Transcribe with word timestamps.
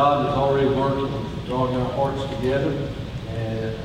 God 0.00 0.30
is 0.30 0.32
already 0.32 0.66
working, 0.66 1.26
drawing 1.44 1.76
our 1.76 1.92
hearts 1.92 2.22
together. 2.36 2.88
And 3.34 3.76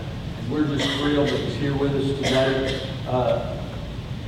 we're 0.49 0.65
just 0.65 0.89
thrilled 0.91 1.27
that 1.27 1.37
he's 1.41 1.55
here 1.55 1.75
with 1.75 1.93
us 1.93 2.07
today. 2.19 2.89
Uh, 3.05 3.61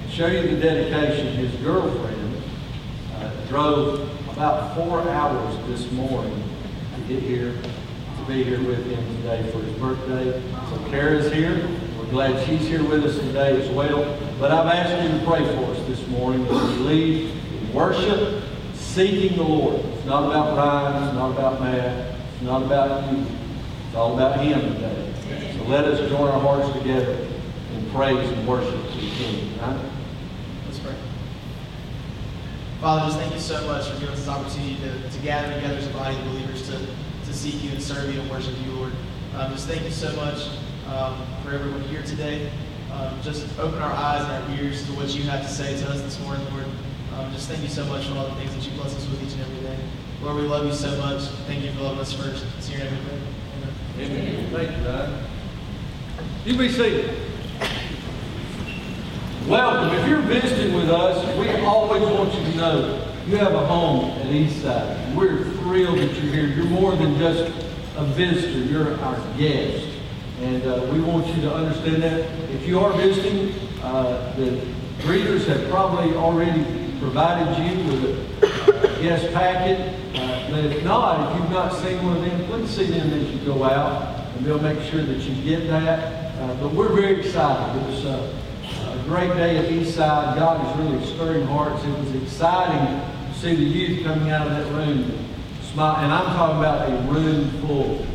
show 0.10 0.28
you 0.28 0.54
the 0.54 0.60
dedication, 0.60 1.28
his 1.28 1.56
girlfriend 1.62 2.44
uh, 3.16 3.32
drove 3.48 4.02
about 4.34 4.76
four 4.76 5.00
hours 5.10 5.56
this 5.68 5.90
morning 5.94 6.44
to 6.94 7.02
get 7.14 7.24
here, 7.24 7.54
to 7.54 8.26
be 8.28 8.44
here 8.44 8.62
with 8.62 8.86
him 8.86 9.06
today 9.22 9.50
for 9.50 9.60
his 9.60 9.74
birthday. 9.76 10.44
So 10.70 10.90
Kara's 10.90 11.32
here. 11.32 11.70
We're 11.98 12.10
glad 12.10 12.46
she's 12.46 12.68
here 12.68 12.84
with 12.84 13.06
us 13.06 13.18
today 13.18 13.62
as 13.62 13.70
well. 13.70 14.20
But 14.42 14.52
I've 14.52 14.68
asked 14.68 15.10
you 15.10 15.18
to 15.18 15.26
pray 15.26 15.46
for 15.56 15.72
us 15.72 15.88
this 15.88 16.06
morning 16.10 16.46
as 16.48 16.70
we 16.70 16.84
leave 16.84 17.54
in 17.54 17.74
worship, 17.74 18.44
seeking 18.74 19.38
the 19.38 19.44
Lord. 19.44 19.97
Not 20.08 20.24
about 20.24 20.56
Ryan, 20.56 21.04
it's 21.04 21.14
not 21.16 21.32
about 21.32 21.60
Matt, 21.60 22.16
it's 22.32 22.42
not 22.42 22.64
about 22.64 23.12
you. 23.12 23.26
It's 23.88 23.96
all 23.96 24.14
about 24.14 24.40
him 24.40 24.62
today. 24.62 25.14
So 25.58 25.66
let 25.66 25.84
us 25.84 26.10
join 26.10 26.30
our 26.30 26.40
hearts 26.40 26.72
together 26.78 27.28
in 27.74 27.90
praise 27.90 28.30
and 28.30 28.48
worship 28.48 28.72
to 28.72 28.98
the 28.98 29.10
King. 29.12 29.60
Right? 29.60 29.78
Let's 30.66 30.80
pray. 30.80 30.96
Father, 32.80 33.02
just 33.08 33.20
thank 33.20 33.34
you 33.34 33.40
so 33.42 33.68
much 33.68 33.90
for 33.90 34.00
giving 34.00 34.14
us 34.14 34.20
this 34.20 34.30
opportunity 34.30 34.78
to, 34.78 35.10
to 35.10 35.20
gather 35.20 35.54
together 35.54 35.76
as 35.76 35.88
a 35.88 35.92
body 35.92 36.16
of 36.16 36.24
believers 36.24 36.66
to, 36.70 36.80
to 37.26 37.34
seek 37.34 37.62
you 37.62 37.72
and 37.72 37.84
serve 37.84 38.16
you 38.16 38.22
and 38.22 38.32
worship 38.32 38.56
you, 38.66 38.72
Lord. 38.72 38.94
Um, 39.36 39.52
just 39.52 39.68
thank 39.68 39.84
you 39.84 39.92
so 39.92 40.16
much 40.16 40.48
um, 40.88 41.22
for 41.44 41.52
everyone 41.52 41.82
here 41.82 42.04
today. 42.04 42.50
Um, 42.94 43.14
just 43.22 43.46
open 43.60 43.82
our 43.82 43.92
eyes 43.92 44.24
and 44.24 44.32
our 44.32 44.64
ears 44.64 44.86
to 44.86 44.94
what 44.94 45.14
you 45.14 45.24
have 45.24 45.42
to 45.42 45.50
say 45.50 45.78
to 45.78 45.90
us 45.90 46.02
this 46.02 46.18
morning, 46.22 46.48
Lord. 46.54 46.66
Um, 47.18 47.34
just 47.34 47.50
thank 47.50 47.64
you 47.64 47.68
so 47.68 47.84
much 47.86 48.06
for 48.06 48.16
all 48.16 48.28
the 48.28 48.36
things 48.36 48.54
that 48.54 48.64
you 48.64 48.78
bless 48.78 48.96
us 48.96 49.10
with 49.10 49.24
each 49.24 49.34
and 49.34 49.42
every 49.42 49.62
day. 49.62 49.78
Lord, 50.22 50.36
we 50.36 50.44
love 50.44 50.68
you 50.68 50.74
so 50.74 50.96
much. 50.98 51.24
Thank 51.48 51.64
you 51.64 51.72
for 51.72 51.82
loving 51.82 52.00
us 52.00 52.14
first. 52.14 52.46
Your 52.70 52.78
name. 52.78 52.94
Amen. 53.98 54.50
Thank 54.52 54.78
you, 54.78 54.86
Ryan. 54.88 55.24
You 56.46 56.58
be 56.60 56.70
seated. 56.70 57.18
Welcome. 59.48 59.98
If 59.98 60.08
you're 60.08 60.22
visiting 60.22 60.76
with 60.76 60.92
us, 60.92 61.38
we 61.40 61.50
always 61.66 62.04
want 62.04 62.36
you 62.36 62.52
to 62.52 62.58
know 62.58 63.14
you 63.26 63.38
have 63.38 63.54
a 63.54 63.66
home 63.66 64.12
at 64.20 64.28
Eastside. 64.28 65.16
We're 65.16 65.44
thrilled 65.54 65.98
that 65.98 66.14
you're 66.22 66.32
here. 66.32 66.46
You're 66.46 66.66
more 66.66 66.96
than 66.96 67.18
just 67.18 67.52
a 67.96 68.06
visitor. 68.06 68.60
You're 68.60 68.94
our 69.02 69.18
guest. 69.38 69.88
And 70.42 70.64
uh, 70.68 70.88
we 70.94 71.02
want 71.02 71.26
you 71.36 71.42
to 71.42 71.52
understand 71.52 72.04
that. 72.04 72.30
If 72.52 72.68
you 72.68 72.80
are 72.80 72.94
visiting, 72.94 73.56
uh, 73.82 74.36
the 74.36 74.62
greeters 75.00 75.48
have 75.48 75.68
probably 75.72 76.14
already 76.14 76.87
provided 77.00 77.58
you 77.64 77.84
with 77.86 78.44
a 78.44 79.02
guest 79.02 79.34
packet. 79.34 79.94
Uh, 80.16 80.50
but 80.50 80.66
if 80.66 80.84
not, 80.84 81.32
if 81.32 81.40
you've 81.40 81.52
not 81.52 81.74
seen 81.74 82.04
one 82.04 82.18
of 82.18 82.24
them, 82.24 82.46
please 82.46 82.70
see 82.70 82.86
them 82.86 83.12
as 83.14 83.32
you 83.32 83.40
go 83.46 83.64
out, 83.64 84.26
and 84.36 84.46
they'll 84.46 84.60
make 84.60 84.80
sure 84.90 85.04
that 85.04 85.18
you 85.20 85.44
get 85.44 85.68
that. 85.68 86.36
Uh, 86.40 86.54
but 86.56 86.74
we're 86.74 86.90
very 86.90 87.20
excited. 87.20 87.82
It 87.82 87.88
was 87.88 88.06
uh, 88.06 88.34
a 88.64 89.04
great 89.08 89.34
day 89.36 89.58
at 89.58 89.66
Eastside. 89.72 90.36
God 90.36 90.66
is 90.66 90.86
really 90.86 91.06
stirring 91.14 91.48
hearts. 91.48 91.84
It 91.84 91.98
was 91.98 92.16
exciting 92.24 93.02
to 93.32 93.40
see 93.40 93.56
the 93.56 93.64
youth 93.64 94.04
coming 94.04 94.30
out 94.30 94.48
of 94.48 94.54
that 94.54 94.72
room, 94.72 95.12
and 95.74 96.12
I'm 96.12 96.26
talking 96.36 96.58
about 96.58 96.90
a 96.90 96.96
room 97.12 97.50
full 97.62 98.06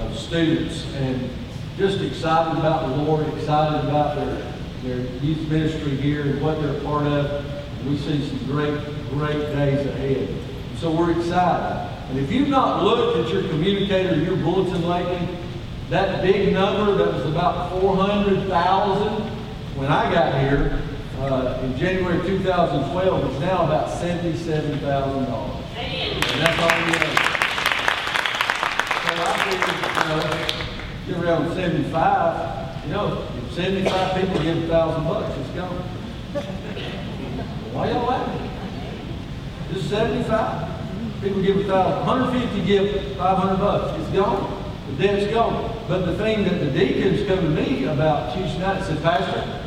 of 0.00 0.18
students, 0.18 0.86
and 0.94 1.30
just 1.78 2.00
excited 2.00 2.58
about 2.58 2.88
the 2.88 3.02
Lord, 3.02 3.26
excited 3.34 3.88
about 3.88 4.16
their 4.16 4.52
their 4.82 4.98
youth 5.22 5.48
ministry 5.48 5.94
here 5.96 6.22
and 6.22 6.42
what 6.42 6.60
they're 6.60 6.76
a 6.76 6.80
part 6.80 7.06
of. 7.06 7.61
We 7.86 7.98
see 7.98 8.28
some 8.28 8.38
great, 8.46 8.78
great 9.10 9.38
days 9.54 9.86
ahead. 9.86 10.28
So 10.78 10.90
we're 10.92 11.18
excited. 11.18 11.88
And 12.10 12.18
if 12.18 12.30
you've 12.30 12.48
not 12.48 12.84
looked 12.84 13.18
at 13.18 13.32
your 13.32 13.48
communicator, 13.48 14.16
your 14.16 14.36
bulletin 14.36 14.86
lately, 14.86 15.28
that 15.90 16.22
big 16.22 16.52
number 16.52 16.94
that 16.94 17.12
was 17.12 17.26
about 17.26 17.80
400,000 17.80 19.22
when 19.76 19.90
I 19.90 20.12
got 20.12 20.40
here 20.40 20.80
uh, 21.18 21.60
in 21.64 21.76
January 21.76 22.24
2012 22.26 23.34
is 23.34 23.40
now 23.40 23.64
about 23.64 23.88
$77,000. 23.88 25.62
And 25.76 26.40
that's 26.40 26.58
all 26.62 26.68
we 26.86 26.92
have. 26.98 27.32
So 29.06 29.12
I 29.18 29.30
figured, 29.50 29.78
you 31.08 31.16
know, 31.16 31.20
get 31.20 31.24
around 31.24 31.54
75, 31.54 32.84
you 32.86 32.92
know, 32.92 33.26
if 33.38 33.54
75 33.54 34.20
people 34.20 34.42
give 34.42 34.64
a 34.64 34.66
thousand 34.68 35.04
bucks, 35.04 35.36
it's 35.36 35.50
gone. 35.50 36.98
Why 37.72 37.90
y'all 37.90 38.06
laughing? 38.06 38.50
This 39.72 39.84
is 39.84 39.90
75. 39.90 40.68
People 41.22 41.42
give 41.42 41.56
a 41.56 41.64
thousand, 41.64 42.06
150 42.06 42.66
give 42.66 43.16
500 43.16 43.56
bucks. 43.56 43.98
It's 43.98 44.10
gone. 44.10 44.62
The 44.90 45.06
debt's 45.06 45.32
gone. 45.32 45.74
But 45.88 46.04
the 46.04 46.14
thing 46.18 46.44
that 46.44 46.58
the 46.60 46.70
deacons 46.70 47.26
come 47.26 47.38
to 47.38 47.48
me 47.48 47.84
about 47.84 48.34
Tuesday 48.34 48.58
night 48.58 48.84
said, 48.84 49.02
Pastor, 49.02 49.62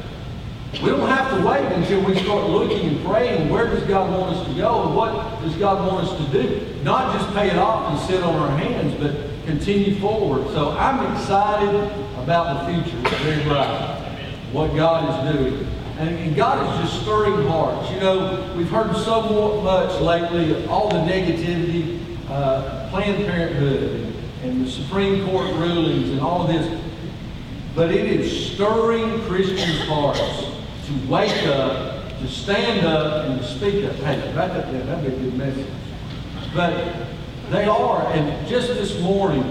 we 0.84 0.90
don't 0.90 1.10
have 1.10 1.36
to 1.36 1.48
wait 1.48 1.66
until 1.74 2.04
we 2.04 2.16
start 2.20 2.48
looking 2.48 2.90
and 2.90 3.06
praying. 3.06 3.50
Where 3.50 3.66
does 3.68 3.82
God 3.84 4.12
want 4.12 4.36
us 4.36 4.48
to 4.48 4.54
go? 4.54 4.84
And 4.84 4.96
what 4.96 5.42
does 5.42 5.56
God 5.56 5.92
want 5.92 6.06
us 6.06 6.18
to 6.18 6.32
do? 6.32 6.84
Not 6.84 7.18
just 7.18 7.34
pay 7.34 7.50
it 7.50 7.58
off 7.58 7.92
and 7.92 8.00
sit 8.08 8.22
on 8.22 8.36
our 8.36 8.56
hands, 8.56 8.94
but 9.02 9.16
continue 9.48 10.00
forward. 10.00 10.48
So 10.50 10.72
I'm 10.78 11.12
excited 11.16 11.74
about 12.22 12.68
the 12.68 12.84
future. 12.84 13.00
It's 13.00 13.24
very 13.24 13.44
bright. 13.46 14.02
What 14.52 14.76
God 14.76 15.28
is 15.28 15.36
doing. 15.36 15.75
And, 15.98 16.36
God 16.36 16.84
is 16.84 16.90
just 16.90 17.04
stirring 17.04 17.48
hearts. 17.48 17.90
You 17.92 18.00
know, 18.02 18.54
we've 18.58 18.70
heard 18.70 18.94
so 18.98 19.62
much 19.62 20.02
lately 20.02 20.54
of 20.54 20.70
all 20.70 20.90
the 20.90 20.98
negativity, 20.98 22.00
uh, 22.30 22.90
Planned 22.90 23.26
Parenthood, 23.26 24.14
and, 24.44 24.66
the 24.66 24.70
Supreme 24.70 25.26
Court 25.26 25.54
rulings, 25.54 26.10
and 26.10 26.20
all 26.20 26.48
this. 26.48 26.82
But 27.76 27.92
it 27.92 28.06
is 28.06 28.54
stirring 28.54 29.22
Christians' 29.22 29.88
hearts 29.88 30.46
to 30.88 31.08
wake 31.10 31.48
up, 31.48 32.10
to 32.20 32.28
stand 32.28 32.86
up, 32.86 33.26
and 33.26 33.40
to 33.40 33.48
speak 33.48 33.86
up. 33.86 33.96
Hey, 33.96 34.20
that 34.34 34.72
down. 34.72 34.86
That'd 34.86 35.06
be 35.06 35.16
a 35.16 35.20
good 35.20 35.38
message. 35.38 35.68
But 36.54 36.96
they 37.52 37.66
are, 37.66 38.06
and 38.14 38.48
just 38.48 38.68
this 38.68 39.00
morning, 39.02 39.44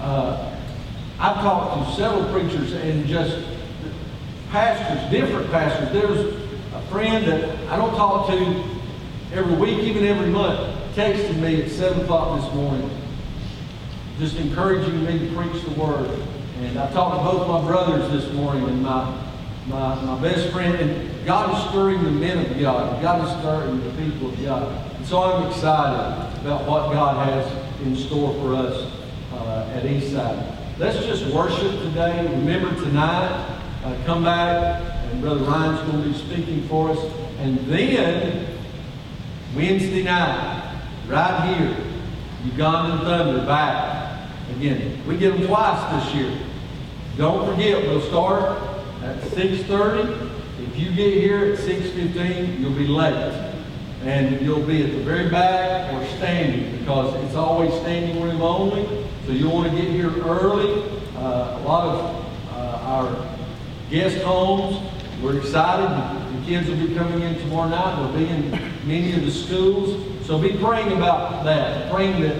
uh, 0.00 0.50
I've 1.18 1.36
talked 1.36 1.90
to 1.90 1.96
several 1.96 2.24
preachers 2.32 2.72
and 2.72 3.06
just 3.06 3.38
pastors, 4.54 5.10
different 5.10 5.50
pastors. 5.50 5.90
There's 5.90 6.32
a 6.74 6.80
friend 6.82 7.26
that 7.26 7.58
I 7.68 7.76
don't 7.76 7.96
talk 7.96 8.28
to 8.28 8.64
every 9.32 9.56
week, 9.56 9.80
even 9.80 10.04
every 10.04 10.30
month, 10.30 10.94
texted 10.94 11.40
me 11.40 11.60
at 11.60 11.70
7 11.72 12.02
o'clock 12.02 12.40
this 12.40 12.54
morning, 12.54 12.88
just 14.20 14.36
encouraging 14.36 15.04
me 15.04 15.18
to 15.18 15.34
preach 15.34 15.60
the 15.64 15.72
word. 15.72 16.08
And 16.60 16.78
I 16.78 16.88
talked 16.92 17.16
to 17.16 17.36
both 17.36 17.48
my 17.48 17.68
brothers 17.68 18.12
this 18.12 18.32
morning 18.32 18.62
and 18.68 18.80
my, 18.80 19.26
my, 19.66 20.00
my 20.02 20.22
best 20.22 20.52
friend, 20.52 20.76
and 20.76 21.26
God 21.26 21.52
is 21.52 21.70
stirring 21.70 22.04
the 22.04 22.12
men 22.12 22.46
of 22.46 22.60
God. 22.60 23.02
God 23.02 23.24
is 23.24 23.36
stirring 23.40 23.82
the 23.82 23.90
people 24.04 24.28
of 24.28 24.40
God. 24.40 24.94
And 24.94 25.04
so 25.04 25.20
I'm 25.20 25.50
excited 25.50 26.40
about 26.42 26.64
what 26.68 26.92
God 26.92 27.26
has 27.26 27.82
in 27.84 27.96
store 27.96 28.32
for 28.34 28.54
us 28.54 28.92
uh, 29.32 29.72
at 29.74 29.82
Eastside. 29.82 30.78
Let's 30.78 31.04
just 31.04 31.26
worship 31.34 31.72
today. 31.80 32.24
Remember 32.36 32.72
tonight 32.76 33.62
uh, 33.84 34.04
come 34.04 34.24
back, 34.24 34.82
and 35.10 35.20
Brother 35.20 35.44
Ryan's 35.44 35.90
going 35.90 36.02
to 36.02 36.08
be 36.08 36.14
speaking 36.14 36.66
for 36.68 36.90
us. 36.90 36.98
And 37.38 37.58
then, 37.66 38.56
Wednesday 39.54 40.02
night, 40.02 40.80
right 41.06 41.54
here, 41.54 41.76
Uganda 42.44 43.04
Thunder 43.04 43.44
back 43.44 44.30
again. 44.56 45.06
We 45.06 45.18
get 45.18 45.36
them 45.36 45.46
twice 45.46 46.04
this 46.04 46.14
year. 46.14 46.38
Don't 47.16 47.48
forget, 47.50 47.82
we'll 47.82 48.00
start 48.00 48.58
at 49.02 49.18
6.30. 49.18 50.30
If 50.66 50.78
you 50.78 50.90
get 50.92 51.14
here 51.14 51.52
at 51.52 51.58
6.15, 51.58 52.60
you'll 52.60 52.72
be 52.72 52.86
late. 52.86 53.52
And 54.02 54.40
you'll 54.40 54.66
be 54.66 54.82
at 54.82 54.90
the 54.90 55.02
very 55.02 55.30
back 55.30 55.92
or 55.94 56.06
standing 56.16 56.78
because 56.78 57.14
it's 57.24 57.34
always 57.34 57.72
standing 57.80 58.22
room 58.22 58.42
only. 58.42 59.06
So 59.26 59.32
you 59.32 59.48
want 59.48 59.70
to 59.70 59.76
get 59.76 59.90
here 59.90 60.10
early. 60.24 60.82
Uh, 61.16 61.58
a 61.58 61.62
lot 61.64 61.88
of 61.88 62.26
uh, 62.52 62.78
our 62.82 63.33
guest 63.90 64.22
homes. 64.24 64.90
We're 65.22 65.38
excited. 65.38 65.88
The 66.40 66.46
kids 66.46 66.68
will 66.68 66.76
be 66.76 66.94
coming 66.94 67.22
in 67.22 67.38
tomorrow 67.38 67.68
night. 67.68 68.00
We'll 68.00 68.18
be 68.18 68.28
in 68.28 68.50
many 68.86 69.14
of 69.14 69.24
the 69.24 69.30
schools. 69.30 70.26
So 70.26 70.38
be 70.38 70.56
praying 70.56 70.92
about 70.92 71.44
that. 71.44 71.90
Praying 71.92 72.20
that 72.22 72.36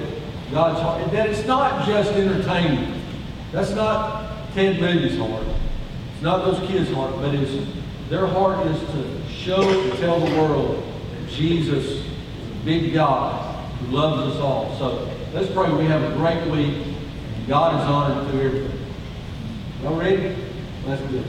God's 0.51 0.81
heart, 0.81 1.11
that 1.13 1.29
it's 1.29 1.47
not 1.47 1.87
just 1.87 2.13
entertainment. 2.13 3.03
That's 3.53 3.71
not 3.71 4.53
Ted 4.53 4.81
Moody's 4.81 5.19
heart. 5.19 5.47
It's 6.13 6.23
not 6.23 6.45
those 6.45 6.67
kids' 6.69 6.91
heart, 6.93 7.15
but 7.17 7.35
it's 7.35 7.53
their 8.09 8.27
heart 8.27 8.67
is 8.67 8.79
to 8.81 9.29
show 9.29 9.63
and 9.63 9.99
tell 9.99 10.21
the 10.21 10.31
world 10.37 10.85
that 11.13 11.29
Jesus 11.31 11.85
is 11.85 12.07
a 12.07 12.65
big 12.65 12.93
God 12.93 13.65
who 13.79 13.97
loves 13.97 14.35
us 14.35 14.41
all. 14.41 14.77
So 14.79 15.11
let's 15.33 15.51
pray 15.53 15.73
we 15.73 15.87
have 15.87 16.03
a 16.03 16.15
great 16.17 16.47
week. 16.51 16.95
God 17.49 17.81
is 17.81 17.87
honored 17.89 18.31
through 18.31 18.41
everything. 18.41 18.79
Y'all 19.83 19.97
ready? 19.97 20.44
That's 20.87 21.01
good. 21.11 21.25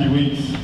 Few 0.00 0.12
weeks. 0.12 0.54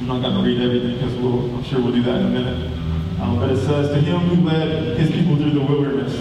I'm 0.00 0.08
not 0.08 0.22
going 0.22 0.34
to 0.34 0.42
read 0.42 0.60
everything 0.60 0.94
because 0.94 1.14
we'll, 1.14 1.54
I'm 1.54 1.62
sure 1.62 1.80
we'll 1.80 1.92
do 1.92 2.02
that 2.02 2.20
in 2.20 2.26
a 2.26 2.30
minute. 2.30 2.72
Um, 3.20 3.38
but 3.38 3.50
it 3.50 3.64
says, 3.64 3.88
To 3.90 4.00
him 4.00 4.20
who 4.20 4.42
led 4.42 4.98
his 4.98 5.12
people 5.12 5.36
through 5.36 5.52
the 5.52 5.60
wilderness, 5.60 6.14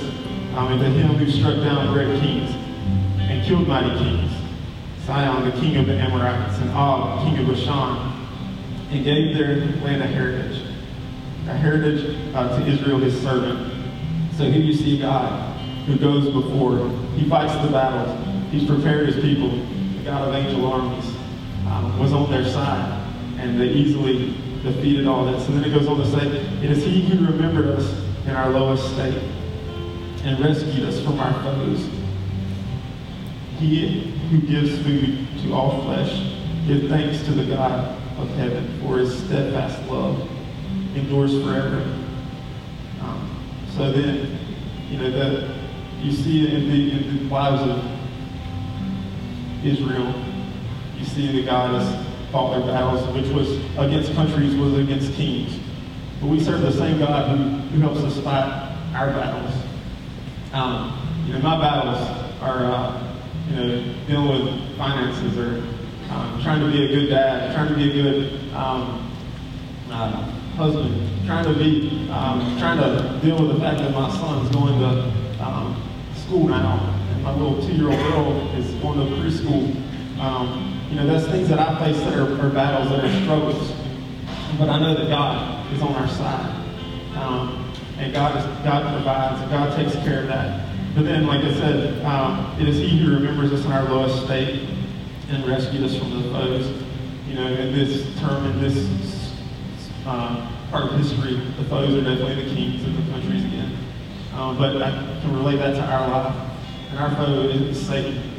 um, 0.55 0.71
and 0.71 0.79
to 0.79 0.89
him 0.89 1.15
who 1.15 1.29
struck 1.31 1.55
down 1.55 1.91
great 1.93 2.19
kings 2.21 2.51
and 3.19 3.43
killed 3.43 3.67
mighty 3.67 3.97
kings, 3.97 4.31
Sihon, 5.03 5.49
the 5.49 5.59
king 5.59 5.77
of 5.77 5.87
the 5.87 5.95
Amorites, 5.95 6.59
and 6.59 6.69
Og, 6.71 7.25
king 7.25 7.39
of 7.39 7.47
Bashan, 7.47 8.27
and 8.91 9.03
gave 9.03 9.35
their 9.35 9.57
land 9.83 10.03
a 10.03 10.07
heritage, 10.07 10.61
a 11.47 11.53
heritage 11.53 12.35
uh, 12.35 12.59
to 12.59 12.67
Israel, 12.67 12.99
his 12.99 13.19
servant. 13.19 13.71
So 14.37 14.43
here 14.43 14.61
you 14.61 14.73
see 14.73 14.99
God 14.99 15.57
who 15.87 15.97
goes 15.97 16.31
before. 16.31 16.87
He 17.15 17.27
fights 17.27 17.53
the 17.65 17.71
battles. 17.71 18.51
He's 18.51 18.67
prepared 18.67 19.07
his 19.07 19.15
people. 19.15 19.49
The 19.49 20.03
God 20.03 20.27
of 20.27 20.35
angel 20.35 20.71
armies 20.71 21.12
um, 21.73 21.97
was 21.99 22.13
on 22.13 22.29
their 22.29 22.45
side, 22.45 23.01
and 23.39 23.59
they 23.59 23.69
easily 23.69 24.35
defeated 24.61 25.07
all 25.07 25.25
this. 25.25 25.47
And 25.47 25.57
then 25.57 25.69
it 25.69 25.73
goes 25.73 25.87
on 25.87 25.97
to 25.97 26.05
say, 26.05 26.27
It 26.63 26.71
is 26.71 26.83
he 26.83 27.01
who 27.01 27.25
remembered 27.25 27.67
us 27.67 27.91
in 28.25 28.31
our 28.31 28.49
lowest 28.49 28.93
state 28.93 29.21
and 30.23 30.39
rescued 30.39 30.87
us 30.87 31.03
from 31.03 31.19
our 31.19 31.33
foes. 31.43 31.89
He 33.57 34.11
who 34.29 34.39
gives 34.41 34.77
food 34.83 35.27
to 35.41 35.53
all 35.53 35.83
flesh, 35.83 36.35
give 36.67 36.89
thanks 36.89 37.23
to 37.25 37.31
the 37.31 37.45
God 37.45 37.99
of 38.17 38.29
heaven 38.35 38.79
for 38.81 38.99
his 38.99 39.23
steadfast 39.25 39.89
love 39.89 40.29
endures 40.95 41.31
forever. 41.43 41.81
Um, 43.01 43.39
so 43.75 43.91
then, 43.91 44.37
you 44.89 44.97
know, 44.97 45.11
that 45.11 45.55
you 46.01 46.11
see 46.11 46.45
it 46.45 46.53
in 46.53 46.69
the, 46.69 46.91
in 46.91 47.27
the 47.27 47.33
lives 47.33 47.61
of 47.63 47.83
Israel. 49.65 50.13
See 51.05 51.43
the 51.43 51.51
has 51.51 52.31
fought 52.31 52.57
their 52.57 52.65
battles, 52.65 53.05
which 53.13 53.27
was 53.27 53.57
against 53.77 54.13
countries, 54.13 54.55
was 54.55 54.73
against 54.79 55.13
kings. 55.13 55.59
But 56.19 56.27
we 56.27 56.39
serve 56.39 56.61
the 56.61 56.71
same 56.71 56.97
God 56.97 57.37
who, 57.37 57.43
who 57.43 57.81
helps 57.81 57.99
us 57.99 58.19
fight 58.23 58.75
our 58.95 59.11
battles. 59.11 59.53
Um, 60.53 61.25
you 61.27 61.33
know, 61.33 61.39
my 61.39 61.59
battles 61.59 61.99
are, 62.41 62.65
uh, 62.65 63.15
you 63.49 63.55
know, 63.55 63.95
dealing 64.07 64.45
with 64.45 64.77
finances 64.77 65.37
or 65.37 65.61
um, 66.09 66.41
trying 66.41 66.61
to 66.61 66.71
be 66.71 66.85
a 66.85 66.87
good 66.87 67.09
dad, 67.09 67.53
trying 67.53 67.67
to 67.67 67.75
be 67.75 67.91
a 67.91 67.93
good 67.93 68.53
um, 68.55 69.11
uh, 69.91 70.11
husband, 70.55 71.27
trying 71.27 71.45
to 71.45 71.53
be, 71.53 72.09
um, 72.09 72.57
trying 72.57 72.79
to 72.79 73.19
deal 73.21 73.39
with 73.39 73.55
the 73.55 73.59
fact 73.59 73.77
that 73.79 73.91
my 73.91 74.09
son's 74.09 74.49
going 74.55 74.79
to 74.79 75.43
um, 75.43 75.79
school 76.15 76.47
now, 76.47 76.79
and 77.11 77.23
my 77.23 77.35
little 77.35 77.61
two-year-old 77.61 77.99
girl 77.99 78.51
is 78.55 78.73
going 78.81 78.97
to 78.97 79.15
preschool. 79.17 80.19
Um, 80.19 80.72
you 80.93 80.99
know, 80.99 81.07
that's 81.07 81.25
things 81.25 81.49
that 81.49 81.57
I 81.57 81.83
face 81.83 81.97
that 82.03 82.13
are, 82.13 82.39
are, 82.39 82.51
battles, 82.51 82.91
that 82.91 83.03
are 83.03 83.21
struggles. 83.23 83.73
But 84.59 84.69
I 84.69 84.77
know 84.77 84.93
that 84.93 85.09
God 85.09 85.73
is 85.73 85.81
on 85.81 85.91
our 85.95 86.07
side. 86.07 86.53
Um, 87.15 87.73
and 87.97 88.13
God, 88.13 88.37
is, 88.37 88.45
God 88.63 88.93
provides, 88.93 89.41
and 89.41 89.49
God 89.49 89.75
takes 89.75 89.93
care 90.05 90.21
of 90.21 90.27
that. 90.27 90.69
But 90.93 91.05
then, 91.05 91.25
like 91.25 91.43
I 91.43 91.51
said, 91.55 92.05
um, 92.05 92.55
it 92.61 92.69
is 92.69 92.77
He 92.77 92.99
who 92.99 93.11
remembers 93.15 93.51
us 93.51 93.65
in 93.65 93.71
our 93.71 93.89
lowest 93.89 94.23
state 94.25 94.69
and 95.29 95.43
rescued 95.47 95.83
us 95.83 95.97
from 95.97 96.11
the 96.11 96.29
foes. 96.29 96.83
You 97.27 97.33
know, 97.37 97.47
in 97.47 97.73
this 97.73 98.15
term, 98.19 98.45
in 98.45 98.61
this 98.61 99.33
uh, 100.05 100.47
part 100.69 100.91
of 100.91 100.99
history, 100.99 101.37
the 101.57 101.63
foes 101.69 101.95
are 101.95 102.03
definitely 102.03 102.43
the 102.43 102.53
kings 102.53 102.83
of 102.83 102.95
the 102.95 103.11
countries 103.11 103.43
again. 103.45 103.79
Um, 104.35 104.59
but 104.59 104.79
I 104.79 104.91
can 104.91 105.35
relate 105.35 105.57
that 105.57 105.73
to 105.73 105.81
our 105.81 106.07
life. 106.07 106.51
And 106.91 106.99
our 106.99 107.15
foe 107.15 107.49
is 107.49 107.83
Satan. 107.83 108.32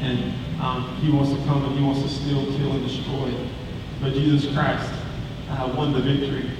And 0.00 0.34
um, 0.60 0.96
he 0.96 1.10
wants 1.10 1.30
to 1.32 1.36
come 1.46 1.64
and 1.64 1.78
he 1.78 1.84
wants 1.84 2.02
to 2.02 2.08
steal, 2.08 2.44
kill, 2.56 2.72
and 2.72 2.86
destroy. 2.86 3.32
But 4.00 4.12
Jesus 4.12 4.52
Christ 4.54 4.92
uh, 5.50 5.72
won 5.76 5.92
the 5.92 6.00
victory. 6.00 6.50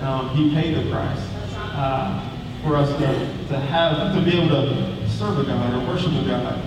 Um, 0.00 0.30
he 0.30 0.54
paid 0.54 0.74
the 0.74 0.90
price 0.90 1.20
uh, 1.56 2.36
for 2.62 2.76
us 2.76 2.88
to, 2.98 3.48
to 3.48 3.58
have, 3.58 4.14
to 4.14 4.20
be 4.22 4.38
able 4.38 4.48
to 4.48 5.08
serve 5.08 5.38
a 5.38 5.44
God 5.44 5.74
or 5.74 5.92
worship 5.92 6.12
a 6.12 6.24
God 6.26 6.58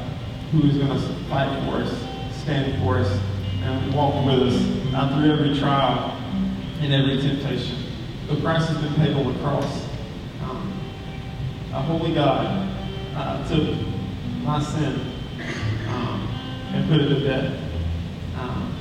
who 0.51 0.67
is 0.67 0.77
going 0.77 0.89
to 0.89 0.99
fight 1.29 1.63
for 1.65 1.77
us, 1.77 2.41
stand 2.41 2.81
for 2.83 2.97
us, 2.97 3.19
and 3.63 3.93
walk 3.93 4.25
with 4.25 4.41
us 4.41 4.93
uh, 4.93 5.15
through 5.15 5.31
every 5.31 5.57
trial 5.57 6.11
and 6.81 6.93
every 6.93 7.21
temptation. 7.21 7.77
The 8.27 8.35
price 8.37 8.67
has 8.67 8.77
been 8.77 8.93
paid 8.95 9.15
on 9.15 9.31
the 9.31 9.39
cross. 9.39 9.87
Um, 10.43 10.73
a 11.73 11.81
holy 11.81 12.13
God 12.13 12.69
uh, 13.15 13.47
took 13.47 13.77
my 14.43 14.61
sin 14.61 15.10
and 16.73 16.89
put 16.89 17.01
it 17.01 17.09
to 17.09 17.19
death. 17.19 17.57
Um, 18.37 18.75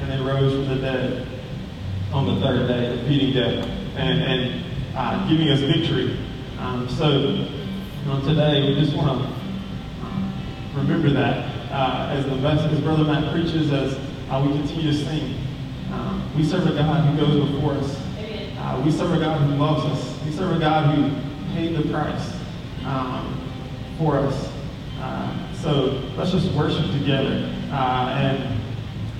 and 0.00 0.10
then 0.10 0.24
rose 0.24 0.52
from 0.52 0.68
the 0.68 0.80
dead 0.80 1.26
on 2.12 2.26
the 2.26 2.40
third 2.40 2.66
day, 2.66 2.96
defeating 2.96 3.32
death 3.32 3.66
and, 3.96 4.22
and 4.22 4.64
uh, 4.96 5.28
giving 5.28 5.48
us 5.48 5.60
victory. 5.60 6.18
Um, 6.58 6.88
so 6.88 7.46
know, 8.10 8.20
today 8.22 8.68
we 8.68 8.80
just 8.80 8.96
want 8.96 9.22
to 9.22 10.78
remember 10.78 11.10
that 11.10 11.70
uh, 11.70 12.08
as 12.10 12.24
the 12.24 12.36
best, 12.36 12.62
as 12.64 12.80
Brother 12.80 13.04
Matt 13.04 13.32
preaches, 13.32 13.72
as 13.72 13.96
uh, 14.30 14.44
we 14.44 14.52
continue 14.58 14.90
to 14.90 15.04
sing. 15.04 15.36
Um, 15.92 16.30
we 16.36 16.44
serve 16.44 16.66
a 16.66 16.72
God 16.72 17.04
who 17.04 17.24
goes 17.24 17.50
before 17.50 17.74
us. 17.74 18.00
Uh, 18.58 18.82
we 18.84 18.90
serve 18.90 19.12
a 19.12 19.20
God 19.20 19.40
who 19.40 19.56
loves 19.56 19.84
us. 19.84 20.24
We 20.24 20.32
serve 20.32 20.56
a 20.56 20.58
God 20.58 20.94
who 20.94 21.54
paid 21.54 21.76
the 21.76 21.88
price 21.90 22.32
um, 22.84 23.40
for 23.98 24.18
us. 24.18 24.48
So 25.62 26.02
let's 26.16 26.30
just 26.30 26.50
worship 26.52 26.90
together 26.92 27.52
uh, 27.70 28.16
and 28.16 28.62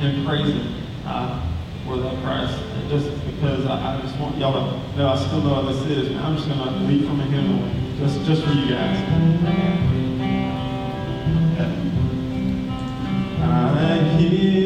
and 0.01 0.27
praise 0.27 0.47
Him 0.47 0.75
uh, 1.05 1.47
for 1.85 1.99
that 1.99 2.23
price. 2.23 2.51
And 2.51 2.89
just 2.89 3.11
because 3.27 3.67
I, 3.67 3.99
I, 3.99 4.01
just 4.01 4.19
want 4.19 4.39
y'all 4.39 4.55
to 4.55 4.97
know, 4.97 5.09
I 5.09 5.17
still 5.17 5.43
know 5.43 5.63
what 5.63 5.67
this 5.67 5.85
is. 5.99 6.17
I'm 6.17 6.37
just 6.37 6.49
going 6.49 6.59
to 6.59 6.71
lead 6.87 7.05
from 7.07 7.21
a 7.21 7.25
hymn 7.25 7.99
just 7.99 8.25
just 8.25 8.43
for 8.43 8.53
you 8.53 8.71
guys. 8.71 8.97
I 13.43 14.09
hear 14.19 14.60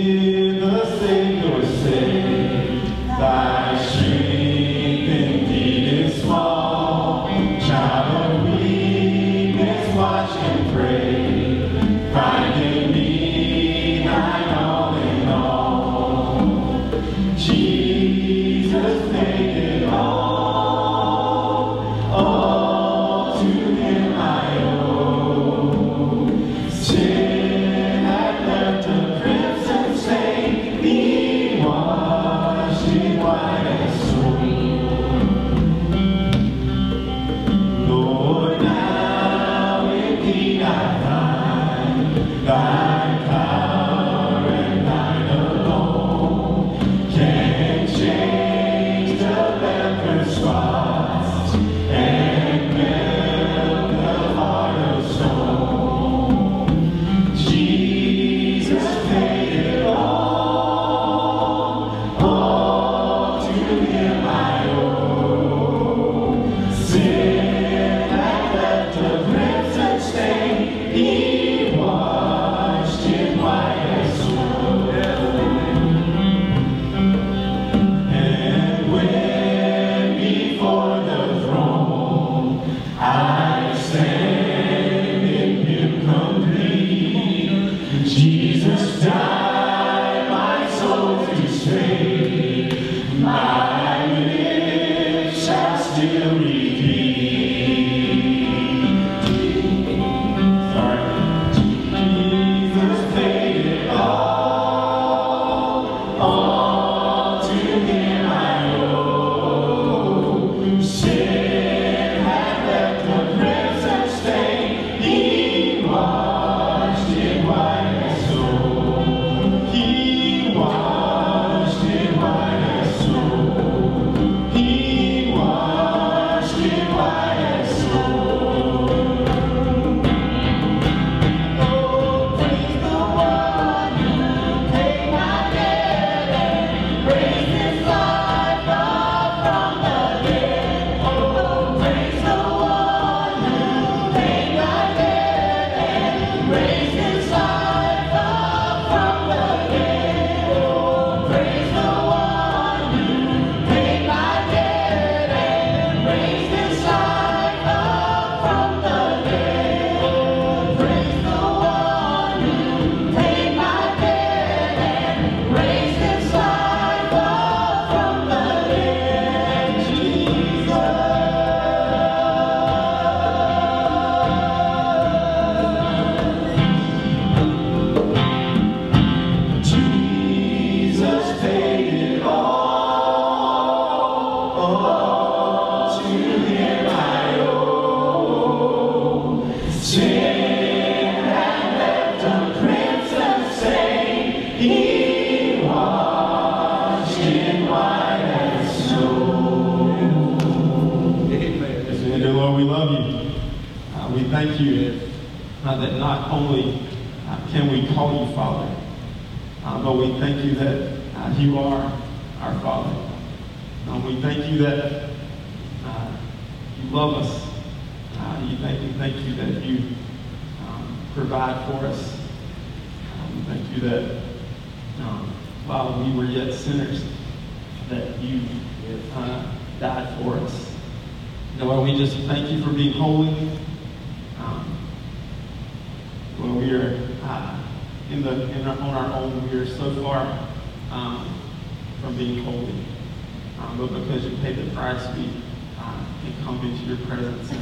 can 246.25 246.45
come 246.45 246.61
into 246.67 246.85
your 246.85 246.97
presence 247.07 247.53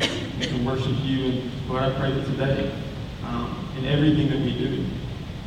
and 0.00 0.42
can 0.42 0.64
worship 0.64 0.94
you. 1.02 1.24
And 1.26 1.68
Lord, 1.68 1.82
I 1.82 1.98
pray 1.98 2.12
that 2.12 2.26
today, 2.26 2.72
um, 3.24 3.68
in 3.78 3.84
everything 3.86 4.28
that 4.28 4.40
we 4.40 4.56
do, 4.58 4.84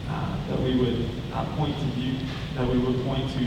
uh, 0.10 0.48
that 0.48 0.60
we 0.60 0.78
would 0.78 1.10
uh, 1.34 1.46
point 1.56 1.76
to 1.78 2.00
you, 2.00 2.18
that 2.56 2.68
we 2.68 2.78
would 2.78 3.04
point 3.06 3.30
to 3.32 3.44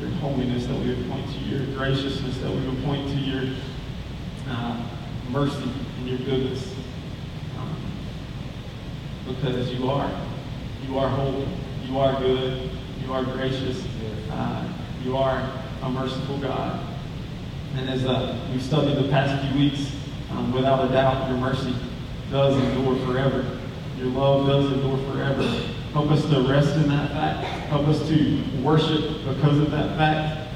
your 0.00 0.10
holiness, 0.20 0.66
that 0.66 0.78
we 0.78 0.94
would 0.94 1.08
point 1.10 1.26
to 1.32 1.38
your 1.40 1.66
graciousness, 1.76 2.38
that 2.38 2.50
we 2.50 2.66
would 2.66 2.82
point 2.84 3.06
to 3.08 3.16
your 3.16 3.54
uh, 4.48 4.82
mercy 5.30 5.70
and 5.98 6.08
your 6.08 6.18
goodness. 6.18 6.74
Um, 7.58 7.76
because 9.26 9.72
you 9.72 9.88
are. 9.90 10.10
You 10.86 10.98
are 10.98 11.08
holy. 11.08 11.46
You 11.86 11.98
are 11.98 12.18
good. 12.18 12.70
You 13.04 13.12
are 13.12 13.24
gracious. 13.24 13.84
Uh, 14.30 14.66
you 15.04 15.16
are 15.16 15.52
a 15.82 15.90
merciful 15.90 16.38
God. 16.38 16.89
And 17.76 17.88
as 17.88 18.04
uh, 18.04 18.38
we've 18.52 18.62
studied 18.62 18.96
the 18.96 19.08
past 19.08 19.46
few 19.46 19.60
weeks, 19.60 19.92
um, 20.30 20.52
without 20.52 20.88
a 20.88 20.92
doubt, 20.92 21.28
your 21.28 21.38
mercy 21.38 21.74
does 22.30 22.56
endure 22.56 22.96
forever. 23.06 23.58
Your 23.98 24.08
love 24.08 24.46
does 24.46 24.72
endure 24.72 24.98
forever. 25.12 25.42
Help 25.92 26.10
us 26.10 26.22
to 26.30 26.40
rest 26.42 26.74
in 26.76 26.88
that 26.88 27.10
fact. 27.10 27.44
Help 27.68 27.86
us 27.88 28.06
to 28.08 28.42
worship 28.62 29.24
because 29.24 29.58
of 29.58 29.70
that 29.70 29.96
fact. 29.96 30.48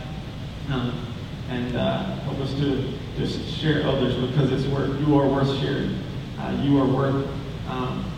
Um, 0.70 1.06
and 1.50 1.76
uh, 1.76 2.04
help 2.20 2.38
us 2.38 2.52
to 2.54 2.92
just 3.18 3.46
share 3.58 3.86
others 3.86 4.14
because 4.14 4.50
it's 4.50 4.66
worth, 4.72 4.98
you 5.00 5.18
are 5.18 5.28
worth 5.28 5.58
sharing. 5.60 5.98
Uh, 6.38 6.62
you 6.64 6.80
are 6.80 6.86
worth 6.86 7.28
um, 7.68 8.10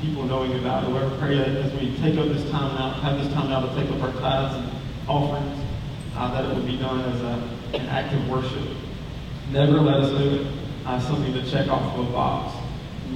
people 0.00 0.24
knowing 0.24 0.58
about. 0.58 0.88
Lord, 0.90 1.12
pray 1.18 1.36
that 1.36 1.48
as 1.48 1.72
we 1.74 1.96
take 1.98 2.18
up 2.18 2.26
this 2.28 2.48
time 2.50 2.74
now, 2.74 2.90
have 3.00 3.22
this 3.22 3.32
time 3.34 3.50
now 3.50 3.60
to 3.60 3.74
take 3.74 3.90
up 3.90 4.02
our 4.02 4.12
tithes 4.20 4.56
and 4.56 4.70
offerings, 5.08 5.60
uh, 6.16 6.32
that 6.32 6.50
it 6.50 6.54
would 6.56 6.66
be 6.66 6.76
done 6.76 7.00
as 7.00 7.20
a, 7.20 7.48
an 7.74 7.86
act 7.88 8.14
of 8.14 8.28
worship. 8.28 8.76
Never 9.50 9.80
let 9.80 10.00
us 10.00 10.10
do 10.10 10.40
it 10.40 10.46
uh, 10.86 11.00
something 11.00 11.32
to 11.32 11.50
check 11.50 11.68
off 11.68 11.96
of 11.96 12.08
a 12.08 12.12
box 12.12 12.56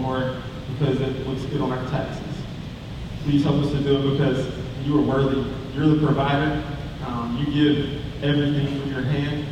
or 0.03 0.43
because 0.73 1.01
it 1.01 1.27
looks 1.27 1.43
good 1.47 1.61
on 1.61 1.73
our 1.73 1.91
taxes. 1.91 2.23
Please 3.25 3.43
help 3.43 3.57
us 3.57 3.71
to 3.73 3.81
do 3.83 3.97
it 3.97 4.11
because 4.13 4.47
you 4.85 4.99
are 4.99 5.03
worthy. 5.03 5.51
You're 5.75 5.89
the 5.89 6.07
provider. 6.07 6.63
Um, 7.07 7.37
you 7.39 7.53
give 7.53 8.23
everything 8.23 8.81
from 8.81 8.91
your 8.91 9.03
hand. 9.03 9.47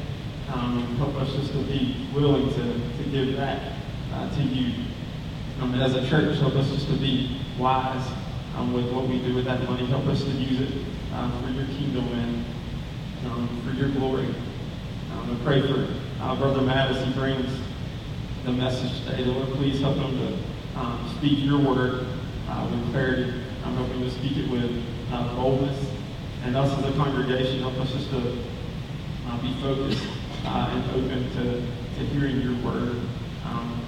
Um, 0.53 0.97
help 0.97 1.15
us 1.17 1.33
just 1.33 1.53
to 1.53 1.59
be 1.65 2.09
willing 2.15 2.49
to, 2.51 2.63
to 2.63 3.11
give 3.11 3.37
back 3.37 3.61
uh, 4.13 4.35
to 4.37 4.43
you. 4.43 4.85
Um, 5.61 5.73
and 5.75 5.83
as 5.83 5.95
a 5.95 6.09
church, 6.09 6.39
help 6.39 6.55
us 6.55 6.71
just 6.71 6.87
to 6.89 6.95
be 6.95 7.41
wise 7.59 8.07
um, 8.57 8.73
with 8.73 8.91
what 8.93 9.09
we 9.09 9.19
do 9.21 9.35
with 9.35 9.45
that 9.47 9.63
money. 9.65 9.87
Help 9.87 10.07
us 10.07 10.23
to 10.23 10.31
use 10.31 10.61
it 10.61 10.85
uh, 11.13 11.43
for 11.43 11.51
your 11.51 11.67
kingdom 11.67 12.07
and 12.09 12.45
um, 13.27 13.63
for 13.65 13.73
your 13.73 13.89
glory. 13.91 14.29
Um, 15.15 15.39
I 15.41 15.45
pray 15.45 15.61
for 15.63 15.87
uh, 16.21 16.35
Brother 16.37 16.61
Matt 16.61 16.91
as 16.91 17.07
he 17.07 17.13
brings 17.13 17.49
the 18.45 18.53
message 18.53 19.05
today. 19.05 19.25
Lord, 19.25 19.49
please 19.51 19.81
help 19.81 19.97
him 19.97 20.19
to 20.19 20.79
um, 20.79 21.15
speak 21.17 21.39
your 21.39 21.61
word 21.61 22.07
uh, 22.49 22.69
with 22.71 22.91
clarity. 22.91 23.33
I'm 23.65 23.77
hoping 23.77 24.01
to 24.01 24.11
speak 24.11 24.37
it 24.37 24.51
with 24.51 24.83
uh, 25.13 25.37
boldness. 25.37 25.79
And 26.43 26.57
us 26.57 26.77
as 26.79 26.93
a 26.93 26.97
congregation, 26.97 27.61
help 27.61 27.75
us 27.79 27.93
just 27.93 28.11
to 28.11 28.39
uh, 29.29 29.41
be 29.41 29.55
focused 29.63 30.05
uh, 30.45 30.69
and 30.73 30.91
open 30.91 31.31
to, 31.37 31.61
to 31.99 32.07
hearing 32.13 32.41
your 32.41 32.57
word. 32.65 33.01
Um, 33.45 33.81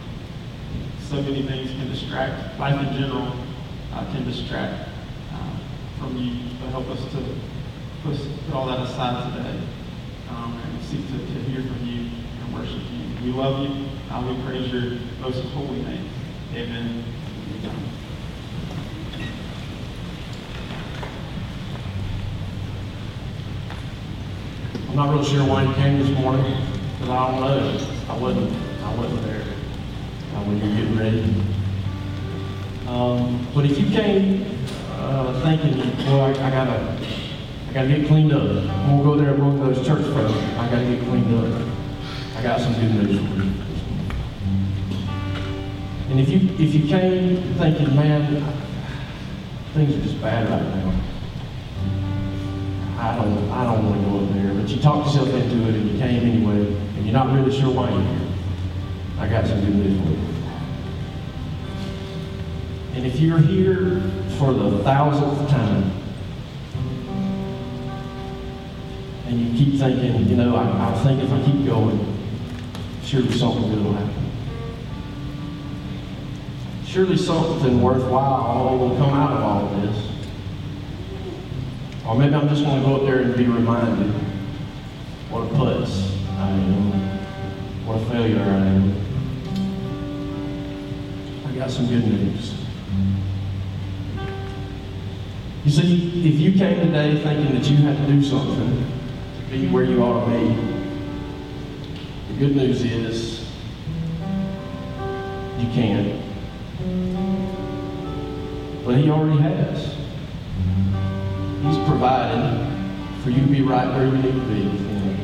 so 1.00 1.16
many 1.22 1.42
things 1.42 1.70
can 1.70 1.88
distract. 1.90 2.58
Life 2.60 2.86
in 2.86 2.94
general 2.94 3.32
uh, 3.92 4.04
can 4.12 4.24
distract 4.24 4.88
uh, 5.32 5.58
from 5.98 6.16
you, 6.16 6.50
but 6.60 6.70
help 6.70 6.86
us 6.88 7.00
to 7.12 7.34
put, 8.04 8.54
all 8.54 8.66
that 8.68 8.78
aside 8.78 9.36
today 9.36 9.60
um, 10.30 10.60
and 10.64 10.65
seek 10.86 11.04
to, 11.08 11.18
to 11.18 11.40
hear 11.50 11.62
from 11.62 11.84
you 11.84 12.10
and 12.40 12.54
worship 12.54 12.80
you. 12.92 13.24
We 13.24 13.32
love 13.36 13.60
you. 13.60 13.86
Uh, 14.08 14.22
we 14.22 14.40
praise 14.44 14.72
your 14.72 15.00
most 15.20 15.42
holy 15.46 15.82
name. 15.82 16.08
Amen. 16.54 17.04
I'm 24.88 24.94
not 24.94 25.12
real 25.12 25.24
sure 25.24 25.44
why 25.44 25.64
you 25.64 25.74
came 25.74 25.98
this 25.98 26.16
morning, 26.18 26.56
but 27.00 27.10
I 27.10 27.30
don't 27.32 27.40
know. 27.40 27.86
I 28.08 28.16
wasn't, 28.16 28.52
I 28.84 28.94
wasn't 28.94 29.22
there 29.24 29.42
uh, 29.42 30.42
when 30.44 30.58
you 30.58 30.68
were 30.68 30.76
getting 30.76 30.96
ready. 30.96 31.42
Um, 32.86 33.44
but 33.52 33.64
if 33.64 33.76
you 33.76 33.90
came 33.90 34.46
uh, 34.92 35.42
thinking, 35.42 35.80
boy, 36.06 36.32
I, 36.40 36.46
I 36.46 36.50
gotta, 36.50 36.96
gotta 37.76 37.88
get 37.88 38.06
cleaned 38.08 38.32
up. 38.32 38.40
I'm 38.40 38.88
gonna 38.88 39.02
go 39.02 39.16
there 39.16 39.34
and 39.34 39.60
those 39.60 39.86
church 39.86 40.00
folks. 40.00 40.32
I 40.32 40.70
gotta 40.70 40.86
get 40.86 40.98
cleaned 41.00 41.34
up. 41.34 41.68
I 42.34 42.42
got 42.42 42.58
some 42.58 42.72
good 42.72 42.90
news 42.90 43.18
for 43.18 43.34
you. 43.36 43.52
And 46.08 46.18
if 46.18 46.30
you 46.30 46.48
if 46.58 46.74
you 46.74 46.86
came 46.88 47.54
thinking, 47.56 47.94
man, 47.94 48.42
things 49.74 49.94
are 49.94 50.00
just 50.00 50.18
bad 50.22 50.48
right 50.48 50.62
now. 50.62 50.94
I 52.98 53.14
don't, 53.14 53.50
I 53.50 53.64
don't 53.64 53.84
want 53.84 54.00
to 54.02 54.08
go 54.08 54.24
up 54.24 54.32
there, 54.32 54.54
but 54.54 54.70
you 54.70 54.80
talked 54.80 55.08
yourself 55.08 55.28
into 55.28 55.68
it 55.68 55.74
and 55.74 55.90
you 55.90 55.98
came 55.98 56.24
anyway, 56.24 56.74
and 56.74 57.04
you're 57.04 57.12
not 57.12 57.30
really 57.34 57.54
sure 57.54 57.74
why 57.74 57.90
you're 57.90 58.00
here. 58.00 58.28
I 59.18 59.28
got 59.28 59.46
some 59.46 59.60
good 59.60 59.74
news 59.74 60.00
for 60.00 60.08
you. 60.12 60.18
And 62.94 63.06
if 63.06 63.20
you're 63.20 63.38
here 63.38 64.00
for 64.38 64.54
the 64.54 64.82
thousandth 64.82 65.50
time, 65.50 65.95
and 69.26 69.40
you 69.40 69.64
keep 69.64 69.80
thinking, 69.80 70.28
you 70.28 70.36
know, 70.36 70.54
I, 70.54 70.90
I 70.90 70.98
think 71.02 71.20
if 71.22 71.32
I 71.32 71.42
keep 71.42 71.66
going, 71.66 71.98
surely 73.02 73.32
something 73.32 73.68
good 73.68 73.84
will 73.84 73.92
happen. 73.94 74.30
Surely 76.84 77.16
something 77.16 77.82
worthwhile 77.82 78.78
will 78.78 78.96
come 78.96 79.10
out 79.10 79.32
of 79.32 79.42
all 79.42 79.66
of 79.66 79.82
this. 79.82 80.12
Or 82.06 82.14
maybe 82.14 82.34
I'm 82.34 82.48
just 82.48 82.62
going 82.62 82.80
to 82.80 82.88
go 82.88 82.96
up 82.96 83.02
there 83.02 83.22
and 83.22 83.36
be 83.36 83.46
reminded 83.46 84.12
what 85.28 85.42
a 85.42 85.54
putz 85.54 86.08
I 86.38 86.50
am, 86.50 86.92
what 87.84 88.00
a 88.00 88.04
failure 88.06 88.38
I 88.38 88.58
am. 88.58 88.94
I 91.48 91.58
got 91.58 91.68
some 91.68 91.88
good 91.88 92.06
news. 92.06 92.54
You 95.64 95.70
see, 95.72 96.28
if 96.28 96.38
you 96.38 96.52
came 96.52 96.78
today 96.78 97.20
thinking 97.20 97.58
that 97.58 97.68
you 97.68 97.76
had 97.78 97.96
to 97.96 98.06
do 98.06 98.22
something 98.22 98.95
be 99.50 99.68
where 99.68 99.84
you 99.84 100.02
ought 100.02 100.24
to 100.24 100.30
be, 100.30 100.54
the 102.28 102.34
good 102.38 102.56
news 102.56 102.82
is 102.82 103.48
you 105.58 105.68
can. 105.68 106.22
But 108.84 108.96
He 108.98 109.10
already 109.10 109.40
has. 109.40 109.94
He's 111.62 111.88
provided 111.88 112.66
for 113.22 113.30
you 113.30 113.40
to 113.40 113.46
be 113.46 113.62
right 113.62 113.88
where 113.88 114.06
you 114.06 114.16
need 114.16 114.34
to 114.34 114.40
be 114.40 114.68
with 114.68 114.80
Him. 114.86 115.20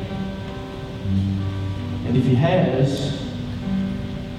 And 2.07 2.17
if 2.17 2.23
He 2.23 2.35
has, 2.35 3.21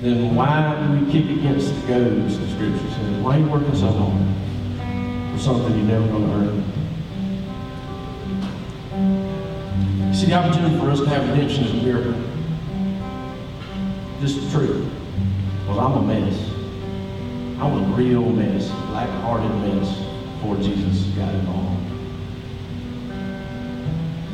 then 0.00 0.34
why 0.34 0.76
do 0.80 1.04
we 1.04 1.12
kick 1.12 1.30
against 1.30 1.74
the 1.74 1.86
goads, 1.86 2.38
the 2.38 2.48
Scripture 2.48 2.90
says? 2.90 3.22
Why 3.22 3.36
are 3.36 3.40
you 3.40 3.46
working 3.46 3.74
so 3.74 3.86
hard 3.86 5.32
for 5.32 5.38
something 5.42 5.76
you're 5.76 5.86
never 5.86 6.06
going 6.08 6.26
to 6.26 6.32
earn? 6.34 6.83
See, 10.24 10.30
the 10.30 10.36
opportunity 10.36 10.78
for 10.78 10.90
us 10.90 11.00
to 11.00 11.08
have 11.08 11.28
redemption 11.28 11.64
is 11.64 11.70
a 11.72 11.74
miracle. 11.74 12.14
This 14.20 14.36
is 14.36 14.52
true. 14.52 14.88
Well, 15.68 15.80
I'm 15.80 15.92
a 15.98 16.02
mess. 16.02 16.50
I'm 17.60 17.92
a 17.92 17.96
real 17.96 18.22
mess, 18.22 18.68
black-hearted 18.88 19.50
mess 19.60 19.98
before 20.34 20.56
Jesus 20.56 21.04
got 21.16 21.32
involved. 21.34 21.80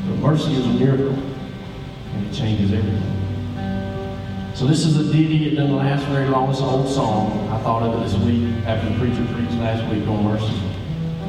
But 0.07 0.17
mercy 0.17 0.53
is 0.53 0.65
a 0.65 0.73
miracle, 0.73 1.13
and 1.13 2.27
it 2.27 2.33
changes 2.33 2.73
everything. 2.73 3.17
So 4.55 4.65
this 4.67 4.85
is 4.85 4.97
a 4.97 5.11
ditty. 5.11 5.47
It 5.47 5.55
doesn't 5.55 5.75
last 5.75 6.05
very 6.07 6.27
long. 6.27 6.49
It's 6.49 6.59
an 6.59 6.65
old 6.65 6.89
song. 6.89 7.49
I 7.49 7.61
thought 7.61 7.83
of 7.83 7.99
it 7.99 8.03
this 8.03 8.15
week 8.23 8.43
after 8.65 8.89
the 8.89 8.97
preacher 8.99 9.25
preached 9.33 9.53
last 9.55 9.83
week 9.93 10.07
on 10.07 10.23
mercy. 10.25 10.61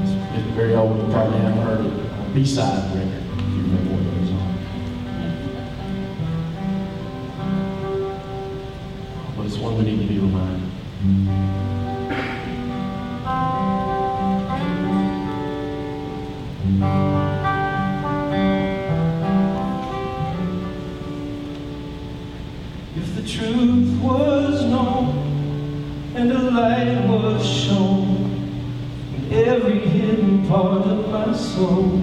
It's, 0.02 0.12
it's 0.38 0.54
very 0.54 0.74
old. 0.74 0.98
You 0.98 1.12
probably 1.12 1.38
haven't 1.38 1.62
heard 1.62 1.86
it. 1.86 2.34
B-side 2.34 2.96
record, 2.96 3.21
need 9.80 10.00
to 10.00 10.06
be 10.06 10.18
reminded. 10.18 10.68
If 22.94 23.16
the 23.16 23.22
truth 23.26 24.00
was 24.02 24.64
known 24.64 26.12
and 26.14 26.30
a 26.30 26.50
light 26.50 27.08
was 27.08 27.46
shown 27.46 28.30
in 29.16 29.32
every 29.32 29.80
hidden 29.80 30.46
part 30.46 30.86
of 30.86 31.08
my 31.10 31.32
soul, 31.32 32.02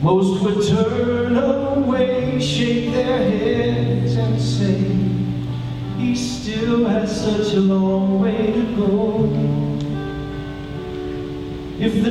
most 0.00 0.42
would 0.42 0.66
turn 0.66 1.36
away, 1.36 2.40
shake 2.40 2.90
their 2.92 3.18
heads, 3.18 3.41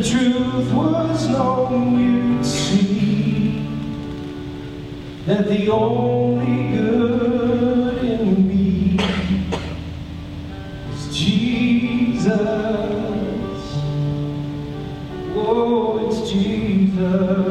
the 0.01 0.09
truth 0.09 0.73
was 0.73 1.29
known, 1.29 1.99
you'd 1.99 2.43
see 2.43 3.67
that 5.27 5.47
the 5.47 5.69
only 5.69 6.75
good 6.75 8.03
in 8.03 8.47
me 8.47 8.97
is 10.91 11.15
Jesus. 11.15 12.31
Oh, 15.35 16.07
it's 16.07 16.31
Jesus. 16.31 17.50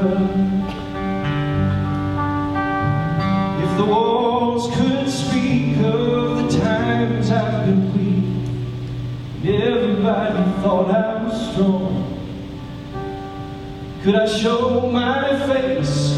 Could 14.02 14.14
I 14.14 14.26
show 14.26 14.90
my 14.90 15.38
face? 15.46 16.12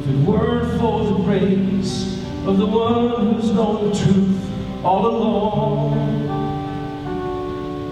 If 0.00 0.08
it 0.08 0.16
weren't 0.18 0.78
for 0.78 1.04
the 1.04 1.18
grace 1.24 2.22
of 2.46 2.58
the 2.58 2.66
one 2.66 3.34
who's 3.34 3.50
known 3.52 3.90
the 3.90 3.96
truth 3.96 4.84
all 4.84 5.06
along, 5.06 5.94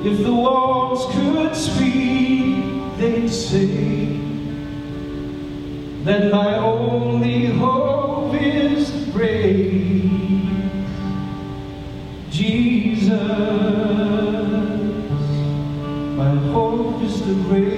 if 0.04 0.18
the 0.18 0.32
walls 0.32 1.10
could 1.14 1.56
speak, 1.56 2.98
they'd 2.98 3.28
say 3.30 4.18
that 6.04 6.30
my 6.30 6.58
only 6.58 7.46
hope 7.46 8.34
is 8.34 8.90
the. 9.14 9.80
Jesus, 12.30 13.10
my 16.18 16.34
hope 16.52 17.02
is 17.02 17.26
the 17.26 17.34
grace 17.48 17.73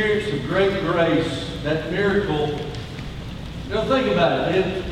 experience 0.00 0.42
of 0.42 0.48
great 0.48 0.80
grace, 0.80 1.50
that 1.62 1.92
miracle, 1.92 2.48
you 3.68 3.82
think 3.88 4.10
about 4.12 4.48
it. 4.48 4.66
it 4.66 4.84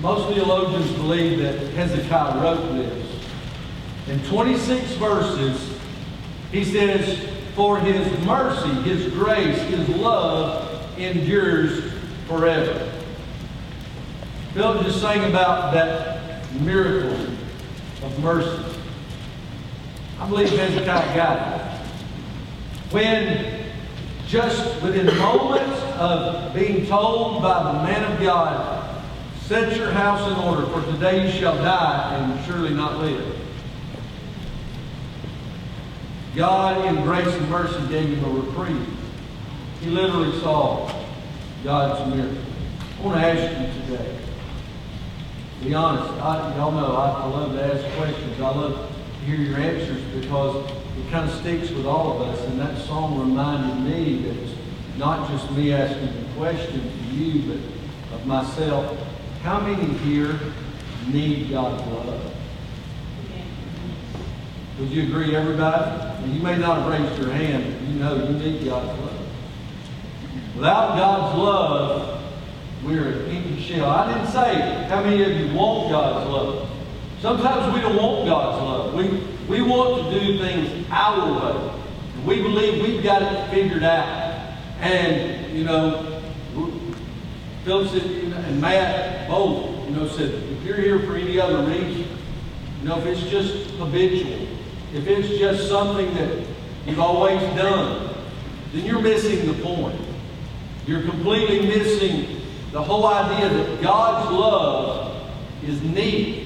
most 0.00 0.34
theologians 0.34 0.90
believe 0.92 1.38
that 1.40 1.58
Hezekiah 1.74 2.42
wrote 2.42 2.72
this. 2.74 3.24
In 4.08 4.22
26 4.24 4.92
verses, 4.94 5.78
he 6.50 6.64
says, 6.64 7.28
For 7.54 7.78
his 7.78 8.06
mercy, 8.24 8.70
his 8.82 9.12
grace, 9.12 9.60
his 9.62 9.86
love 9.90 10.98
endures 10.98 11.92
forever. 12.26 12.90
Bill 14.54 14.82
just 14.82 15.00
sang 15.00 15.28
about 15.28 15.74
that 15.74 16.50
miracle 16.60 17.26
of 18.02 18.18
mercy. 18.22 18.78
I 20.18 20.28
believe 20.28 20.50
Hezekiah 20.50 21.14
got 21.14 21.60
it. 21.60 21.74
When 22.92 23.53
just 24.26 24.82
within 24.82 25.06
moments 25.18 25.80
of 25.98 26.54
being 26.54 26.86
told 26.86 27.42
by 27.42 27.72
the 27.72 27.82
man 27.82 28.12
of 28.12 28.20
God, 28.20 29.02
set 29.42 29.76
your 29.76 29.90
house 29.90 30.30
in 30.30 30.36
order, 30.44 30.66
for 30.66 30.84
today 30.92 31.26
you 31.26 31.40
shall 31.40 31.56
die 31.56 32.14
and 32.14 32.44
surely 32.46 32.72
not 32.72 32.98
live. 32.98 33.36
God, 36.34 36.84
in 36.86 37.02
grace 37.04 37.32
and 37.32 37.48
mercy, 37.48 37.78
gave 37.88 38.08
him 38.08 38.24
a 38.24 38.28
reprieve. 38.40 38.88
He 39.80 39.90
literally 39.90 40.38
saw 40.40 40.90
God's 41.62 42.14
miracle. 42.14 42.38
I 42.98 43.02
want 43.02 43.20
to 43.20 43.26
ask 43.26 43.76
you 43.76 43.96
today, 43.96 44.18
be 45.62 45.74
honest, 45.74 46.10
I, 46.22 46.56
y'all 46.56 46.72
know 46.72 46.96
I, 46.96 47.10
I 47.10 47.26
love 47.26 47.52
to 47.52 47.62
ask 47.62 47.96
questions. 47.96 48.40
I 48.40 48.48
love 48.50 48.90
to 48.90 49.24
hear 49.26 49.36
your 49.36 49.58
answers 49.58 50.02
because 50.20 50.70
it 50.98 51.10
kind 51.10 51.28
of 51.28 51.36
sticks 51.36 51.70
with 51.70 51.86
all 51.86 52.20
of 52.20 52.28
us. 52.28 52.44
And 52.46 52.60
that 52.60 52.78
song 52.86 53.18
reminded 53.18 53.84
me 53.84 54.22
that 54.22 54.36
it's 54.36 54.54
not 54.96 55.28
just 55.30 55.50
me 55.52 55.72
asking 55.72 56.06
the 56.06 56.32
question 56.36 56.80
to 56.80 57.14
you, 57.14 57.42
but 57.48 58.14
of 58.14 58.26
myself. 58.26 58.96
How 59.42 59.60
many 59.60 59.92
here 59.98 60.38
need 61.08 61.50
God's 61.50 61.82
love? 61.90 62.32
Would 64.78 64.90
you 64.90 65.04
agree, 65.04 65.36
everybody? 65.36 66.32
You 66.32 66.42
may 66.42 66.58
not 66.58 66.82
have 66.82 67.00
raised 67.00 67.20
your 67.20 67.32
hand, 67.32 67.64
but 67.64 67.88
you 67.88 67.98
know 67.98 68.28
you 68.28 68.38
need 68.38 68.64
God's 68.64 68.98
love. 69.00 69.20
Without 70.56 70.96
God's 70.96 71.38
love, 71.38 72.22
we're 72.84 73.08
an 73.08 73.30
empty 73.30 73.60
shell. 73.60 73.88
I 73.88 74.12
didn't 74.12 74.30
say 74.30 74.86
how 74.88 75.02
many 75.02 75.22
of 75.22 75.30
you 75.30 75.54
want 75.56 75.90
God's 75.90 76.30
love. 76.30 76.70
Sometimes 77.24 77.74
we 77.74 77.80
don't 77.80 77.96
want 77.96 78.26
God's 78.26 78.62
love. 78.62 78.92
We, 78.92 79.08
we 79.48 79.62
want 79.62 80.12
to 80.12 80.20
do 80.20 80.36
things 80.36 80.86
our 80.90 81.32
way. 81.32 81.80
We 82.26 82.42
believe 82.42 82.82
we've 82.82 83.02
got 83.02 83.22
it 83.22 83.50
figured 83.50 83.82
out. 83.82 84.58
And, 84.78 85.56
you 85.56 85.64
know, 85.64 86.20
Philip 87.64 87.88
said, 87.88 88.02
and 88.02 88.60
Matt 88.60 89.26
both, 89.26 89.88
you 89.88 89.96
know, 89.96 90.06
said, 90.06 90.34
if 90.34 90.62
you're 90.64 90.76
here 90.76 90.98
for 90.98 91.16
any 91.16 91.40
other 91.40 91.62
reason, 91.62 92.06
you 92.82 92.88
know, 92.90 92.98
if 92.98 93.06
it's 93.06 93.22
just 93.22 93.70
habitual, 93.76 94.46
if 94.92 95.06
it's 95.06 95.28
just 95.38 95.66
something 95.66 96.12
that 96.16 96.46
you've 96.84 97.00
always 97.00 97.40
done, 97.56 98.14
then 98.74 98.84
you're 98.84 99.00
missing 99.00 99.46
the 99.46 99.62
point. 99.64 99.98
You're 100.86 101.04
completely 101.04 101.68
missing 101.68 102.42
the 102.70 102.82
whole 102.82 103.06
idea 103.06 103.48
that 103.48 103.80
God's 103.80 104.30
love 104.30 105.32
is 105.62 105.80
needed. 105.80 106.43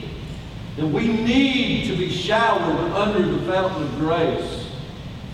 That 0.78 0.86
we 0.86 1.08
need 1.08 1.88
to 1.88 1.96
be 1.96 2.10
showered 2.10 2.92
under 2.92 3.20
the 3.20 3.50
fountain 3.50 3.82
of 3.82 3.98
grace. 3.98 4.66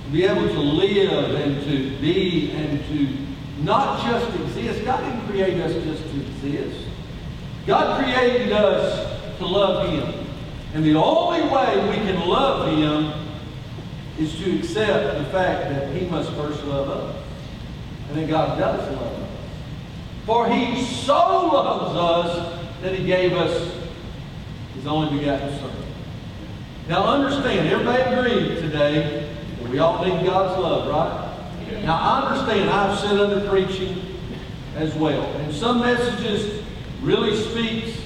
To 0.07 0.11
be 0.11 0.24
able 0.24 0.48
to 0.48 0.61
live 0.61 1.35
and 1.35 1.62
to 1.64 1.96
be 2.00 2.50
and 2.52 2.85
to 2.87 3.62
not 3.62 4.02
just 4.02 4.35
exist. 4.40 4.85
God 4.85 5.00
didn't 5.04 5.26
create 5.28 5.61
us 5.61 5.72
just 5.85 6.02
to 6.02 6.20
exist. 6.20 6.88
God 7.66 8.02
created 8.02 8.52
us 8.52 9.38
to 9.38 9.46
love 9.46 9.88
Him. 9.88 10.26
And 10.74 10.85
the 10.85 10.96
only 10.96 11.42
way 11.42 11.88
we 11.88 11.96
can 11.96 12.26
love 12.28 12.68
Him 12.76 13.12
is 14.18 14.37
to 14.38 14.59
accept 14.59 15.18
the 15.18 15.24
fact 15.26 15.70
that 15.70 15.94
He 15.94 16.07
must 16.09 16.30
first 16.33 16.64
love 16.64 16.88
us. 16.88 17.24
And 18.09 18.18
then 18.18 18.28
God 18.28 18.59
does 18.59 18.80
love 18.96 19.22
us. 19.22 19.24
For 20.26 20.48
he 20.48 20.83
so 20.83 21.48
loves 21.52 21.96
us 21.96 22.61
that 22.80 22.94
he 22.94 23.04
gave 23.04 23.35
us 23.35 23.72
his 24.85 24.92
only 24.92 25.18
begotten 25.18 25.59
Son. 25.59 25.73
Now 26.88 27.07
understand, 27.07 27.68
everybody 27.68 28.03
agreed 28.03 28.61
today 28.61 29.31
that 29.59 29.70
we 29.70 29.79
all 29.79 30.05
need 30.05 30.27
God's 30.27 30.61
love, 30.61 30.88
right? 30.88 31.83
Now 31.85 31.97
I 31.97 32.29
understand 32.29 32.68
I've 32.68 32.99
said 32.99 33.18
other 33.18 33.49
preaching 33.49 34.18
as 34.77 34.94
well. 34.94 35.23
And 35.23 35.55
some 35.55 35.81
messages 35.81 36.62
really 37.01 37.35
speaks 37.35 37.99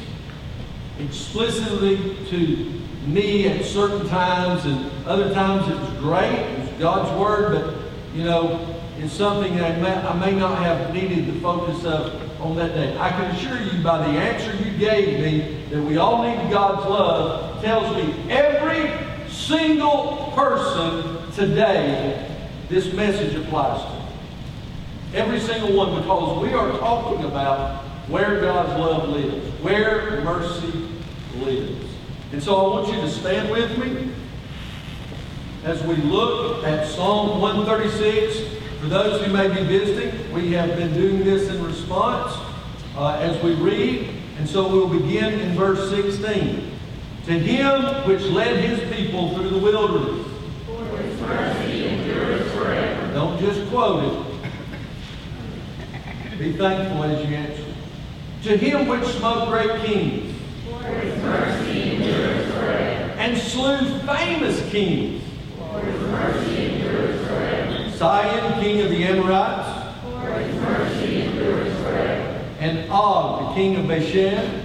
explicitly 1.01 2.17
to 2.27 2.81
me 3.09 3.49
at 3.49 3.64
certain 3.64 4.09
times, 4.09 4.64
and 4.64 4.88
other 5.05 5.35
times 5.35 5.69
it 5.69 5.81
was 5.81 5.91
great, 5.99 6.31
it 6.31 6.61
was 6.61 6.69
God's 6.79 7.19
word, 7.19 7.53
but 7.55 8.17
you 8.17 8.23
know, 8.23 8.81
it's 8.99 9.12
something 9.12 9.57
that 9.57 9.79
I 9.79 9.81
may, 9.81 9.95
I 9.95 10.31
may 10.31 10.38
not 10.38 10.59
have 10.59 10.95
needed 10.95 11.27
the 11.27 11.41
focus 11.41 11.85
of 11.85 12.28
on 12.40 12.57
that 12.57 12.74
day. 12.74 12.96
I 12.98 13.11
can 13.11 13.35
assure 13.35 13.61
you 13.61 13.83
by 13.83 13.98
the 13.98 14.18
answer 14.18 14.55
you 14.64 14.77
gave 14.79 15.20
me 15.20 15.64
that 15.70 15.83
we 15.83 15.96
all 15.96 16.22
need 16.22 16.51
God's 16.51 16.88
love 16.88 17.62
tells 17.62 17.96
me 17.96 18.14
every 18.31 18.90
single 19.31 20.33
person 20.35 21.33
today 21.33 22.24
this 22.68 22.92
message 22.92 23.35
applies 23.35 23.83
to. 23.83 25.18
Every 25.18 25.40
single 25.40 25.74
one 25.74 26.01
because 26.01 26.42
we 26.42 26.53
are 26.53 26.70
talking 26.79 27.24
about 27.24 27.85
where 28.09 28.40
God's 28.40 28.79
love 28.79 29.09
lives, 29.09 29.46
where 29.62 30.20
mercy 30.22 30.88
lives. 31.37 31.87
And 32.33 32.42
so 32.42 32.57
I 32.57 32.68
want 32.68 32.88
you 32.88 33.01
to 33.01 33.11
stand 33.11 33.51
with 33.51 33.79
me 33.79 34.12
as 35.64 35.83
we 35.83 35.96
look 35.96 36.64
at 36.64 36.87
Psalm 36.87 37.40
136 37.40 38.59
for 38.81 38.87
those 38.87 39.24
who 39.24 39.33
may 39.33 39.48
be 39.48 39.62
visiting, 39.64 40.28
we 40.38 40.53
have 40.53 40.77
been 40.77 40.94
doing 40.94 41.24
this 41.24 41.48
in 41.48 41.61
response 41.64 42.33
uh, 42.96 43.14
as 43.14 43.42
we 43.42 43.55
read. 43.55 44.09
And 44.38 44.48
so 44.48 44.68
we'll 44.68 44.88
begin 44.88 45.40
in 45.40 45.57
verse 45.57 45.90
16. 45.90 46.70
To 47.27 47.33
him 47.33 48.09
which 48.09 48.22
led 48.22 48.64
his 48.64 48.79
people 48.94 49.35
through 49.35 49.51
the 49.51 49.59
wilderness. 49.59 50.27
Don't 53.14 53.40
just 53.40 53.68
quote 53.68 54.05
it. 54.05 54.12
Be 56.38 56.53
thankful 56.53 57.03
as 57.03 57.29
you 57.29 57.35
answer. 57.35 57.64
To 58.44 58.57
him 58.57 58.87
which 58.87 59.05
smote 59.16 59.48
great 59.48 59.85
kings. 59.85 60.37
And 63.18 63.37
slew 63.37 63.98
famous 64.07 64.62
kings. 64.70 65.24
Sihon, 67.98 68.61
king 68.61 68.83
of 68.83 68.90
the 68.90 69.05
Amorites. 69.05 69.78
And 72.61 72.91
Og, 72.91 73.49
the 73.49 73.55
king 73.55 73.77
of 73.77 73.87
Bashan. 73.88 74.64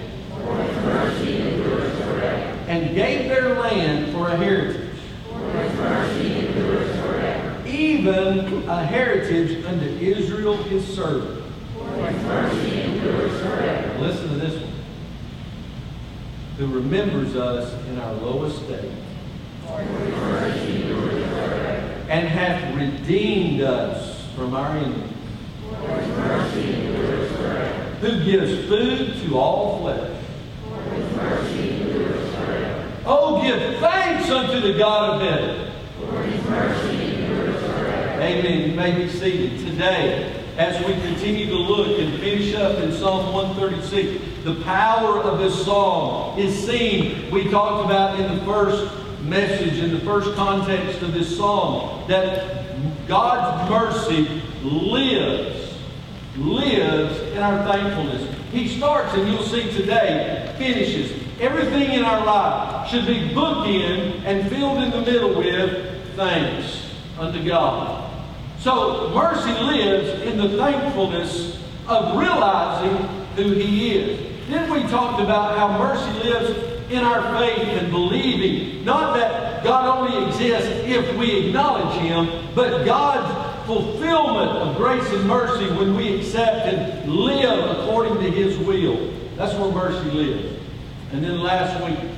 And 2.68 2.96
gave 2.96 3.30
their 3.30 3.60
land 3.60 4.12
for 4.14 4.30
a 4.30 4.36
heritage. 4.36 4.90
Even 7.68 8.68
a 8.68 8.84
heritage 8.84 9.66
unto 9.66 9.86
Israel 9.86 10.58
his 10.64 10.86
servant. 10.86 11.44
Listen 14.00 14.30
to 14.30 14.36
this 14.36 14.62
one. 14.62 14.74
Who 16.58 16.68
remembers 16.68 17.36
us 17.36 17.74
in 17.88 18.00
our 18.00 18.14
lowest 18.14 18.64
state 18.66 18.92
and 22.10 22.28
hath 22.28 22.76
redeemed 22.76 23.62
us 23.62 24.26
from 24.36 24.54
our 24.54 24.78
enemies. 24.78 25.13
Who 28.02 28.24
gives 28.24 28.68
food 28.68 29.22
to 29.22 29.38
all 29.38 29.82
flesh. 29.82 30.20
Oh, 33.06 33.42
give 33.42 33.80
thanks 33.80 34.30
unto 34.30 34.60
the 34.60 34.78
God 34.78 35.22
of 35.22 35.28
heaven. 35.30 35.72
Amen. 38.22 38.70
You 38.70 38.76
may 38.76 38.96
be 38.96 39.10
seated. 39.10 39.60
Today, 39.66 40.44
as 40.58 40.86
we 40.86 40.94
continue 41.02 41.48
to 41.48 41.56
look 41.56 42.00
and 42.00 42.20
finish 42.20 42.54
up 42.56 42.78
in 42.80 42.92
Psalm 42.94 43.34
136, 43.34 44.44
the 44.44 44.56
power 44.64 45.20
of 45.20 45.40
this 45.40 45.66
song 45.66 46.38
is 46.38 46.56
seen. 46.66 47.32
We 47.32 47.50
talked 47.50 47.86
about 47.86 48.20
in 48.20 48.38
the 48.38 48.46
first 48.46 48.94
message 49.24 49.80
in 49.80 49.92
the 49.94 50.00
first 50.02 50.36
context 50.36 51.02
of 51.02 51.14
this 51.14 51.38
psalm 51.38 52.08
that 52.08 53.08
God's 53.08 53.70
mercy 53.70 54.42
lives, 54.62 55.63
lives 56.38 57.20
in 57.32 57.38
our 57.38 57.64
thankfulness. 57.66 58.28
He 58.52 58.68
starts, 58.68 59.14
and 59.14 59.28
you'll 59.28 59.44
see 59.44 59.72
today, 59.72 60.54
finishes. 60.58 61.12
Everything 61.40 61.92
in 61.92 62.04
our 62.04 62.26
life 62.26 62.90
should 62.90 63.06
be 63.06 63.34
booked 63.34 63.68
in 63.68 64.24
and 64.26 64.50
filled 64.50 64.78
in 64.80 64.92
the 64.92 65.02
middle 65.02 65.36
with 65.36 66.16
thanks 66.16 66.92
unto 67.20 67.44
God. 67.44 68.12
So 68.60 69.12
mercy 69.14 69.52
lives 69.62 70.22
in 70.22 70.38
the 70.38 70.58
thankfulness 70.58 71.60
of 71.88 72.18
realizing 72.18 72.96
who 73.36 73.52
He 73.54 73.98
is. 73.98 74.48
Then 74.50 74.72
we 74.72 74.84
talked 74.90 75.22
about 75.22 75.58
how 75.58 75.78
mercy 75.78 76.30
lives 76.30 76.74
in 76.92 77.04
our 77.04 77.38
faith 77.40 77.68
and 77.82 77.92
believing, 77.92 78.86
not 78.86 79.16
that 79.16 79.64
God 79.64 79.98
only 79.98 80.28
exists 80.28 80.70
if 80.86 81.16
we 81.18 81.48
acknowledge 81.48 82.00
Him, 82.00 82.50
but 82.54 82.86
God's 82.86 83.43
fulfillment 83.66 84.52
of 84.52 84.78
grace 84.78 85.08
and 85.12 85.28
mercy 85.28 85.68
when 85.76 85.96
we 85.96 86.18
accept 86.18 86.68
and 86.68 87.12
live 87.12 87.78
according 87.78 88.16
to 88.20 88.32
His 88.32 88.58
will. 88.60 89.12
That's 89.36 89.54
where 89.56 89.72
mercy 89.72 90.10
lives. 90.12 90.60
And 91.12 91.24
then 91.24 91.42
last 91.42 91.84
week, 91.86 92.12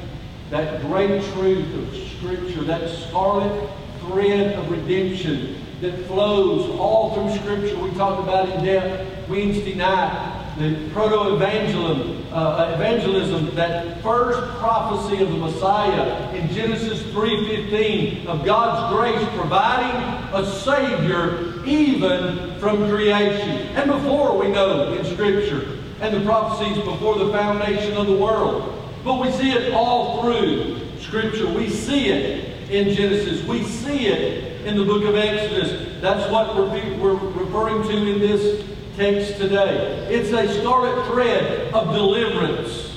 that 0.50 0.82
great 0.82 1.24
truth 1.34 1.74
of 1.76 1.96
Scripture, 2.18 2.64
that 2.64 2.90
scarlet 2.90 3.70
thread 4.02 4.54
of 4.54 4.70
redemption 4.72 5.56
that 5.82 6.06
flows 6.06 6.70
all 6.80 7.14
through 7.14 7.36
Scripture 7.38 7.78
we 7.80 7.92
talked 7.92 8.24
about 8.24 8.50
in 8.50 8.64
depth 8.64 9.30
Wednesday 9.30 9.76
night 9.76 10.36
the 10.58 10.90
proto-evangelium, 10.94 12.15
uh, 12.36 12.74
evangelism, 12.76 13.56
that 13.56 14.04
first 14.04 14.40
prophecy 14.60 15.24
of 15.24 15.30
the 15.30 15.38
Messiah 15.38 16.32
in 16.34 16.54
Genesis 16.54 17.02
3.15 17.04 18.26
of 18.26 18.46
God's 18.46 18.94
grace 18.94 19.28
providing 19.38 19.96
a 20.34 20.46
Savior 20.46 21.66
even 21.66 22.60
from 22.60 22.90
creation. 22.90 23.50
And 23.78 23.90
before 23.90 24.38
we 24.38 24.50
know 24.50 24.94
in 24.94 25.06
Scripture, 25.06 25.80
and 26.02 26.14
the 26.14 26.26
prophecies 26.26 26.84
before 26.84 27.18
the 27.18 27.32
foundation 27.32 27.96
of 27.96 28.08
the 28.08 28.16
world. 28.16 28.92
But 29.04 29.22
we 29.22 29.32
see 29.32 29.52
it 29.52 29.74
all 29.74 30.22
through 30.22 30.80
Scripture. 31.00 31.48
We 31.48 31.70
see 31.70 32.10
it 32.10 32.70
in 32.70 32.94
Genesis. 32.94 33.48
We 33.48 33.64
see 33.64 34.08
it 34.08 34.66
in 34.66 34.78
the 34.78 34.84
book 34.84 35.06
of 35.06 35.16
Exodus. 35.16 36.02
That's 36.02 36.30
what 36.32 36.56
we're, 36.56 36.98
we're 36.98 37.16
referring 37.16 37.84
to 37.84 37.96
in 37.96 38.20
this 38.20 38.66
text 38.96 39.38
today. 39.38 40.08
It's 40.10 40.32
a 40.32 40.60
scarlet 40.60 41.06
thread 41.08 41.74
of 41.74 41.94
deliverance. 41.94 42.96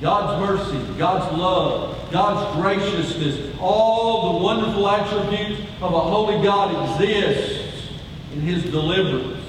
God's 0.00 0.40
mercy, 0.40 0.98
God's 0.98 1.36
love, 1.36 2.10
God's 2.12 2.56
graciousness, 2.56 3.54
all 3.60 4.32
the 4.38 4.44
wonderful 4.44 4.88
attributes 4.88 5.60
of 5.82 5.92
a 5.92 6.00
holy 6.00 6.42
God 6.42 6.90
exists 6.90 7.90
in 8.32 8.40
His 8.40 8.62
deliverance. 8.64 9.44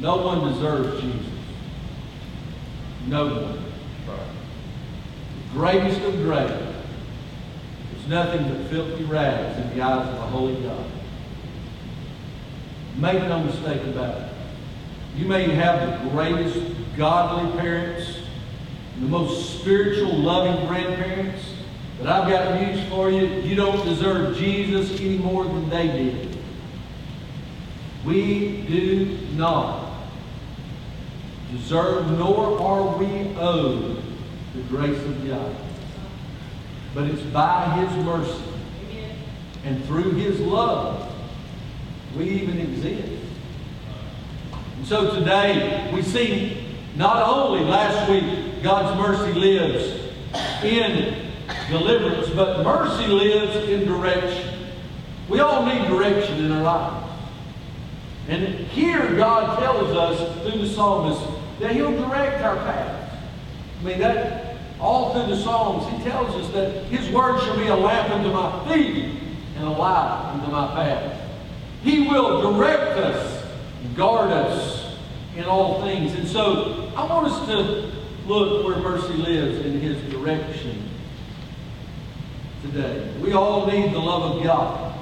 No 0.00 0.16
one 0.16 0.52
deserves 0.52 1.00
Jesus. 1.00 1.26
No 3.06 3.26
one. 3.26 3.64
The 4.06 5.58
greatest 5.58 6.00
of 6.02 6.14
great 6.14 6.50
is 7.96 8.08
nothing 8.08 8.48
but 8.48 8.68
filthy 8.68 9.04
rags 9.04 9.58
in 9.58 9.76
the 9.76 9.84
eyes 9.84 10.08
of 10.08 10.14
a 10.14 10.26
holy 10.28 10.54
God. 10.62 10.86
Make 12.96 13.22
no 13.22 13.42
mistake 13.42 13.82
about 13.84 14.20
it. 14.20 14.28
You 15.16 15.26
may 15.26 15.48
have 15.50 16.04
the 16.04 16.10
greatest 16.10 16.58
godly 16.96 17.58
parents, 17.60 18.18
the 19.00 19.06
most 19.06 19.60
spiritual, 19.60 20.14
loving 20.14 20.66
grandparents, 20.66 21.42
but 21.98 22.08
I've 22.08 22.28
got 22.28 22.60
news 22.60 22.82
for 22.88 23.10
you. 23.10 23.26
You 23.42 23.54
don't 23.54 23.84
deserve 23.84 24.36
Jesus 24.36 24.90
any 25.00 25.18
more 25.18 25.44
than 25.44 25.68
they 25.70 25.86
did. 25.86 26.36
We 28.04 28.62
do 28.62 29.18
not 29.34 29.92
deserve, 31.52 32.10
nor 32.18 32.60
are 32.60 32.96
we 32.98 33.36
owed 33.36 34.02
the 34.54 34.62
grace 34.62 34.98
of 34.98 35.26
God. 35.26 35.54
But 36.94 37.04
it's 37.04 37.22
by 37.22 37.70
His 37.76 38.04
mercy 38.04 38.42
and 39.64 39.84
through 39.84 40.12
His 40.12 40.40
love 40.40 41.11
we 42.16 42.28
even 42.28 42.58
exist. 42.58 43.08
And 44.76 44.86
so 44.86 45.14
today 45.14 45.90
we 45.94 46.02
see 46.02 46.64
not 46.96 47.22
only 47.22 47.64
last 47.64 48.10
week 48.10 48.62
God's 48.62 48.98
mercy 48.98 49.38
lives 49.38 50.12
in 50.62 51.30
deliverance, 51.70 52.28
but 52.30 52.64
mercy 52.64 53.06
lives 53.06 53.68
in 53.68 53.86
direction. 53.86 54.70
We 55.28 55.40
all 55.40 55.64
need 55.64 55.88
direction 55.88 56.44
in 56.44 56.52
our 56.52 56.62
lives. 56.62 57.10
And 58.28 58.44
here 58.44 59.16
God 59.16 59.58
tells 59.58 59.96
us 59.96 60.42
through 60.42 60.62
the 60.62 60.68
psalmist 60.68 61.22
that 61.60 61.72
He'll 61.72 61.96
direct 62.08 62.42
our 62.42 62.56
paths. 62.56 63.16
I 63.80 63.84
mean, 63.84 63.98
that 63.98 64.56
all 64.82 65.12
through 65.12 65.34
the 65.34 65.40
Psalms, 65.40 65.88
He 65.92 66.10
tells 66.10 66.34
us 66.34 66.52
that 66.52 66.84
His 66.86 67.08
word 67.10 67.40
shall 67.40 67.56
be 67.56 67.68
a 67.68 67.76
lamp 67.76 68.10
unto 68.10 68.30
my 68.32 68.68
feet 68.68 69.18
and 69.56 69.64
a 69.64 69.70
light 69.70 70.32
unto 70.34 70.50
my 70.50 70.74
path. 70.74 71.21
He 71.82 72.06
will 72.06 72.52
direct 72.52 72.96
us, 72.98 73.44
guard 73.96 74.30
us 74.30 74.96
in 75.36 75.44
all 75.44 75.82
things. 75.82 76.14
And 76.14 76.28
so 76.28 76.92
I 76.96 77.04
want 77.04 77.26
us 77.26 77.46
to 77.48 77.92
look 78.26 78.64
where 78.64 78.76
mercy 78.76 79.14
lives 79.14 79.64
in 79.66 79.80
His 79.80 80.00
direction 80.12 80.88
today. 82.62 83.12
We 83.20 83.32
all 83.32 83.66
need 83.66 83.92
the 83.92 83.98
love 83.98 84.36
of 84.36 84.44
God. 84.44 84.96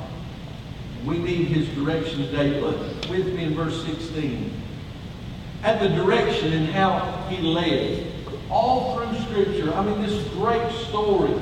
We 1.04 1.18
need 1.18 1.48
His 1.48 1.68
direction 1.68 2.20
today. 2.26 2.60
Look 2.60 2.78
with 3.10 3.26
me 3.26 3.44
in 3.44 3.54
verse 3.54 3.84
16. 3.84 4.50
At 5.62 5.80
the 5.80 5.88
direction 5.90 6.54
and 6.54 6.66
how 6.68 7.26
He 7.28 7.42
led. 7.42 8.06
All 8.48 8.96
through 8.96 9.20
Scripture, 9.20 9.72
I 9.74 9.84
mean, 9.84 10.00
this 10.02 10.26
great 10.28 10.72
story 10.88 11.38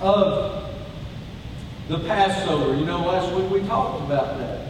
of 0.00 0.72
the 1.88 1.98
Passover. 2.00 2.76
You 2.76 2.86
know, 2.86 3.00
last 3.00 3.34
week 3.34 3.50
we 3.50 3.66
talked 3.66 4.02
about 4.02 4.38
that 4.38 4.67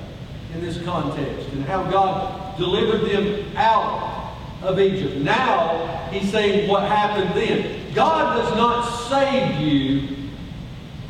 in 0.54 0.60
this 0.60 0.82
context 0.82 1.48
and 1.50 1.64
how 1.64 1.88
God 1.90 2.56
delivered 2.58 3.10
them 3.10 3.56
out 3.56 4.36
of 4.62 4.80
Egypt. 4.80 5.16
Now, 5.16 6.08
He's 6.10 6.30
saying 6.30 6.68
what 6.68 6.84
happened 6.84 7.30
then. 7.34 7.94
God 7.94 8.36
does 8.36 8.56
not 8.56 9.08
save 9.08 9.60
you 9.60 10.16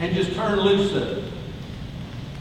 and 0.00 0.14
just 0.14 0.34
turn 0.34 0.58
loose 0.60 0.92
of 0.92 1.02
it. 1.02 1.32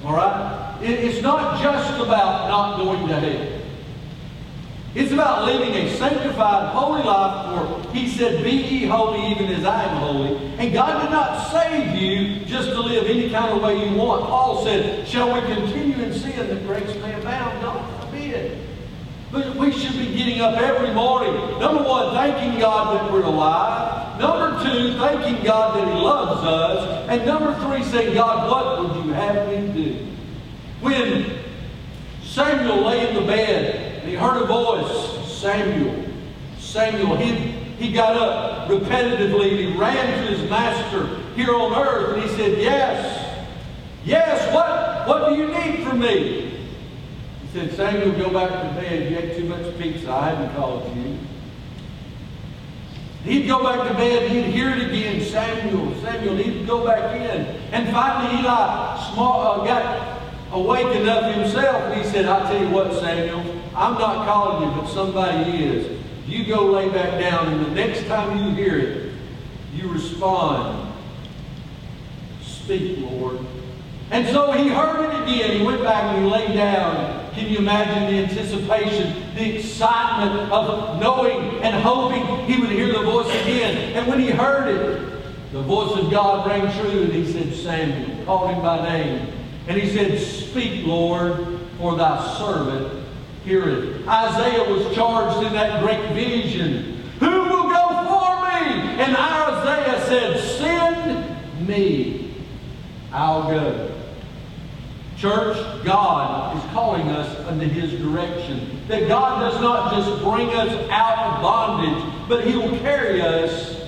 All 0.04 0.16
right? 0.16 0.78
It's 0.82 1.22
not 1.22 1.62
just 1.62 2.00
about 2.00 2.50
not 2.50 2.78
going 2.78 3.08
to 3.08 3.20
hell. 3.20 3.58
It's 4.95 5.12
about 5.12 5.45
living 5.45 5.76
a 5.76 5.95
sanctified, 5.95 6.74
holy 6.74 7.04
life 7.04 7.84
for 7.84 7.93
He 7.93 8.08
said, 8.10 8.43
Be 8.43 8.52
ye 8.52 8.86
holy 8.86 9.32
even 9.32 9.45
as 9.48 9.64
I 9.64 9.84
am 9.84 9.98
holy. 9.98 10.38
And 10.58 10.74
God 10.74 11.04
did 11.04 11.12
not 11.12 11.52
save 11.52 11.95
you 11.95 12.45
just 12.45 12.70
to 12.70 12.80
live 12.80 13.06
any 13.06 13.30
kind 13.30 13.56
of 13.56 13.62
way 13.62 13.88
you 13.88 13.95
want. 13.95 14.26
Paul 14.26 14.64
said, 14.64 15.08
Shall 15.08 15.34
we 15.34 15.41
continue 15.41 15.93
in 15.93 15.97
sin 16.38 16.48
that 16.48 16.66
grace 16.68 16.96
may 17.02 17.14
abound? 17.20 17.62
God 17.62 18.02
forbid. 18.02 18.58
But 19.32 19.56
we 19.56 19.72
should 19.72 19.98
be 19.98 20.16
getting 20.16 20.40
up 20.40 20.58
every 20.58 20.94
morning. 20.94 21.34
Number 21.60 21.84
one, 21.84 22.14
thanking 22.14 22.60
God 22.60 22.96
that 22.96 23.12
we're 23.12 23.24
alive. 23.24 24.20
Number 24.20 24.64
two, 24.64 24.98
thanking 24.98 25.44
God 25.44 25.78
that 25.78 25.88
He 25.88 26.00
loves 26.00 26.44
us. 26.44 27.10
And 27.10 27.26
number 27.26 27.54
three, 27.62 27.84
saying, 27.84 28.14
God, 28.14 28.50
what 28.50 28.96
would 28.96 29.06
you 29.06 29.12
have 29.14 29.48
me 29.48 29.84
do? 29.84 30.08
When 30.80 31.40
Samuel 32.24 32.86
lay 32.86 33.10
in 33.10 33.16
the 33.16 33.22
bed 33.22 34.04
he 34.08 34.14
heard 34.14 34.42
a 34.42 34.46
voice, 34.46 35.28
Samuel, 35.30 36.06
Samuel, 36.60 37.18
he, 37.18 37.34
he 37.34 37.92
got 37.92 38.16
up 38.16 38.70
repetitively 38.70 39.58
he 39.58 39.78
ran 39.78 40.24
to 40.24 40.34
his 40.34 40.50
master 40.50 41.20
here 41.36 41.54
on 41.54 41.74
earth 41.74 42.14
and 42.14 42.24
he 42.24 42.30
said, 42.38 42.58
Yes, 42.60 43.26
yes, 44.08 44.53
what, 44.53 45.08
what 45.08 45.30
do 45.30 45.36
you 45.36 45.47
need 45.47 45.86
from 45.86 45.99
me? 45.99 46.68
He 47.41 47.47
said, 47.53 47.74
Samuel, 47.74 48.12
go 48.18 48.32
back 48.32 48.49
to 48.49 48.82
bed. 48.82 49.12
You 49.12 49.18
ate 49.18 49.38
too 49.38 49.45
much 49.45 49.78
pizza. 49.78 50.12
I 50.12 50.30
haven't 50.30 50.55
called 50.55 50.95
you. 50.95 51.18
He'd 53.28 53.45
go 53.45 53.62
back 53.62 53.86
to 53.89 53.93
bed, 53.95 54.32
he'd 54.32 54.53
hear 54.53 54.70
it 54.70 54.88
again, 54.88 55.22
Samuel, 55.22 55.93
Samuel, 56.01 56.38
he'd 56.38 56.66
go 56.66 56.86
back 56.86 57.14
in. 57.14 57.45
And 57.74 57.89
finally 57.91 58.39
Eli 58.39 59.12
small, 59.12 59.62
uh, 59.62 59.66
got 59.66 60.22
awake 60.53 60.95
enough 60.95 61.36
himself, 61.36 61.93
he 61.93 62.03
said, 62.03 62.26
I 62.26 62.49
tell 62.49 62.62
you 62.62 62.70
what, 62.70 62.93
Samuel, 62.93 63.41
I'm 63.76 63.95
not 63.95 64.26
calling 64.26 64.70
you, 64.70 64.82
but 64.82 64.88
somebody 64.88 65.66
is. 65.66 66.01
You 66.26 66.45
go 66.45 66.68
lay 66.68 66.88
back 66.88 67.20
down, 67.20 67.51
and 67.51 67.66
the 67.66 67.72
next 67.72 68.08
time 68.08 68.38
you 68.38 68.55
hear 68.55 68.80
it, 68.80 69.14
you 69.74 69.89
respond, 69.89 70.93
Speak, 72.41 72.97
Lord. 72.99 73.39
And 74.12 74.28
so 74.28 74.51
he 74.53 74.70
heard 74.70 75.03
it 75.03 75.24
again. 75.24 75.60
He 75.60 75.66
went 75.66 75.84
back 75.84 76.03
and 76.03 76.24
he 76.26 76.32
lay 76.32 76.55
down. 76.55 77.32
Can 77.34 77.49
you 77.49 77.60
imagine 77.60 78.12
the 78.12 78.24
anticipation, 78.24 79.36
the 79.36 79.58
excitement 79.58 80.51
of 80.51 80.99
knowing 80.99 81.62
and 81.62 81.76
hoping 81.84 82.26
he 82.45 82.60
would 82.60 82.72
hear 82.72 82.93
the 82.93 83.03
voice 83.03 83.30
again? 83.41 83.93
And 83.95 84.08
when 84.08 84.20
he 84.20 84.30
heard 84.30 84.70
it, 84.70 85.51
the 85.51 85.62
voice 85.62 85.97
of 85.97 86.10
God 86.10 86.47
rang 86.47 86.72
true, 86.82 87.03
and 87.03 87.14
he 87.14 87.32
said, 87.32 87.53
Samuel, 87.53 88.26
called 88.26 88.51
him 88.51 88.62
by 88.62 88.84
name. 88.84 89.32
And 89.68 89.78
he 89.78 89.89
said, 89.89 90.20
Speak, 90.20 90.86
Lord, 90.86 91.60
for 91.78 91.95
thy 91.95 92.38
servant 92.38 93.05
heareth. 93.43 94.08
Isaiah 94.08 94.70
was 94.70 94.95
charged 94.95 95.45
in 95.45 95.53
that 95.53 95.84
great 95.84 96.12
vision. 96.14 97.03
Who 97.20 97.43
will 97.43 97.70
go 97.70 97.88
for 98.08 98.41
me? 98.41 99.01
And 99.01 99.16
Isaiah 99.16 100.05
said, 100.08 100.39
Send 100.58 101.68
me. 101.68 102.34
I'll 103.12 103.43
go. 103.43 103.97
Church, 105.18 105.57
God 105.84 106.55
is 106.55 106.72
calling 106.72 107.07
us 107.09 107.39
under 107.47 107.65
His 107.65 107.99
direction. 107.99 108.82
That 108.88 109.07
God 109.07 109.39
does 109.39 109.59
not 109.59 109.91
just 109.93 110.24
bring 110.24 110.49
us 110.49 110.89
out 110.91 111.18
of 111.18 111.41
bondage, 111.41 112.30
but 112.30 112.45
He 112.45 112.55
will 112.55 112.78
carry 112.80 113.22
us 113.22 113.82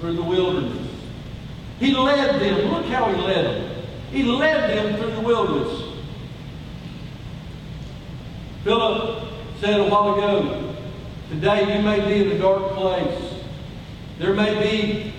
through 0.00 0.16
the 0.16 0.22
wilderness. 0.22 0.90
He 1.78 1.94
led 1.94 2.40
them. 2.40 2.72
Look 2.72 2.86
how 2.86 3.12
He 3.12 3.22
led 3.22 3.44
them. 3.44 3.82
He 4.10 4.22
led 4.24 4.76
them 4.76 5.00
through 5.00 5.12
the 5.12 5.20
wilderness. 5.20 5.82
Philip 8.64 9.28
said 9.60 9.78
a 9.78 9.88
while 9.88 10.14
ago, 10.14 10.74
today 11.30 11.76
you 11.76 11.82
may 11.82 12.00
be 12.00 12.24
in 12.24 12.36
a 12.36 12.38
dark 12.38 12.72
place. 12.72 13.34
There 14.18 14.34
may 14.34 14.60
be 14.60 15.12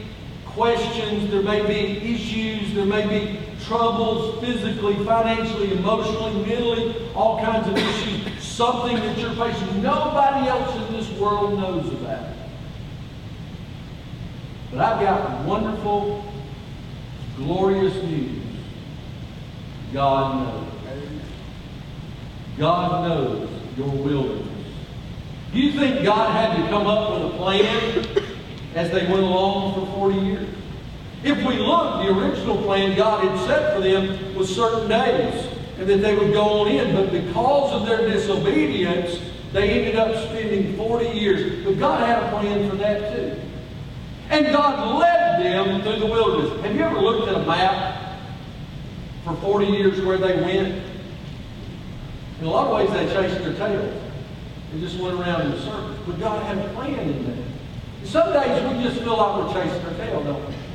questions, 0.46 1.32
there 1.32 1.42
may 1.42 1.66
be 1.66 2.14
issues, 2.14 2.74
there 2.74 2.86
may 2.86 3.08
be 3.08 3.47
troubles 3.68 4.40
physically, 4.44 4.96
financially, 5.04 5.74
emotionally, 5.74 6.34
mentally, 6.46 6.96
all 7.14 7.40
kinds 7.44 7.68
of 7.68 7.78
issues, 7.78 8.44
something 8.44 8.96
that 8.96 9.18
you're 9.18 9.36
facing 9.36 9.84
nobody 9.84 10.48
else 10.48 10.76
in 10.88 10.94
this 10.94 11.10
world 11.20 11.60
knows 11.60 11.92
about. 11.92 12.34
But 14.72 14.80
I've 14.80 15.02
got 15.02 15.46
wonderful, 15.46 16.26
glorious 17.36 17.96
news. 18.04 18.42
God 19.94 20.46
knows. 20.46 20.74
God 22.58 23.08
knows 23.08 23.50
your 23.78 23.90
wilderness. 23.90 24.48
Do 25.54 25.60
you 25.60 25.72
think 25.74 26.04
God 26.04 26.32
had 26.32 26.62
to 26.62 26.70
come 26.70 26.88
up 26.88 27.14
with 27.14 27.34
a 27.34 27.38
plan 27.38 28.26
as 28.76 28.92
they 28.92 29.06
went 29.08 29.24
along 29.24 29.74
for 29.74 30.10
40 30.10 30.20
years? 30.20 30.57
If 31.28 31.46
we 31.46 31.58
look, 31.58 32.06
the 32.06 32.18
original 32.18 32.56
plan 32.64 32.96
God 32.96 33.22
had 33.22 33.38
set 33.46 33.76
for 33.76 33.82
them 33.82 34.34
was 34.34 34.56
certain 34.56 34.88
days 34.88 35.46
and 35.78 35.86
that 35.90 35.98
they 35.98 36.16
would 36.16 36.32
go 36.32 36.62
on 36.62 36.70
in. 36.70 36.96
But 36.96 37.12
because 37.12 37.74
of 37.74 37.86
their 37.86 38.08
disobedience, 38.08 39.20
they 39.52 39.72
ended 39.72 39.98
up 39.98 40.16
spending 40.30 40.78
40 40.78 41.06
years. 41.10 41.66
But 41.66 41.80
God 41.80 42.08
had 42.08 42.24
a 42.24 42.30
plan 42.30 42.70
for 42.70 42.78
that 42.78 43.14
too. 43.14 43.42
And 44.30 44.46
God 44.54 45.00
led 45.00 45.44
them 45.44 45.82
through 45.82 46.00
the 46.00 46.06
wilderness. 46.06 46.62
Have 46.62 46.74
you 46.74 46.82
ever 46.82 47.02
looked 47.02 47.28
at 47.28 47.36
a 47.36 47.46
map 47.46 48.20
for 49.26 49.36
40 49.36 49.66
years 49.66 50.00
where 50.00 50.18
they 50.18 50.42
went? 50.42 50.82
In 52.40 52.46
a 52.46 52.50
lot 52.50 52.68
of 52.68 52.78
ways, 52.78 52.90
they 52.92 53.14
chased 53.14 53.44
their 53.44 53.54
tails. 53.54 54.02
They 54.72 54.80
just 54.80 54.98
went 54.98 55.20
around 55.20 55.42
in 55.42 55.60
circles. 55.60 55.98
But 56.08 56.22
God 56.22 56.42
had 56.44 56.58
a 56.58 56.74
plan 56.74 57.00
in 57.00 57.26
that. 57.26 58.08
Some 58.08 58.32
days 58.32 58.64
we 58.64 58.82
just 58.82 59.02
feel 59.02 59.18
like 59.18 59.44
we're 59.44 59.62
chasing 59.62 59.86
our 59.86 59.94
tail, 59.96 60.24
don't 60.24 60.48
we? 60.48 60.67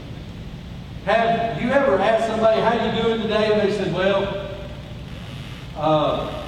Have 1.05 1.61
you 1.61 1.71
ever 1.71 1.99
asked 1.99 2.29
somebody, 2.29 2.61
how 2.61 2.75
you 2.75 3.03
doing 3.03 3.23
today? 3.23 3.53
And 3.53 3.69
they 3.69 3.77
said, 3.77 3.93
well, 3.93 4.51
uh, 5.77 6.45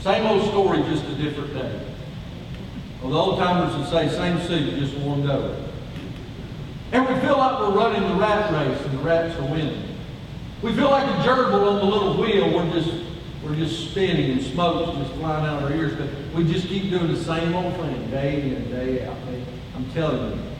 same 0.00 0.26
old 0.26 0.48
story, 0.48 0.82
just 0.82 1.04
a 1.04 1.14
different 1.14 1.54
day. 1.54 1.80
Well, 3.00 3.12
the 3.12 3.16
old 3.16 3.38
timers 3.38 3.76
would 3.76 3.88
say, 3.88 4.08
same 4.08 4.40
suit, 4.48 4.78
just 4.80 4.96
warmed 4.98 5.30
over. 5.30 5.62
And 6.90 7.06
we 7.06 7.14
feel 7.20 7.38
like 7.38 7.60
we're 7.60 7.70
running 7.70 8.02
the 8.08 8.16
rat 8.16 8.52
race 8.52 8.84
and 8.84 8.98
the 8.98 9.02
rats 9.02 9.38
are 9.38 9.42
winning. 9.42 9.96
We 10.60 10.72
feel 10.74 10.90
like 10.90 11.06
a 11.06 11.22
gerbil 11.22 11.68
on 11.68 11.76
the 11.76 11.84
little 11.84 12.16
wheel. 12.20 12.52
We're 12.52 12.70
just, 12.72 12.92
we're 13.44 13.54
just 13.54 13.90
spinning 13.90 14.32
and 14.32 14.42
smoke's 14.42 14.98
just 14.98 15.12
flying 15.14 15.46
out 15.46 15.62
of 15.62 15.70
our 15.70 15.76
ears. 15.76 15.94
But 15.96 16.08
we 16.34 16.52
just 16.52 16.66
keep 16.66 16.90
doing 16.90 17.12
the 17.12 17.22
same 17.22 17.54
old 17.54 17.76
thing 17.76 18.10
day 18.10 18.42
in 18.42 18.54
and 18.54 18.70
day 18.70 19.06
out. 19.06 19.16
I'm 19.76 19.90
telling 19.92 20.32
you, 20.32 20.51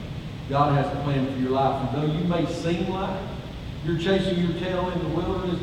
God 0.49 0.73
has 0.73 0.85
a 0.93 1.01
plan 1.03 1.31
for 1.33 1.39
your 1.39 1.51
life. 1.51 1.89
And 1.89 2.01
though 2.01 2.13
you 2.13 2.23
may 2.25 2.45
seem 2.51 2.89
like 2.89 3.19
you're 3.85 3.97
chasing 3.97 4.39
your 4.39 4.59
tail 4.59 4.89
in 4.89 4.99
the 4.99 5.09
wilderness, 5.09 5.59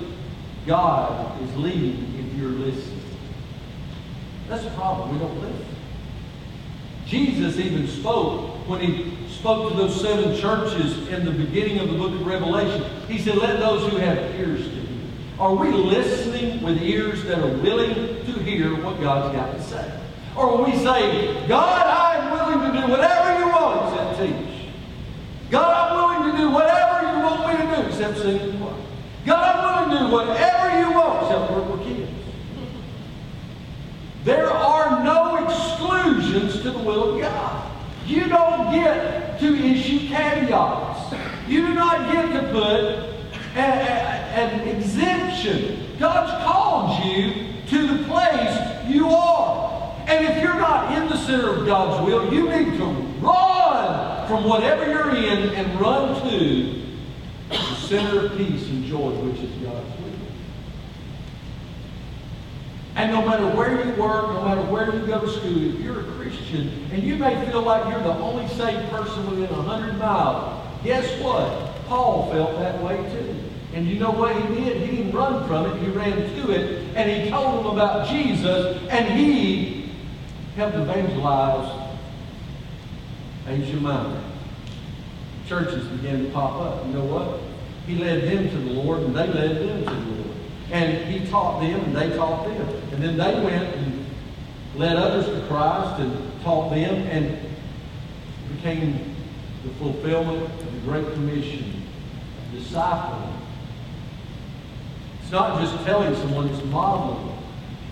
God 0.67 1.41
is 1.43 1.57
leading 1.57 2.15
if 2.19 2.39
you're 2.39 2.51
listening. 2.51 3.01
That's 4.49 4.65
the 4.65 4.71
problem. 4.71 5.13
We 5.13 5.19
don't 5.19 5.41
listen. 5.41 5.67
Jesus 7.07 7.57
even 7.59 7.89
spoke 7.89 8.69
when 8.69 8.81
he 8.81 9.17
spoke 9.29 9.71
to 9.71 9.77
those 9.77 10.01
seven 10.01 10.39
churches 10.39 11.09
in 11.09 11.25
the 11.25 11.31
beginning 11.31 11.79
of 11.79 11.89
the 11.89 11.99
book 11.99 12.13
of 12.13 12.27
Revelation. 12.27 12.85
He 13.09 13.19
said, 13.19 13.37
Let 13.37 13.59
those 13.59 13.91
who 13.91 13.97
have 13.99 14.19
ears 14.37 14.65
to 14.65 14.71
hear. 14.71 14.81
Are 15.39 15.55
we 15.55 15.71
listening 15.71 16.63
with 16.63 16.83
ears 16.83 17.25
that 17.25 17.39
are 17.39 17.57
willing 17.59 17.95
to 17.95 18.33
hear 18.43 18.75
what 18.85 19.01
God's 19.01 19.35
got 19.35 19.53
to 19.53 19.63
say? 19.63 20.01
Or 20.37 20.57
will 20.57 20.65
we 20.65 20.77
say, 20.77 21.49
God, 21.49 21.87
I'm 21.87 22.33
willing 22.33 22.73
to 22.73 22.81
do 22.81 22.93
whatever 22.93 23.39
you 23.41 23.49
want 23.49 23.93
except 23.93 24.21
teach. 24.21 24.51
God, 25.51 25.91
I'm 25.91 26.23
willing 26.23 26.33
to 26.33 26.39
do 26.39 26.51
whatever 26.51 27.13
you 27.13 27.25
want 27.25 27.47
me 27.49 27.67
to 27.67 27.83
do 27.83 27.89
except 27.89 28.19
sing 28.19 28.59
choir. 28.59 28.75
God, 29.27 29.57
I'm 29.57 29.89
willing 29.89 29.99
to 29.99 30.07
do 30.07 30.13
whatever 30.13 30.81
you 30.81 30.97
want 30.97 31.23
except 31.25 31.51
work 31.53 31.71
with 31.71 31.83
kids. 31.87 32.11
There 34.25 34.51
are 34.51 35.03
no 35.03 35.45
exclusions 35.45 36.63
to 36.63 36.71
the 36.71 36.79
will 36.79 37.15
of 37.15 37.21
God. 37.21 37.71
You 38.07 38.29
don't 38.29 38.73
get 38.73 39.41
to 39.41 39.57
issue 39.57 40.09
caveats. 40.09 41.15
You 41.49 41.67
do 41.67 41.75
not 41.75 42.13
get 42.13 42.33
to 42.33 42.53
put 42.53 42.65
a, 42.65 43.61
a, 43.61 43.61
an 43.61 44.69
exemption. 44.69 45.87
God's 45.99 46.45
called 46.45 47.05
you 47.05 47.47
to 47.69 47.97
the 47.97 48.05
place 48.05 48.87
you 48.89 49.09
are. 49.09 49.97
And 50.07 50.27
if 50.27 50.43
you're 50.43 50.55
not 50.55 50.97
in 50.97 51.09
the 51.09 51.17
center 51.17 51.57
of 51.57 51.67
God's 51.67 52.07
will, 52.07 52.33
you 52.33 52.49
need 52.49 52.77
to 52.79 52.85
run 53.21 54.20
from 54.31 54.45
whatever 54.45 54.89
you're 54.89 55.17
in 55.17 55.55
and 55.57 55.81
run 55.81 56.15
to 56.31 56.87
the 57.49 57.57
center 57.75 58.27
of 58.27 58.37
peace 58.37 58.65
and 58.69 58.85
joy, 58.85 59.11
which 59.11 59.41
is 59.41 59.51
God's 59.57 59.89
will. 59.99 60.11
And 62.95 63.11
no 63.11 63.27
matter 63.27 63.49
where 63.57 63.85
you 63.85 64.01
work, 64.01 64.29
no 64.29 64.45
matter 64.45 64.63
where 64.63 64.95
you 64.95 65.05
go 65.05 65.21
to 65.21 65.29
school, 65.29 65.75
if 65.75 65.81
you're 65.81 66.03
a 66.03 66.13
Christian 66.13 66.87
and 66.93 67.03
you 67.03 67.17
may 67.17 67.45
feel 67.47 67.63
like 67.63 67.91
you're 67.91 68.03
the 68.05 68.15
only 68.19 68.47
saved 68.55 68.89
person 68.91 69.29
within 69.29 69.53
a 69.53 69.63
100 69.63 69.99
miles, 69.99 70.65
guess 70.85 71.21
what? 71.21 71.75
Paul 71.87 72.31
felt 72.31 72.57
that 72.61 72.81
way 72.85 72.99
too. 73.11 73.35
And 73.75 73.89
you 73.89 73.99
know 73.99 74.13
what 74.13 74.37
he 74.37 74.63
did? 74.63 74.89
He 74.89 74.97
didn't 74.97 75.13
run 75.13 75.45
from 75.49 75.67
it. 75.67 75.83
He 75.83 75.89
ran 75.89 76.13
to 76.13 76.53
it 76.53 76.95
and 76.95 77.11
he 77.11 77.31
told 77.31 77.65
them 77.65 77.67
about 77.67 78.09
Jesus 78.09 78.81
and 78.91 79.19
he 79.19 79.91
helped 80.55 80.77
evangelize 80.77 81.80
Asia 83.47 83.77
Minor. 83.77 84.23
Churches 85.47 85.87
began 85.89 86.25
to 86.25 86.31
pop 86.31 86.61
up. 86.61 86.87
You 86.87 86.93
know 86.93 87.05
what? 87.05 87.41
He 87.87 87.97
led 87.97 88.23
them 88.23 88.49
to 88.51 88.57
the 88.57 88.71
Lord 88.81 89.01
and 89.01 89.15
they 89.15 89.27
led 89.27 89.57
them 89.57 89.85
to 89.85 89.91
the 89.91 90.11
Lord. 90.13 90.37
And 90.71 91.13
he 91.13 91.29
taught 91.29 91.61
them 91.61 91.81
and 91.81 91.97
they 91.97 92.17
taught 92.17 92.47
them. 92.47 92.69
And 92.93 93.03
then 93.03 93.17
they 93.17 93.45
went 93.45 93.75
and 93.75 94.07
led 94.77 94.97
others 94.97 95.27
to 95.27 95.47
Christ 95.49 96.01
and 96.01 96.43
taught 96.43 96.71
them 96.71 96.95
and 97.09 97.39
became 98.55 99.17
the 99.65 99.71
fulfillment 99.75 100.45
of 100.45 100.75
the 100.75 100.81
Great 100.81 101.13
Commission, 101.15 101.83
discipling. 102.55 103.33
It's 105.23 105.33
not 105.33 105.61
just 105.61 105.85
telling 105.85 106.15
someone, 106.15 106.49
it's 106.49 106.65
modeling. 106.67 107.37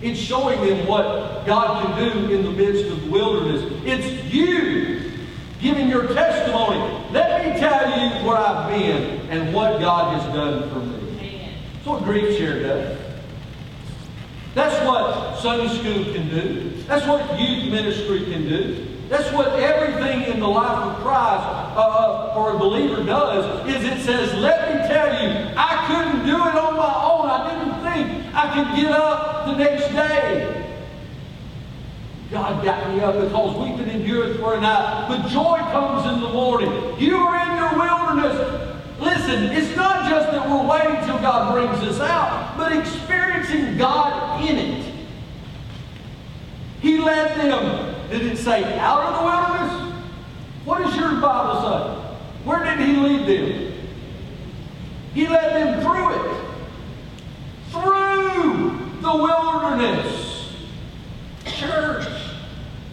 It's 0.01 0.19
showing 0.19 0.61
them 0.61 0.87
what 0.87 1.45
God 1.45 1.83
can 1.83 2.03
do 2.03 2.33
in 2.33 2.43
the 2.43 2.51
midst 2.51 2.89
of 2.89 3.01
the 3.01 3.11
wilderness. 3.11 3.81
It's 3.85 4.33
you 4.33 5.08
giving 5.59 5.89
your 5.89 6.07
testimony. 6.07 6.79
Let 7.11 7.45
me 7.45 7.59
tell 7.59 7.89
you 7.99 8.25
where 8.25 8.37
I've 8.37 8.69
been 8.69 9.29
and 9.29 9.53
what 9.53 9.79
God 9.79 10.19
has 10.19 10.33
done 10.33 10.69
for 10.69 10.79
me. 10.79 11.53
That's 11.73 11.85
what 11.85 12.03
GriefShare 12.03 12.61
does. 12.61 12.97
That's 14.55 14.85
what 14.85 15.39
Sunday 15.39 15.67
school 15.67 16.13
can 16.13 16.29
do. 16.29 16.71
That's 16.87 17.05
what 17.05 17.39
youth 17.39 17.71
ministry 17.71 18.25
can 18.25 18.47
do. 18.47 18.85
That's 19.09 19.31
what 19.33 19.59
everything 19.59 20.31
in 20.31 20.39
the 20.39 20.47
life 20.47 20.83
of 20.83 21.01
Christ 21.01 21.43
uh, 21.75 21.79
uh, 21.79 22.33
or 22.37 22.55
a 22.55 22.59
believer 22.59 23.03
does 23.03 23.67
is 23.67 23.83
it 23.83 24.03
says, 24.03 24.33
let 24.35 24.69
me 24.69 24.87
tell 24.87 25.07
you, 25.07 25.51
I 25.57 25.85
couldn't 25.87 26.25
do 26.25 26.35
it 26.35 26.55
on 26.55 26.75
my 26.75 26.93
own. 27.03 27.27
I 27.27 27.49
didn't 27.49 27.81
think 27.81 28.35
I 28.35 28.53
could 28.53 28.75
get 28.79 28.91
up 28.91 29.47
the 29.47 29.55
next 29.55 29.87
day. 29.89 30.58
God 32.31 32.63
got 32.63 32.93
me 32.93 33.01
up 33.01 33.15
because 33.15 33.57
we 33.57 33.71
weeping 33.71 33.89
endureth 33.89 34.39
for 34.39 34.53
a 34.53 34.61
night, 34.61 35.07
but 35.07 35.27
joy 35.29 35.57
comes 35.71 36.05
in 36.05 36.21
the 36.21 36.29
morning. 36.29 36.71
You 36.99 37.17
are 37.17 37.35
in 37.49 37.57
your 37.57 37.73
wilderness. 37.75 38.77
Listen, 38.99 39.45
it's 39.45 39.75
not 39.75 40.07
just 40.07 40.31
that 40.31 40.47
we're 40.47 40.67
waiting 40.67 41.03
till 41.07 41.17
God 41.17 41.53
brings 41.53 41.81
us 41.89 41.99
out, 41.99 42.55
but 42.55 42.71
experiencing 42.71 43.77
God 43.77 44.47
in 44.47 44.57
it. 44.57 44.93
He 46.81 46.99
led 46.99 47.35
them, 47.39 47.95
did 48.11 48.21
it 48.21 48.37
say 48.37 48.77
out 48.77 49.01
of 49.01 49.19
the 49.19 49.25
wilderness? 49.25 49.95
What 50.65 50.83
does 50.83 50.95
your 50.95 51.19
Bible 51.19 51.61
say? 51.61 52.45
Where 52.45 52.63
did 52.63 52.87
he 52.87 52.95
lead 52.95 53.25
them? 53.25 53.73
He 55.15 55.27
led 55.27 55.55
them 55.55 55.81
through 55.81 56.13
it. 56.13 56.45
Through 57.71 59.01
the 59.01 59.17
wilderness. 59.17 60.28
Church, 61.59 62.07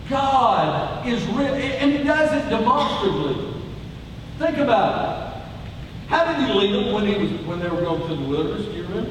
God 0.09 1.07
is 1.07 1.25
real, 1.27 1.55
and 1.55 1.93
he 1.93 2.03
does 2.03 2.33
it 2.33 2.49
demonstrably. 2.49 3.55
Think 4.39 4.59
about 4.59 4.93
it. 5.03 6.09
How 6.09 6.25
did 6.33 6.47
he 6.47 6.53
lead 6.53 6.75
them 6.75 6.93
when 6.93 7.07
he 7.07 7.15
was 7.15 7.31
when 7.47 7.61
they 7.61 7.69
were 7.69 7.81
going 7.81 8.07
through 8.07 8.17
the 8.17 8.29
wilderness? 8.29 8.67
Do 8.67 8.73
you 8.73 8.83
remember? 8.85 9.11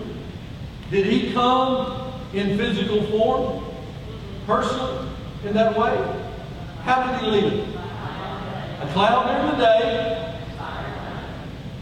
Did 0.91 1.05
he 1.05 1.33
come 1.33 2.13
in 2.33 2.57
physical 2.57 3.03
form, 3.07 3.63
personally, 4.45 5.09
in 5.45 5.53
that 5.53 5.77
way? 5.77 6.21
How 6.83 7.11
did 7.11 7.21
he 7.21 7.31
lead 7.31 7.53
them? 7.53 7.71
A 8.81 8.89
cloud 8.93 9.27
during 9.27 9.57
the 9.57 9.65
day, 9.65 10.39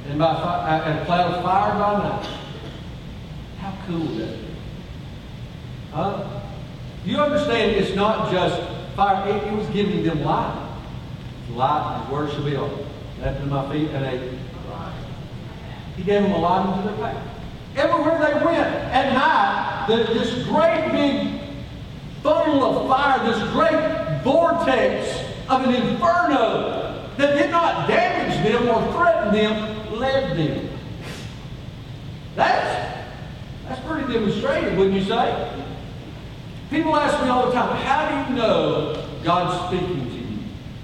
and 0.09 0.19
by 0.19 0.34
fi- 0.36 0.78
a 0.80 1.05
cloud 1.05 1.34
of 1.34 1.43
fire 1.43 1.74
by 1.80 2.09
night. 2.09 2.30
How 3.59 3.74
cool 3.88 4.05
that 4.17 4.39
be? 4.39 4.47
Huh? 5.91 6.42
You 7.06 7.18
understand? 7.18 7.72
It's 7.72 7.95
not 7.95 8.32
just 8.32 8.62
fire. 8.95 9.28
It, 9.30 9.43
it 9.47 9.54
was 9.54 9.68
giving 9.70 10.04
them 10.04 10.24
light. 10.24 10.70
Light 11.51 12.04
is 12.04 12.12
where 12.12 12.30
shall 12.30 12.45
be 12.45 12.56
on. 12.56 12.86
Left 13.22 13.39
to 13.39 13.45
my 13.45 13.72
feet 13.72 13.89
and 13.91 14.06
a 14.06 14.43
he 15.95 16.04
gave 16.04 16.24
them 16.24 16.32
a 16.32 16.38
light 16.39 16.76
into 16.76 16.89
their 16.89 16.97
path. 16.97 17.28
Everywhere 17.76 18.20
they 18.20 18.45
went 18.45 18.60
at 18.60 19.14
night, 19.14 19.86
the, 19.88 20.14
this 20.14 20.43
great 20.47 20.91
big 20.91 21.39
funnel 22.22 22.64
of 22.64 22.88
fire, 22.88 23.32
this 23.32 23.41
great 23.51 24.22
vortex 24.24 25.20
of 25.49 25.64
an 25.68 25.76
inferno 25.76 27.10
that 27.18 27.36
did 27.36 27.51
not 27.51 27.88
damage 27.88 28.43
them 28.43 28.68
or 28.70 28.93
threaten 28.93 29.34
them, 29.34 29.99
led 29.99 30.38
them. 30.38 30.70
That's, 32.36 33.06
that's 33.68 33.82
pretty 33.86 34.12
demonstrated, 34.12 34.78
wouldn't 34.78 34.95
you 34.95 35.04
say? 35.04 35.66
People 36.74 36.95
ask 36.95 37.24
me 37.24 37.30
all 37.30 37.45
the 37.45 37.51
time, 37.51 37.78
how 37.86 38.09
do 38.09 38.32
you 38.32 38.36
know 38.36 39.07
God's 39.24 39.67
speaking 39.67 40.09
to 40.09 40.15
you? 40.15 40.39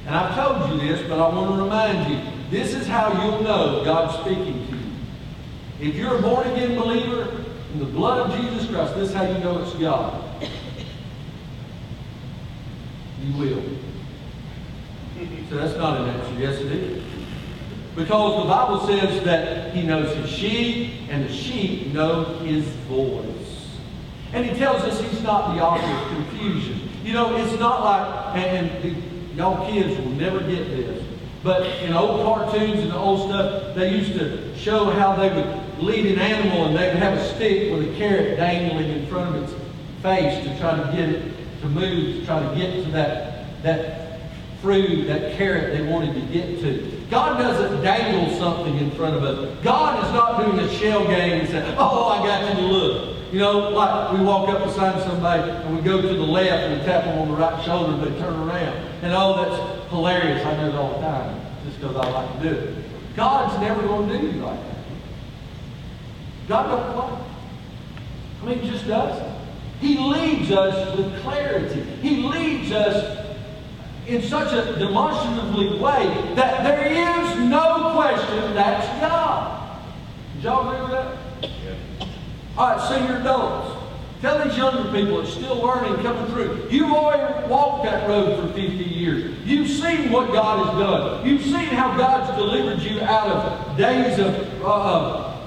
And 0.06 0.16
I've 0.16 0.36
told 0.36 0.70
you 0.70 0.88
this, 0.88 1.02
but 1.10 1.18
I 1.20 1.36
want 1.36 1.56
to 1.56 1.64
remind 1.64 2.14
you, 2.14 2.22
this 2.52 2.76
is 2.76 2.86
how 2.86 3.12
you'll 3.12 3.42
know 3.42 3.84
God's 3.84 4.14
speaking 4.20 4.68
to 4.68 4.76
you. 4.76 5.90
If 5.90 5.96
you're 5.96 6.18
a 6.18 6.22
born 6.22 6.46
again 6.46 6.76
believer 6.76 7.44
in 7.74 7.80
the 7.80 7.86
blood 7.86 8.30
of 8.30 8.40
Jesus 8.40 8.70
Christ, 8.70 8.94
this 8.94 9.10
is 9.10 9.16
how 9.16 9.24
you 9.24 9.40
know 9.40 9.64
it's 9.64 9.74
God. 9.74 10.24
You 13.24 13.34
will. 13.40 13.64
So 15.50 15.56
that's 15.56 15.76
not 15.76 16.02
an 16.02 16.10
answer. 16.10 16.40
Yes, 16.40 16.60
it 16.60 16.72
is. 16.72 17.04
Because 17.96 18.44
the 18.44 18.48
Bible 18.48 18.86
says 18.86 19.24
that 19.24 19.74
he 19.74 19.82
knows 19.82 20.16
his 20.16 20.30
sheep, 20.30 21.10
and 21.10 21.28
the 21.28 21.34
sheep 21.34 21.92
know 21.94 22.26
his 22.44 22.64
voice. 22.88 23.59
And 24.34 24.46
he 24.46 24.56
tells 24.58 24.84
us 24.84 25.02
he's 25.02 25.24
not 25.24 25.56
the 25.56 25.64
author 25.64 25.88
of 25.88 26.16
confusion. 26.16 26.90
You 27.04 27.14
know, 27.14 27.36
it's 27.38 27.60
not 27.60 27.84
like, 27.84 28.38
and, 28.38 28.68
and 28.68 28.84
the, 28.84 29.36
y'all 29.36 29.70
kids 29.72 30.00
will 30.00 30.12
never 30.12 30.40
get 30.40 30.70
this, 30.70 31.04
but 31.44 31.66
in 31.82 31.94
old 31.94 32.22
cartoons 32.22 32.80
and 32.80 32.92
the 32.92 32.98
old 32.98 33.30
stuff, 33.30 33.76
they 33.76 33.96
used 33.96 34.14
to 34.14 34.56
show 34.58 34.90
how 34.92 35.16
they 35.16 35.34
would 35.34 35.82
lead 35.82 36.06
an 36.06 36.20
animal 36.20 36.66
and 36.66 36.78
they 36.78 36.88
would 36.90 36.98
have 36.98 37.18
a 37.18 37.36
stick 37.36 37.72
with 37.72 37.90
a 37.90 37.98
carrot 37.98 38.38
dangling 38.38 38.90
in 38.90 39.08
front 39.08 39.36
of 39.36 39.44
its 39.44 39.54
face 40.04 40.44
to 40.46 40.60
try 40.60 40.76
to 40.76 40.92
get 40.96 41.10
it 41.10 41.34
to 41.62 41.68
move, 41.68 42.20
to 42.20 42.26
try 42.26 42.40
to 42.40 42.56
get 42.56 42.84
to 42.84 42.92
that, 42.92 43.64
that 43.64 44.20
fruit, 44.62 45.06
that 45.08 45.38
carrot 45.38 45.78
they 45.78 45.86
wanted 45.86 46.14
to 46.14 46.22
get 46.34 46.60
to. 46.60 47.00
God 47.10 47.40
doesn't 47.40 47.82
dangle 47.82 48.38
something 48.38 48.78
in 48.78 48.92
front 48.92 49.16
of 49.16 49.24
us. 49.24 49.64
God 49.64 50.06
is 50.06 50.12
not 50.14 50.44
doing 50.44 50.60
a 50.60 50.70
shell 50.74 51.06
game 51.08 51.42
and 51.42 51.50
saying, 51.50 51.76
oh, 51.78 52.10
I 52.10 52.28
got 52.28 52.50
you 52.50 52.62
to 52.62 52.68
look. 52.68 53.19
You 53.32 53.40
know, 53.40 53.70
like 53.70 54.18
we 54.18 54.24
walk 54.26 54.50
up 54.50 54.66
beside 54.66 55.04
somebody 55.04 55.52
and 55.52 55.76
we 55.76 55.84
go 55.84 56.02
to 56.02 56.08
the 56.08 56.16
left 56.16 56.64
and 56.64 56.80
we 56.80 56.86
tap 56.86 57.04
them 57.06 57.20
on 57.20 57.28
the 57.28 57.36
right 57.36 57.64
shoulder 57.64 57.94
and 57.94 58.04
they 58.04 58.20
turn 58.20 58.34
around. 58.34 58.76
And 59.04 59.14
oh, 59.14 59.36
that's 59.38 59.90
hilarious. 59.92 60.44
I 60.44 60.56
do 60.56 60.70
it 60.70 60.76
all 60.76 60.96
the 60.96 61.06
time 61.06 61.40
just 61.64 61.80
because 61.80 61.96
I 61.96 62.10
like 62.10 62.42
to 62.42 62.50
do 62.50 62.56
it. 62.56 62.76
God's 63.16 63.62
never 63.62 63.84
going 63.84 64.10
to 64.10 64.18
do 64.18 64.28
you 64.28 64.42
like 64.44 64.60
that. 64.60 64.76
God 66.48 66.68
don't 66.70 66.94
play. 66.96 67.26
I 68.42 68.46
mean, 68.46 68.60
he 68.60 68.72
just 68.72 68.88
doesn't. 68.88 69.40
He 69.80 69.98
leads 69.98 70.52
us 70.52 70.98
with 70.98 71.22
clarity. 71.22 71.82
He 72.02 72.24
leads 72.24 72.72
us 72.72 73.28
in 74.08 74.24
such 74.24 74.52
a 74.54 74.80
demonstratively 74.80 75.80
way 75.80 76.34
that 76.36 76.64
there 76.64 76.88
is 76.88 77.40
no 77.48 77.94
question 77.96 78.56
that's 78.56 78.88
God. 79.00 79.80
Did 80.36 80.44
y'all 80.46 80.68
agree 80.68 80.82
with 80.82 80.92
that? 80.92 81.29
All 82.60 82.76
right, 82.76 82.90
senior 82.90 83.22
adults. 83.22 83.74
Tell 84.20 84.44
these 84.46 84.58
younger 84.58 84.92
people 84.92 85.22
that's 85.22 85.34
still 85.34 85.62
learning, 85.62 86.04
coming 86.04 86.26
through. 86.26 86.68
You've 86.70 86.92
already 86.92 87.48
walked 87.48 87.86
that 87.86 88.06
road 88.06 88.38
for 88.38 88.54
50 88.54 88.60
years. 88.84 89.34
You've 89.46 89.70
seen 89.70 90.12
what 90.12 90.34
God 90.34 90.66
has 90.66 90.78
done. 90.78 91.26
You've 91.26 91.42
seen 91.42 91.68
how 91.68 91.96
God's 91.96 92.36
delivered 92.38 92.82
you 92.82 93.00
out 93.00 93.30
of 93.30 93.78
days 93.78 94.20
of 94.20 94.66
uh, 94.66 95.38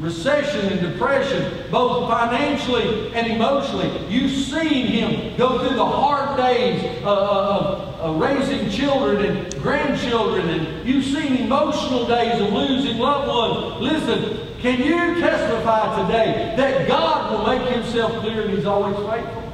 recession 0.00 0.70
and 0.70 0.82
depression, 0.82 1.64
both 1.70 2.10
financially 2.10 3.14
and 3.14 3.26
emotionally. 3.26 4.06
You've 4.10 4.30
seen 4.30 4.86
him 4.88 5.34
go 5.38 5.66
through 5.66 5.76
the 5.76 5.86
hard 5.86 6.36
days 6.36 7.02
uh, 7.04 7.08
of, 7.08 7.80
of 8.00 8.20
raising 8.20 8.68
children 8.68 9.24
and 9.24 9.62
grandchildren, 9.62 10.46
and 10.50 10.86
you've 10.86 11.06
seen 11.06 11.38
emotional 11.38 12.06
days 12.06 12.38
of 12.38 12.52
losing 12.52 12.98
loved 12.98 13.28
ones. 13.28 13.80
Listen, 13.80 14.53
can 14.64 14.80
you 14.80 15.20
testify 15.20 16.06
today 16.06 16.54
that 16.56 16.88
God 16.88 17.30
will 17.30 17.46
make 17.46 17.70
himself 17.70 18.12
clear 18.22 18.46
and 18.46 18.50
he's 18.54 18.64
always 18.64 18.96
faithful? 18.96 19.52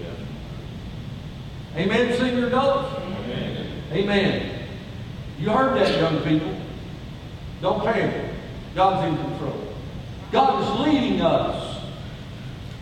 Yeah. 0.00 1.82
Amen, 1.82 2.16
senior 2.16 2.46
adults? 2.46 2.94
Amen. 3.00 3.82
Amen. 3.90 4.68
You 5.40 5.50
heard 5.50 5.76
that, 5.76 5.92
young 5.98 6.22
people. 6.22 6.56
Don't 7.60 7.82
panic. 7.82 8.32
God's 8.76 9.08
in 9.08 9.24
control. 9.24 9.74
God 10.30 10.62
is 10.62 10.86
leading 10.86 11.20
us 11.20 11.82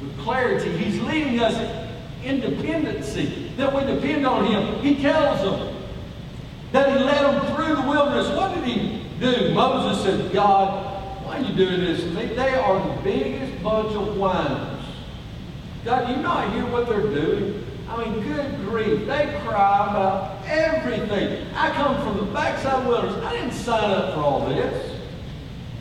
with 0.03 0.15
clarity. 0.19 0.77
He's 0.77 1.01
leading 1.05 1.41
us 1.41 1.57
in 2.23 2.41
dependency, 2.41 3.51
that 3.57 3.75
we 3.75 3.81
depend 3.91 4.27
on 4.27 4.45
Him. 4.45 4.83
He 4.83 5.01
tells 5.01 5.41
them 5.41 5.75
that 6.73 6.99
He 6.99 7.03
led 7.03 7.25
them 7.25 7.55
through 7.55 7.77
the 7.77 7.89
wilderness. 7.89 8.29
What 8.37 8.55
did 8.57 8.65
He 8.65 9.03
do? 9.19 9.55
Moses 9.55 10.05
said, 10.05 10.35
God, 10.35 10.96
are 11.37 11.43
you 11.43 11.55
doing 11.55 11.81
this 11.81 12.03
They, 12.15 12.27
they 12.35 12.55
are 12.55 12.97
the 12.97 13.03
biggest 13.03 13.63
bunch 13.63 13.95
of 13.95 14.17
whiners. 14.17 14.85
God, 15.85 16.11
you 16.11 16.23
not 16.23 16.53
hear 16.53 16.67
what 16.67 16.89
they're 16.89 17.01
doing? 17.01 17.65
I 17.89 18.05
mean, 18.05 18.23
good 18.23 18.57
grief. 18.67 19.07
They 19.07 19.41
cry 19.45 19.87
about 19.89 20.45
everything. 20.47 21.47
I 21.55 21.71
come 21.71 22.03
from 22.03 22.17
the 22.17 22.33
backside 22.33 22.87
wilderness. 22.87 23.25
I 23.25 23.33
didn't 23.33 23.53
sign 23.53 23.91
up 23.91 24.15
for 24.15 24.21
all 24.21 24.49
this. 24.49 25.01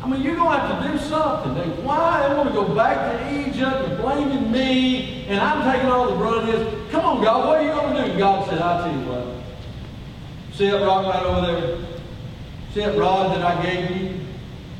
I 0.03 0.07
mean, 0.07 0.21
you're 0.21 0.35
going 0.35 0.59
to 0.59 0.67
have 0.67 0.83
to 0.83 0.91
do 0.91 0.99
something. 0.99 1.55
They, 1.55 1.81
why? 1.81 2.27
They 2.27 2.35
want 2.35 2.49
to 2.49 2.53
go 2.53 2.75
back 2.75 3.19
to 3.19 3.49
Egypt. 3.49 3.87
They're 3.87 3.97
blaming 3.97 4.51
me, 4.51 5.25
and 5.25 5.39
I'm 5.39 5.71
taking 5.71 5.89
all 5.89 6.11
the 6.11 6.15
brunt 6.15 6.47
of 6.47 6.47
this. 6.47 6.91
Come 6.91 7.05
on, 7.05 7.23
God, 7.23 7.47
what 7.47 7.57
are 7.57 7.63
you 7.63 7.71
going 7.71 7.95
to 7.95 8.13
do? 8.13 8.19
God 8.19 8.47
said, 8.47 8.61
I'll 8.61 8.83
tell 8.83 8.99
you 8.99 9.07
what. 9.07 9.43
See 10.53 10.69
that 10.69 10.85
rock 10.85 11.11
right 11.11 11.23
over 11.23 11.47
there? 11.47 11.87
See 12.73 12.81
that 12.81 12.95
rod 12.95 13.35
that 13.35 13.43
I 13.43 13.63
gave 13.65 13.89
you? 13.89 14.24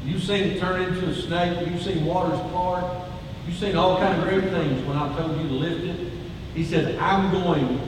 You've 0.06 0.24
seen 0.24 0.43
it 0.43 0.60
turn 0.60 0.82
into 0.82 1.08
a 1.08 1.16
snake. 1.16 1.68
You've 1.68 1.82
seen 1.82 2.06
waters 2.06 2.39
part. 2.51 2.86
You've 3.47 3.58
seen 3.58 3.76
all 3.76 3.97
kinds 3.97 4.20
of 4.20 4.30
great 4.30 4.43
things 4.51 4.86
when 4.88 4.97
I 4.97 5.16
told 5.18 5.41
you 5.41 5.47
to 5.47 5.53
lift 5.53 5.84
it. 5.84 6.12
He 6.53 6.64
said, 6.64 6.97
I'm 6.99 7.32
going 7.32 7.80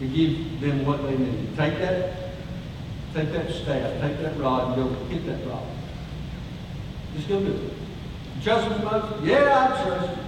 to 0.00 0.06
give 0.06 0.60
them 0.60 0.86
what 0.86 1.02
they 1.02 1.16
need. 1.16 1.56
Take 1.56 1.78
that, 1.78 2.32
take 3.14 3.30
that 3.32 3.50
staff, 3.50 4.00
take 4.00 4.18
that 4.20 4.38
rod, 4.38 4.78
and 4.78 4.90
go 4.90 5.04
hit 5.06 5.26
that 5.26 5.46
rock. 5.46 5.64
Just 7.14 7.28
go 7.28 7.40
do 7.40 7.52
it. 7.52 7.72
Trust 8.42 8.70
me, 8.70 8.84
Moses? 8.84 9.22
Yeah, 9.22 9.70
I 9.70 9.84
trust 9.84 10.16
you. 10.16 10.22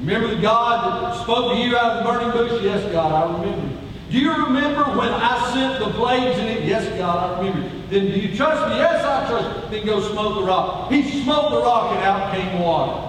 Remember 0.00 0.34
the 0.34 0.40
God 0.40 1.02
that 1.02 1.22
spoke 1.22 1.52
to 1.52 1.58
you 1.58 1.76
out 1.76 1.96
of 1.96 2.04
the 2.04 2.12
burning 2.12 2.30
bush? 2.30 2.62
Yes, 2.62 2.90
God, 2.92 3.12
I 3.12 3.40
remember. 3.40 3.76
Do 4.10 4.18
you 4.18 4.32
remember 4.32 4.84
when 4.96 5.08
I 5.08 5.52
sent 5.52 5.80
the 5.80 5.90
plagues 5.90 6.38
in 6.38 6.46
it? 6.46 6.64
Yes, 6.64 6.86
God, 6.98 7.38
I 7.38 7.46
remember. 7.46 7.77
Then 7.88 8.06
do 8.06 8.20
you 8.20 8.36
trust 8.36 8.68
me? 8.68 8.76
Yes, 8.76 9.04
I 9.04 9.28
trust. 9.28 9.70
Then 9.70 9.86
go 9.86 10.00
smoke 10.00 10.36
the 10.36 10.44
rock. 10.44 10.90
He 10.90 11.22
smoked 11.22 11.52
the 11.52 11.60
rock 11.60 11.92
and 11.92 12.04
out 12.04 12.34
came 12.34 12.60
water. 12.60 13.04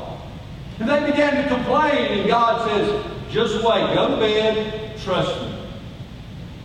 And 0.80 0.89
they 0.89 1.11
began 1.11 1.43
to 1.43 1.49
complain, 1.53 2.19
and 2.19 2.27
God 2.27 2.69
says, 2.69 3.05
just 3.30 3.55
wait, 3.55 3.93
go 3.93 4.15
to 4.15 4.17
bed, 4.17 4.97
trust 4.99 5.41
me. 5.41 5.55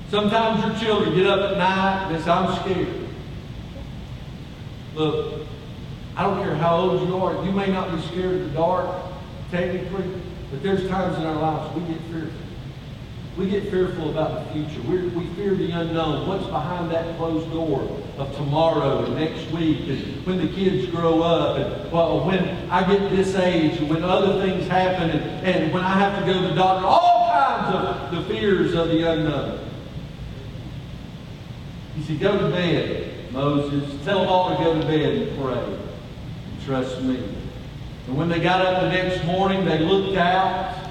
Sometimes 0.08 0.64
your 0.64 0.78
children 0.78 1.16
get 1.16 1.26
up 1.26 1.50
at 1.50 1.58
night 1.58 2.12
and 2.12 2.22
say, 2.22 2.30
I'm 2.30 2.60
scared. 2.60 3.08
Look, 4.94 5.46
I 6.16 6.22
don't 6.22 6.44
care 6.44 6.54
how 6.54 6.76
old 6.76 7.08
you 7.08 7.16
are. 7.16 7.44
You 7.44 7.50
may 7.50 7.66
not 7.66 7.92
be 7.92 8.00
scared 8.02 8.40
of 8.40 8.50
the 8.50 8.56
dark, 8.56 8.88
technically, 9.50 10.08
but 10.52 10.62
there's 10.62 10.88
times 10.88 11.18
in 11.18 11.24
our 11.24 11.34
lives 11.34 11.74
we 11.74 11.92
get 11.92 12.00
fearful. 12.02 12.43
We 13.36 13.50
get 13.50 13.68
fearful 13.68 14.10
about 14.10 14.46
the 14.46 14.52
future. 14.52 14.80
We're, 14.82 15.08
we 15.08 15.26
fear 15.34 15.54
the 15.54 15.70
unknown. 15.72 16.28
What's 16.28 16.46
behind 16.46 16.90
that 16.92 17.16
closed 17.16 17.50
door 17.50 17.82
of 18.16 18.34
tomorrow 18.36 19.04
and 19.04 19.16
next 19.16 19.50
week 19.50 19.88
and 19.88 20.24
when 20.24 20.38
the 20.38 20.52
kids 20.52 20.88
grow 20.88 21.20
up 21.20 21.58
and 21.58 21.92
well, 21.92 22.24
when 22.24 22.70
I 22.70 22.86
get 22.88 23.10
this 23.10 23.34
age 23.34 23.80
and 23.80 23.90
when 23.90 24.04
other 24.04 24.40
things 24.46 24.68
happen 24.68 25.10
and, 25.10 25.46
and 25.46 25.72
when 25.72 25.82
I 25.82 25.98
have 25.98 26.20
to 26.20 26.32
go 26.32 26.42
to 26.42 26.48
the 26.48 26.54
doctor. 26.54 26.86
All 26.86 27.30
kinds 27.32 27.74
of 27.74 28.14
the 28.14 28.22
fears 28.32 28.74
of 28.74 28.88
the 28.88 29.10
unknown. 29.10 29.68
You 31.96 32.04
said, 32.04 32.20
go 32.20 32.38
to 32.38 32.48
bed, 32.50 33.32
Moses. 33.32 34.04
Tell 34.04 34.20
them 34.20 34.28
all 34.28 34.56
to 34.56 34.62
go 34.62 34.80
to 34.80 34.86
bed 34.86 35.14
and 35.14 35.40
pray. 35.40 35.78
Trust 36.64 37.02
me. 37.02 37.16
And 38.06 38.16
when 38.16 38.28
they 38.28 38.40
got 38.40 38.60
up 38.60 38.82
the 38.82 38.88
next 38.90 39.24
morning, 39.24 39.64
they 39.64 39.78
looked 39.78 40.16
out, 40.16 40.83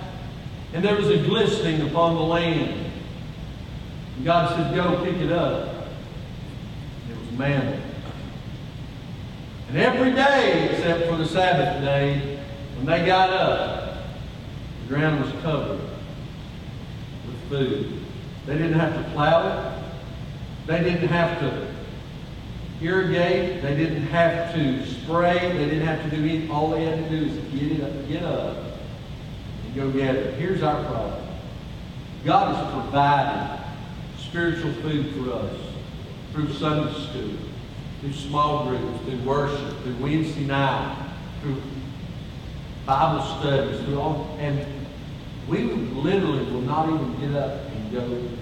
and 0.74 0.84
there 0.84 0.96
was 0.96 1.08
a 1.10 1.18
glistening 1.18 1.82
upon 1.82 2.16
the 2.16 2.22
land. 2.22 2.92
And 4.16 4.26
God 4.26 4.56
said, 4.56 4.76
Go 4.76 5.04
pick 5.04 5.18
it 5.18 5.32
up. 5.32 5.88
It 7.10 7.18
was 7.18 7.32
manna. 7.38 7.80
And 9.70 9.78
every 9.78 10.12
day, 10.12 10.70
except 10.72 11.08
for 11.08 11.18
the 11.18 11.28
Sabbath 11.28 11.84
day, 11.84 12.40
when 12.78 12.88
they 12.88 13.06
got 13.06 13.30
up, 13.30 14.04
the 14.82 14.96
ground 14.96 15.24
was 15.24 15.32
covered 15.44 15.80
with 15.80 17.50
food. 17.50 18.00
They 18.48 18.54
didn't 18.54 18.80
have 18.80 18.96
to 18.96 19.12
plow 19.12 19.48
it. 19.48 19.84
They 20.66 20.84
didn't 20.84 21.08
have 21.08 21.40
to 21.40 21.68
irrigate. 22.82 23.62
They 23.62 23.76
didn't 23.76 24.08
have 24.08 24.56
to 24.56 24.86
spray. 24.88 25.52
They 25.56 25.66
didn't 25.66 25.86
have 25.86 26.04
to 26.04 26.16
do 26.16 26.24
anything. 26.24 26.50
All 26.50 26.72
they 26.72 26.84
had 26.84 26.98
to 26.98 27.10
do 27.10 27.26
is 27.28 27.38
get 27.54 27.80
it 27.80 27.84
up, 27.84 28.08
get 28.08 28.24
up 28.24 28.73
and 28.73 28.73
go 29.76 29.92
get 29.92 30.16
it. 30.16 30.36
Here's 30.36 30.64
our 30.64 30.84
problem. 30.86 31.28
God 32.26 32.56
has 32.56 32.74
provided 32.74 33.64
spiritual 34.18 34.72
food 34.82 35.14
for 35.16 35.34
us 35.34 35.56
through 36.32 36.54
Sunday 36.54 36.94
school, 36.94 37.38
through 38.02 38.14
small 38.14 38.66
groups, 38.66 39.06
through 39.06 39.20
worship, 39.20 39.84
through 39.84 39.96
Wednesday 39.96 40.46
night, 40.46 41.12
through 41.42 41.62
Bible 42.86 43.24
studies, 43.40 43.82
through 43.82 44.00
all, 44.00 44.38
and 44.40 44.66
we 45.48 45.64
literally 45.64 46.46
will 46.52 46.62
not 46.62 46.88
even 46.90 47.20
get 47.20 47.36
up 47.42 47.62
and 47.68 47.92
go 47.92 48.00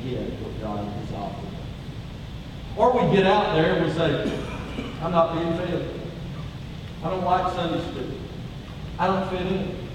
get 0.07 0.29
what 0.41 0.61
God 0.61 0.85
has 0.85 1.13
offered. 1.13 1.49
Or 2.77 2.93
we 2.93 3.15
get 3.15 3.25
out 3.25 3.55
there 3.55 3.75
and 3.75 3.85
we 3.85 3.91
say, 3.91 4.39
I'm 5.01 5.11
not 5.11 5.33
being 5.33 5.57
fed. 5.57 5.89
I 7.03 7.09
don't 7.09 7.23
like 7.23 7.53
Sunday 7.53 7.81
school. 7.89 8.17
I 8.99 9.07
don't 9.07 9.29
fit 9.29 9.41
in. 9.41 9.90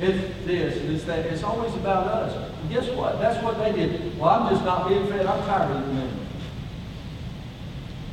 It's 0.00 0.44
this 0.44 0.76
and 0.78 0.94
it's 0.94 1.04
that. 1.04 1.26
It's 1.26 1.42
always 1.42 1.74
about 1.74 2.06
us. 2.06 2.50
And 2.60 2.70
guess 2.70 2.88
what? 2.90 3.18
That's 3.18 3.42
what 3.42 3.58
they 3.58 3.72
did. 3.72 4.18
Well, 4.18 4.28
I'm 4.28 4.52
just 4.52 4.64
not 4.64 4.88
being 4.88 5.06
fed. 5.06 5.24
I'm 5.24 5.44
tired 5.46 5.74
of 5.74 5.86
the 5.86 5.92
men. 5.92 6.26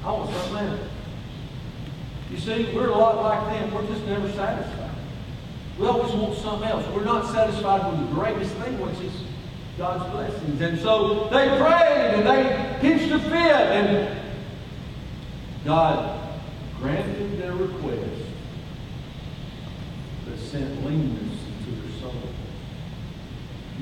I 0.05 0.11
want 0.11 0.31
something 0.31 0.57
else. 0.57 0.79
You 2.31 2.37
see, 2.37 2.75
we're 2.75 2.89
a 2.89 2.97
lot 2.97 3.21
like 3.21 3.53
them. 3.53 3.73
We're 3.73 3.87
just 3.87 4.05
never 4.05 4.31
satisfied. 4.31 4.89
We 5.77 5.87
always 5.87 6.13
want 6.13 6.37
something 6.37 6.69
else. 6.69 6.85
We're 6.93 7.03
not 7.03 7.31
satisfied 7.31 7.91
with 7.91 8.07
the 8.07 8.15
greatest 8.15 8.53
thing, 8.55 8.79
which 8.79 8.99
is 8.99 9.13
God's 9.77 10.09
blessings. 10.11 10.61
And 10.61 10.79
so 10.79 11.25
they 11.29 11.47
prayed 11.57 12.15
and 12.15 12.27
they 12.27 12.77
pitched 12.79 13.11
a 13.11 13.19
fit, 13.19 13.33
and 13.33 14.19
God 15.65 16.19
granted 16.79 17.41
their 17.41 17.53
request, 17.53 18.21
but 20.25 20.39
sent 20.39 20.85
leanness. 20.85 21.42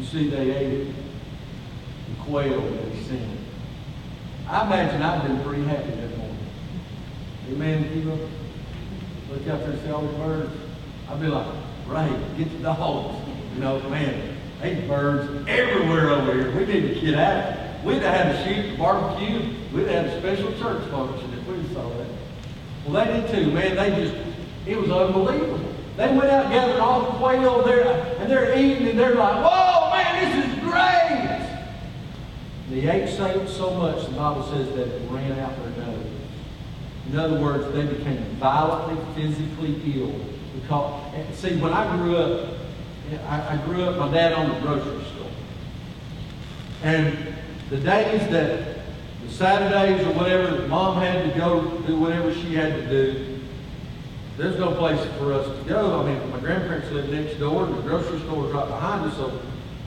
You 0.02 0.08
see, 0.08 0.30
they 0.32 0.50
ate 0.50 0.74
it. 0.88 0.96
the 2.10 2.24
quail 2.24 2.60
that 2.60 2.86
he 2.92 3.04
sent. 3.04 3.38
I 4.50 4.66
imagine 4.66 5.00
I've 5.04 5.28
been 5.28 5.44
pretty 5.44 5.64
happy 5.64 5.92
that 5.92 6.18
morning. 6.18 6.38
Amen, 7.52 7.94
people. 7.94 8.18
Look 9.30 9.48
out 9.48 9.60
there 9.60 9.70
and 9.70 9.82
see 9.84 9.92
all 9.92 10.02
the 10.02 10.18
birds. 10.18 10.52
I'd 11.08 11.22
be 11.22 11.28
like, 11.28 11.46
right, 11.86 12.38
get 12.38 12.52
the 12.52 12.64
dogs. 12.64 13.30
You 13.54 13.62
know, 13.62 13.80
man, 13.92 14.38
there's 14.60 14.88
birds 14.88 15.48
everywhere 15.48 16.10
over 16.10 16.34
here. 16.34 16.52
We 16.58 16.66
need 16.66 16.96
to 16.96 17.00
get 17.00 17.14
out. 17.14 17.84
We'd 17.86 18.02
have 18.02 18.16
had 18.16 18.36
a 18.48 18.74
a 18.74 18.78
barbecue. 18.78 19.54
We'd 19.72 19.88
have 19.88 20.06
had 20.06 20.06
a 20.08 20.20
special 20.20 20.52
church 20.54 20.90
function 20.90 21.32
if 21.32 21.46
we 21.46 21.74
saw 21.76 21.88
that. 21.90 22.08
Well, 22.88 23.06
they 23.06 23.22
did 23.22 23.30
too, 23.30 23.52
man. 23.52 23.76
They 23.76 24.04
just, 24.04 24.16
it 24.66 24.82
was 24.82 24.90
unbelievable. 24.90 25.60
They 25.98 26.08
went 26.08 26.32
out 26.32 26.46
and 26.46 26.54
gathered 26.54 26.80
all 26.80 27.02
the 27.02 27.18
quail 27.18 27.64
there, 27.64 28.18
and 28.18 28.32
they're 28.32 28.58
eating, 28.58 28.88
and 28.88 28.98
they're 28.98 29.14
like, 29.14 29.36
whoa, 29.44 29.92
man, 29.92 30.24
this 30.24 30.46
is 30.46 30.60
great. 30.64 31.38
They 32.72 32.90
ate 32.90 33.10
so, 33.10 33.46
so 33.48 33.72
much, 33.72 34.06
the 34.06 34.14
Bible 34.14 34.44
says 34.44 34.74
that 34.76 34.88
it 34.88 35.12
ran 35.12 35.38
out 35.40 35.54
their 35.62 35.86
nose. 35.86 36.06
In 37.10 37.20
other 37.20 37.38
words, 37.38 37.70
they 37.74 37.86
became 37.86 38.24
violently, 38.40 38.98
physically 39.14 40.00
ill. 40.00 40.16
Because, 40.56 41.38
see, 41.38 41.58
when 41.58 41.74
I 41.74 41.98
grew 41.98 42.16
up, 42.16 42.54
I, 43.28 43.56
I 43.56 43.58
grew 43.66 43.84
up, 43.84 43.98
my 43.98 44.10
dad 44.10 44.32
owned 44.32 44.56
a 44.56 44.62
grocery 44.62 45.04
store. 45.04 45.32
And 46.84 47.36
the 47.70 47.76
days 47.76 48.30
that, 48.30 48.78
the 49.26 49.30
Saturdays 49.30 50.08
or 50.08 50.14
whatever, 50.14 50.66
mom 50.70 51.02
had 51.02 51.30
to 51.30 51.38
go 51.38 51.78
do 51.80 52.00
whatever 52.00 52.34
she 52.34 52.56
had 52.56 52.74
to 52.74 52.88
do, 52.88 53.40
there's 54.38 54.58
no 54.58 54.72
place 54.76 55.06
for 55.18 55.34
us 55.34 55.46
to 55.46 55.70
go. 55.70 56.00
I 56.00 56.06
mean, 56.06 56.32
my 56.32 56.40
grandparents 56.40 56.90
lived 56.92 57.12
next 57.12 57.38
door, 57.38 57.66
and 57.66 57.78
the 57.78 57.82
grocery 57.82 58.20
store 58.22 58.44
was 58.44 58.54
right 58.54 58.68
behind 58.68 59.12
us, 59.12 59.18
so 59.18 59.42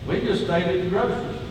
we 0.06 0.20
just 0.20 0.44
stayed 0.44 0.64
at 0.64 0.84
the 0.84 0.90
grocery 0.90 1.32
store. 1.32 1.43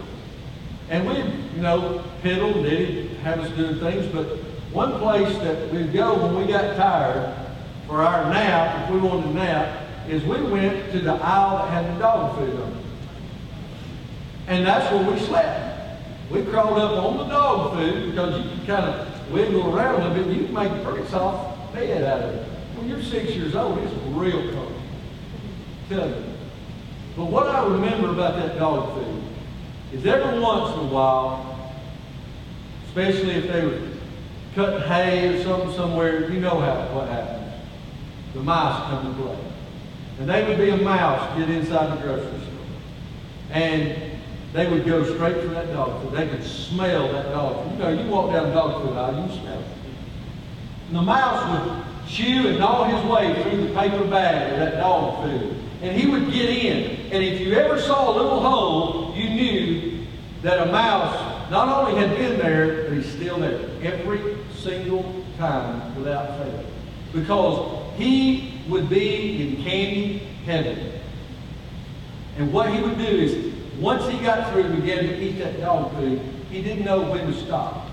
And 0.94 1.08
we, 1.08 1.16
you 1.56 1.64
know, 1.64 2.04
piddled, 2.22 2.72
Eddie 2.72 3.08
have 3.24 3.40
us 3.40 3.50
doing 3.58 3.80
things, 3.80 4.06
but 4.14 4.26
one 4.72 5.00
place 5.00 5.36
that 5.40 5.74
we'd 5.74 5.92
go 5.92 6.16
when 6.22 6.36
we 6.36 6.46
got 6.46 6.76
tired 6.76 7.36
for 7.88 8.04
our 8.04 8.32
nap, 8.32 8.84
if 8.84 8.94
we 8.94 9.00
wanted 9.00 9.26
a 9.26 9.34
nap, 9.34 9.88
is 10.08 10.24
we 10.24 10.40
went 10.44 10.92
to 10.92 11.00
the 11.00 11.14
aisle 11.14 11.58
that 11.58 11.72
had 11.72 11.96
the 11.96 12.00
dog 12.00 12.38
food 12.38 12.62
on 12.62 12.72
it. 12.74 12.86
And 14.46 14.68
that's 14.68 14.94
where 14.94 15.12
we 15.12 15.20
slept. 15.20 16.00
We 16.30 16.44
crawled 16.44 16.78
up 16.78 17.04
on 17.04 17.18
the 17.18 17.26
dog 17.26 17.74
food 17.74 18.12
because 18.12 18.46
you 18.46 18.50
can 18.52 18.66
kind 18.68 18.86
of 18.86 19.32
wiggle 19.32 19.76
around 19.76 19.96
a 19.96 20.10
little 20.10 20.14
bit. 20.14 20.28
And 20.28 20.42
you 20.42 20.46
can 20.46 20.54
make 20.54 20.72
a 20.74 20.92
pretty 20.92 21.10
soft 21.10 21.74
bed 21.74 22.04
out 22.04 22.22
of 22.22 22.36
it. 22.36 22.48
When 22.78 22.88
you're 22.88 23.02
six 23.02 23.32
years 23.32 23.56
old, 23.56 23.80
it's 23.80 23.94
real 24.10 24.54
cold. 24.54 24.80
Tell 25.90 26.08
you. 26.08 26.24
But 27.16 27.26
what 27.26 27.48
I 27.48 27.66
remember 27.66 28.12
about 28.12 28.36
that 28.36 28.60
dog 28.60 28.94
food 28.94 29.23
is 29.94 30.06
every 30.06 30.40
once 30.40 30.74
in 30.74 30.80
a 30.80 30.88
while, 30.88 31.72
especially 32.88 33.32
if 33.32 33.48
they 33.48 33.66
were 33.66 33.80
cutting 34.56 34.82
hay 34.88 35.36
or 35.36 35.44
something 35.44 35.74
somewhere, 35.74 36.30
you 36.32 36.40
know 36.40 36.60
how 36.60 36.96
what 36.96 37.08
happens. 37.10 37.64
The 38.34 38.42
mice 38.42 38.90
come 38.90 39.16
to 39.16 39.22
play. 39.22 39.38
And 40.20 40.30
they 40.30 40.48
would 40.48 40.58
be 40.58 40.70
a 40.70 40.78
mouse 40.78 41.38
get 41.38 41.50
inside 41.50 41.98
the 41.98 42.02
grocery 42.02 42.40
store. 42.40 42.54
And 43.52 44.12
they 44.54 44.70
would 44.70 44.86
go 44.86 45.04
straight 45.16 45.38
for 45.42 45.48
that 45.50 45.72
dog 45.74 46.02
food. 46.02 46.14
They 46.14 46.28
could 46.28 46.44
smell 46.44 47.12
that 47.14 47.32
dog 47.32 47.64
food. 47.64 47.74
You 47.74 47.80
know, 47.80 47.90
you 47.90 48.10
walk 48.10 48.32
down 48.32 48.50
the 48.50 48.54
dog 48.54 48.84
food 48.84 48.96
aisle, 48.96 49.28
you 49.28 49.40
smell 49.40 49.60
it. 49.60 49.68
And 50.88 50.98
the 50.98 51.02
mouse 51.02 51.68
would 51.68 52.08
chew 52.08 52.48
and 52.48 52.60
gnaw 52.60 52.86
his 52.86 53.10
way 53.10 53.42
through 53.42 53.68
the 53.68 53.74
paper 53.74 54.04
bag 54.06 54.54
of 54.54 54.60
that 54.60 54.78
dog 54.80 55.24
food. 55.24 55.56
And 55.82 56.00
he 56.00 56.08
would 56.08 56.32
get 56.32 56.50
in. 56.50 57.12
And 57.12 57.24
if 57.24 57.42
you 57.42 57.54
ever 57.54 57.80
saw 57.80 58.12
a 58.12 58.14
little 58.16 58.40
hole, 58.40 59.14
you 59.16 59.30
knew 59.30 59.83
that 60.44 60.68
a 60.68 60.72
mouse 60.72 61.50
not 61.50 61.70
only 61.70 62.00
had 62.00 62.16
been 62.18 62.38
there, 62.38 62.84
but 62.84 62.94
he's 62.94 63.12
still 63.12 63.40
there. 63.40 63.60
Every 63.82 64.38
single 64.54 65.24
time 65.38 65.96
without 65.96 66.38
fail. 66.38 66.66
Because 67.14 67.98
he 67.98 68.62
would 68.68 68.90
be 68.90 69.42
in 69.42 69.64
candy 69.64 70.18
heaven. 70.46 70.92
And 72.38 72.52
what 72.52 72.74
he 72.74 72.82
would 72.82 72.98
do 72.98 73.06
is, 73.06 73.54
once 73.80 74.08
he 74.08 74.20
got 74.20 74.52
through 74.52 74.64
and 74.64 74.82
began 74.82 75.06
to 75.06 75.18
eat 75.18 75.40
that 75.40 75.60
dog 75.60 75.94
food, 75.96 76.20
he 76.52 76.62
didn't 76.62 76.84
know 76.84 77.02
when 77.02 77.26
to 77.26 77.34
stop. 77.46 77.88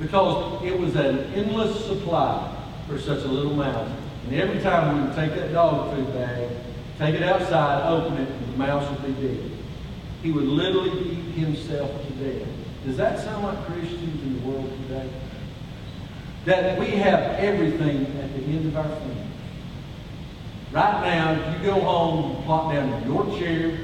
Because 0.00 0.62
it 0.64 0.76
was 0.76 0.96
an 0.96 1.32
endless 1.34 1.84
supply 1.84 2.56
for 2.88 2.98
such 2.98 3.22
a 3.24 3.28
little 3.28 3.54
mouse. 3.54 3.90
And 4.26 4.34
every 4.34 4.60
time 4.60 4.96
we 4.96 5.06
would 5.06 5.14
take 5.14 5.34
that 5.34 5.52
dog 5.52 5.94
food 5.94 6.12
bag, 6.12 6.50
take 6.98 7.14
it 7.14 7.22
outside, 7.22 7.88
open 7.88 8.18
it, 8.18 8.28
and 8.28 8.52
the 8.52 8.58
mouse 8.58 8.88
would 8.90 9.06
be 9.06 9.28
dead. 9.28 9.51
He 10.22 10.30
would 10.30 10.44
literally 10.44 10.90
eat 11.10 11.34
himself 11.34 11.90
to 12.06 12.12
death. 12.14 12.48
Does 12.84 12.96
that 12.96 13.18
sound 13.18 13.44
like 13.44 13.64
Christians 13.66 14.22
in 14.22 14.40
the 14.40 14.48
world 14.48 14.72
today? 14.82 15.08
That 16.44 16.78
we 16.78 16.86
have 16.90 17.20
everything 17.38 18.06
at 18.18 18.34
the 18.34 18.42
end 18.44 18.66
of 18.66 18.76
our 18.76 18.88
fingers. 18.88 19.26
Right 20.72 21.02
now, 21.02 21.32
if 21.32 21.60
you 21.60 21.66
go 21.66 21.80
home, 21.80 22.36
you 22.36 22.42
plop 22.44 22.72
down 22.72 22.92
in 22.92 23.12
your 23.12 23.38
chair, 23.38 23.78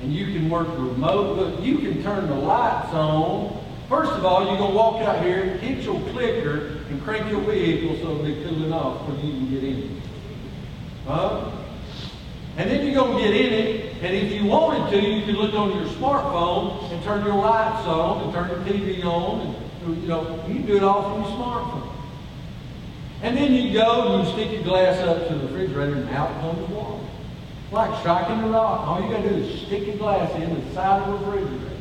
and 0.00 0.12
you 0.12 0.26
can 0.26 0.50
work 0.50 0.68
remote, 0.68 1.60
you 1.60 1.78
can 1.78 2.02
turn 2.02 2.28
the 2.28 2.34
lights 2.34 2.92
on. 2.92 3.64
First 3.88 4.12
of 4.12 4.24
all, 4.24 4.46
you're 4.46 4.56
going 4.56 4.70
to 4.70 4.76
walk 4.76 5.02
out 5.02 5.22
here, 5.22 5.58
hit 5.58 5.84
your 5.84 6.00
clicker, 6.10 6.78
and 6.88 7.02
crank 7.02 7.30
your 7.30 7.40
vehicle 7.42 7.96
so 7.96 8.12
it'll 8.12 8.24
be 8.24 8.34
cooling 8.44 8.72
off 8.72 9.06
when 9.06 9.16
you 9.24 9.32
can 9.32 9.50
get 9.50 9.64
in 9.64 9.82
it. 9.82 10.02
Huh? 11.06 11.50
And 12.56 12.70
then 12.70 12.86
you're 12.86 12.94
going 12.94 13.16
to 13.16 13.22
get 13.22 13.34
in 13.34 13.52
it, 13.52 13.83
and 14.04 14.14
if 14.14 14.32
you 14.32 14.44
wanted 14.44 14.90
to, 14.90 15.00
you 15.02 15.24
could 15.24 15.36
look 15.36 15.54
on 15.54 15.74
your 15.74 15.86
smartphone 15.94 16.92
and 16.92 17.02
turn 17.04 17.24
your 17.24 17.36
lights 17.36 17.86
on 17.86 18.22
and 18.22 18.34
turn 18.34 18.48
the 18.48 18.70
TV 18.70 19.02
on, 19.02 19.56
and 19.86 20.02
you 20.02 20.08
know, 20.08 20.44
you 20.46 20.56
can 20.56 20.66
do 20.66 20.76
it 20.76 20.82
all 20.82 21.02
from 21.04 21.22
your 21.22 21.30
smartphone. 21.32 21.90
And 23.22 23.34
then 23.34 23.54
you 23.54 23.72
go 23.72 24.18
and 24.18 24.26
you 24.28 24.32
stick 24.34 24.52
your 24.52 24.62
glass 24.62 24.98
up 24.98 25.26
to 25.28 25.34
the 25.34 25.46
refrigerator 25.46 25.94
and 25.94 26.10
out 26.10 26.28
comes 26.42 26.68
the 26.68 26.74
water. 26.74 27.02
Like 27.72 27.98
striking 28.00 28.44
a 28.44 28.48
rock. 28.48 28.86
All 28.86 29.02
you 29.02 29.08
got 29.08 29.22
to 29.22 29.30
do 29.30 29.36
is 29.36 29.62
stick 29.62 29.86
your 29.86 29.96
glass 29.96 30.30
in 30.34 30.52
the 30.52 30.74
side 30.74 31.00
of 31.08 31.20
the 31.20 31.26
refrigerator. 31.26 31.76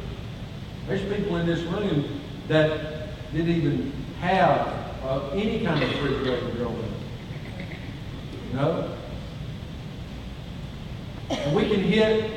There's 0.87 1.13
people 1.13 1.35
in 1.35 1.45
this 1.45 1.59
room 1.63 2.21
that 2.47 3.09
didn't 3.33 3.53
even 3.53 3.91
have 4.21 4.65
uh, 5.03 5.29
any 5.33 5.65
kind 5.65 5.83
of 5.83 5.89
refrigerator 5.89 6.51
growing 6.51 6.77
up. 6.77 6.89
You 8.47 8.55
know? 8.55 8.97
And 11.29 11.55
we 11.55 11.67
can 11.69 11.81
hit 11.81 12.31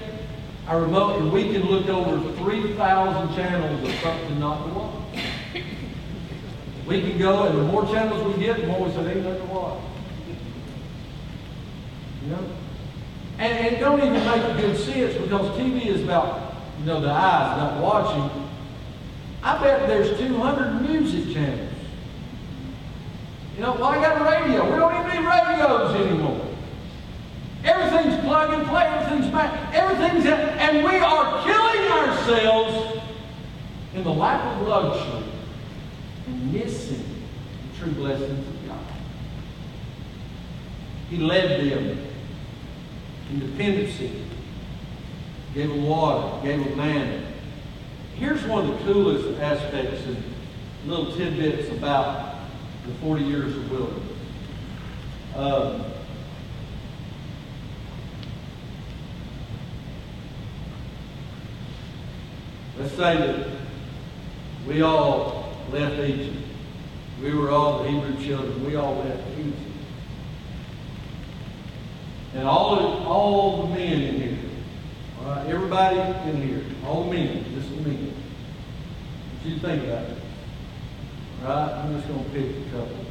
our 0.66 0.82
remote 0.82 1.20
and 1.20 1.32
we 1.32 1.53
can 1.53 1.62
look 1.62 1.87
over 1.89 2.32
3,000 2.39 3.37
channels 3.37 3.89
of 3.89 3.95
something 3.97 4.41
not 4.41 4.66
to 4.66 4.72
watch. 4.72 5.22
We 6.87 7.01
can 7.01 7.18
go, 7.18 7.45
and 7.45 7.59
the 7.59 7.62
more 7.64 7.84
channels 7.87 8.34
we 8.34 8.43
get, 8.45 8.61
the 8.61 8.66
more 8.68 8.87
we 8.87 8.93
say, 8.93 9.12
ain't 9.12 9.24
nothing 9.24 9.47
to 9.49 9.55
watch. 9.55 9.82
You 12.22 12.30
know? 12.30 12.45
And, 13.39 13.53
and 13.53 13.80
don't 13.80 13.99
even 13.99 14.24
make 14.24 14.43
a 14.43 14.55
good 14.61 14.76
sense 14.78 15.14
because 15.14 15.59
TV 15.59 15.87
is 15.87 16.03
about, 16.03 16.55
you 16.80 16.87
know, 16.87 17.01
the 17.01 17.11
eyes, 17.11 17.59
not 17.59 17.82
watching. 17.82 18.49
I 19.43 19.62
bet 19.62 19.89
there's 19.89 20.18
200 20.18 20.89
music 20.89 21.34
channels. 21.34 21.72
You 23.57 23.62
know, 23.62 23.72
well, 23.74 23.93
got 23.93 24.20
radio. 24.20 24.70
We 24.70 24.76
don't 24.76 25.07
even 25.07 25.22
need 25.22 25.28
radios 25.28 25.95
anymore. 25.95 26.45
Everything's 27.67 28.21
plug 28.21 28.55
and 28.55 28.67
play, 28.69 28.85
everything's 28.85 29.33
back, 29.33 29.75
everything's 29.75 30.25
in, 30.25 30.33
and 30.33 30.85
we 30.85 30.97
are 30.99 31.45
killing 31.45 31.91
ourselves 31.91 33.03
in 33.93 34.05
the 34.05 34.12
lack 34.12 34.45
of 34.45 34.69
luxury 34.69 35.25
and 36.29 36.53
missing 36.53 37.05
the 37.73 37.79
true 37.79 37.93
blessings 37.93 38.47
of 38.47 38.69
God. 38.69 38.79
He 41.11 41.17
led 41.17 41.61
them 41.61 42.07
in 43.31 43.41
dependency, 43.41 44.23
gave 45.53 45.69
them 45.69 45.83
water, 45.85 46.47
gave 46.47 46.64
them 46.64 46.77
manna. 46.77 47.27
Here's 48.14 48.45
one 48.45 48.71
of 48.71 48.79
the 48.79 48.85
coolest 48.85 49.41
aspects 49.41 50.05
and 50.07 50.23
little 50.87 51.12
tidbits 51.17 51.69
about 51.71 52.37
the 52.87 52.95
40 52.95 53.25
years 53.25 53.57
of 53.57 53.71
wilderness. 53.71 54.03
Um, 55.35 55.85
let's 62.79 62.93
say 62.93 63.16
that 63.16 63.49
we 64.66 64.83
all 64.83 65.57
left 65.70 65.99
Egypt 66.01 66.37
We 67.22 67.33
were 67.35 67.51
all 67.51 67.83
the 67.83 67.91
Hebrew 67.91 68.22
children. 68.22 68.64
We 68.66 68.77
all 68.77 68.97
left 68.97 69.22
Egypt. 69.39 69.59
And 72.35 72.47
all 72.47 73.05
all 73.07 73.62
the 73.62 73.74
men 73.74 74.03
in 74.03 74.20
here, 74.20 74.39
all 75.20 75.31
right, 75.31 75.47
everybody 75.47 75.99
in 76.31 76.43
here, 76.47 76.62
all 76.87 77.05
men, 77.05 77.45
just 77.55 77.70
the 77.70 77.77
men. 77.77 78.12
What 79.41 79.51
you 79.51 79.59
think 79.59 79.85
about 79.85 80.05
it? 80.05 80.18
All 81.43 81.49
right, 81.49 81.72
I'm 81.72 81.97
just 81.97 82.09
gonna 82.09 82.29
pick 82.31 82.45
a 82.45 82.70
couple. 82.70 83.07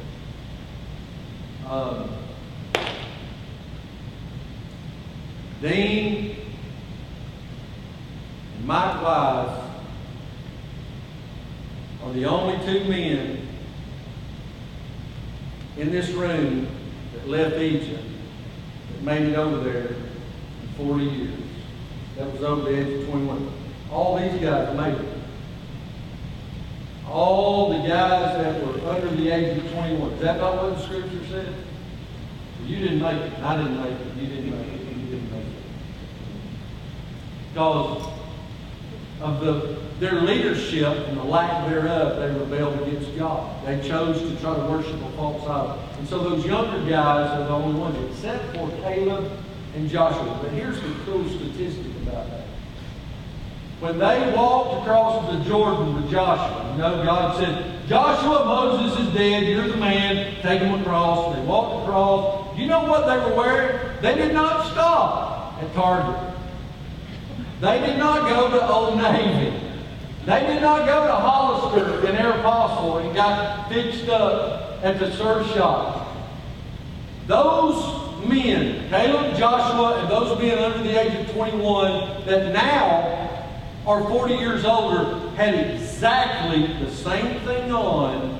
Um, 1.68 2.10
Dean 5.60 6.45
Mike 8.64 9.02
Wise 9.02 9.62
are 12.02 12.12
the 12.12 12.24
only 12.24 12.64
two 12.64 12.88
men 12.88 13.46
in 15.76 15.90
this 15.90 16.10
room 16.10 16.68
that 17.14 17.28
left 17.28 17.56
Egypt 17.56 18.02
that 18.92 19.02
made 19.02 19.22
it 19.22 19.36
over 19.36 19.58
there 19.68 19.88
in 19.88 20.68
40 20.76 21.04
years. 21.04 21.40
That 22.16 22.32
was 22.32 22.42
over 22.42 22.70
the 22.70 22.78
age 22.78 23.02
of 23.02 23.08
21. 23.10 23.52
All 23.90 24.18
these 24.18 24.40
guys 24.40 24.76
made 24.76 24.94
it. 24.94 25.18
All 27.08 27.70
the 27.70 27.88
guys 27.88 28.36
that 28.38 28.66
were 28.66 28.90
under 28.90 29.10
the 29.10 29.30
age 29.30 29.58
of 29.58 29.70
21. 29.70 30.12
Is 30.12 30.20
that 30.20 30.38
not 30.38 30.62
what 30.62 30.76
the 30.76 30.82
scripture 30.82 31.26
said? 31.28 31.54
You 32.64 32.78
didn't 32.78 33.00
make 33.00 33.20
it. 33.20 33.38
I 33.40 33.56
didn't 33.58 33.80
make 33.80 33.92
it. 33.92 34.16
You 34.16 34.26
didn't 34.26 34.50
make 34.50 34.66
it. 34.66 34.80
You 34.80 35.06
didn't 35.06 35.30
make 35.30 35.40
it. 35.42 35.62
Because 37.52 38.15
of 39.20 39.40
the, 39.40 39.78
their 39.98 40.20
leadership 40.20 41.08
and 41.08 41.16
the 41.16 41.24
lack 41.24 41.68
thereof, 41.68 42.18
they 42.18 42.38
rebelled 42.38 42.86
against 42.86 43.16
God. 43.16 43.64
They 43.64 43.86
chose 43.86 44.20
to 44.20 44.40
try 44.40 44.54
to 44.54 44.62
worship 44.70 44.94
a 44.94 45.10
false 45.16 45.42
idol. 45.42 45.82
And 45.98 46.08
so 46.08 46.18
those 46.18 46.44
younger 46.44 46.78
guys 46.88 47.30
are 47.30 47.44
the 47.44 47.50
only 47.50 47.78
ones, 47.80 47.96
except 48.10 48.54
for 48.54 48.68
Caleb 48.82 49.30
and 49.74 49.88
Joshua. 49.88 50.38
But 50.42 50.52
here's 50.52 50.80
the 50.80 50.94
cool 51.04 51.26
statistic 51.28 51.86
about 52.02 52.28
that. 52.30 52.46
When 53.80 53.98
they 53.98 54.32
walked 54.34 54.82
across 54.82 55.32
the 55.32 55.44
Jordan 55.44 55.94
with 55.94 56.10
Joshua, 56.10 56.72
you 56.72 56.78
know, 56.78 57.04
God 57.04 57.38
said, 57.38 57.86
Joshua, 57.86 58.44
Moses 58.44 59.06
is 59.06 59.14
dead, 59.14 59.46
you're 59.46 59.68
the 59.68 59.76
man, 59.76 60.34
take 60.42 60.60
him 60.60 60.80
across. 60.80 61.34
They 61.36 61.42
walked 61.42 61.84
across. 61.84 62.58
You 62.58 62.66
know 62.66 62.84
what 62.84 63.06
they 63.06 63.18
were 63.18 63.36
wearing? 63.36 63.78
They 64.00 64.14
did 64.14 64.32
not 64.32 64.72
stop 64.72 65.62
at 65.62 65.72
Target. 65.74 66.25
They 67.60 67.80
did 67.80 67.98
not 67.98 68.28
go 68.28 68.50
to 68.50 68.68
Old 68.68 68.98
Navy. 68.98 69.58
They 70.26 70.40
did 70.40 70.60
not 70.60 70.86
go 70.86 71.06
to 71.06 71.12
Hollister 71.12 72.06
and 72.06 72.18
Aeropostale 72.18 73.06
and 73.06 73.14
got 73.14 73.68
fixed 73.68 74.08
up 74.08 74.82
at 74.82 74.98
the 74.98 75.10
surf 75.12 75.46
shop. 75.54 76.08
Those 77.26 78.28
men, 78.28 78.88
Caleb, 78.88 79.36
Joshua, 79.36 80.00
and 80.00 80.10
those 80.10 80.38
men 80.38 80.58
under 80.58 80.82
the 80.82 81.00
age 81.00 81.28
of 81.28 81.34
21 81.34 82.26
that 82.26 82.52
now 82.52 83.26
are 83.86 84.02
40 84.08 84.34
years 84.34 84.64
older 84.64 85.30
had 85.36 85.54
exactly 85.54 86.66
the 86.84 86.90
same 86.90 87.40
thing 87.40 87.72
on 87.72 88.38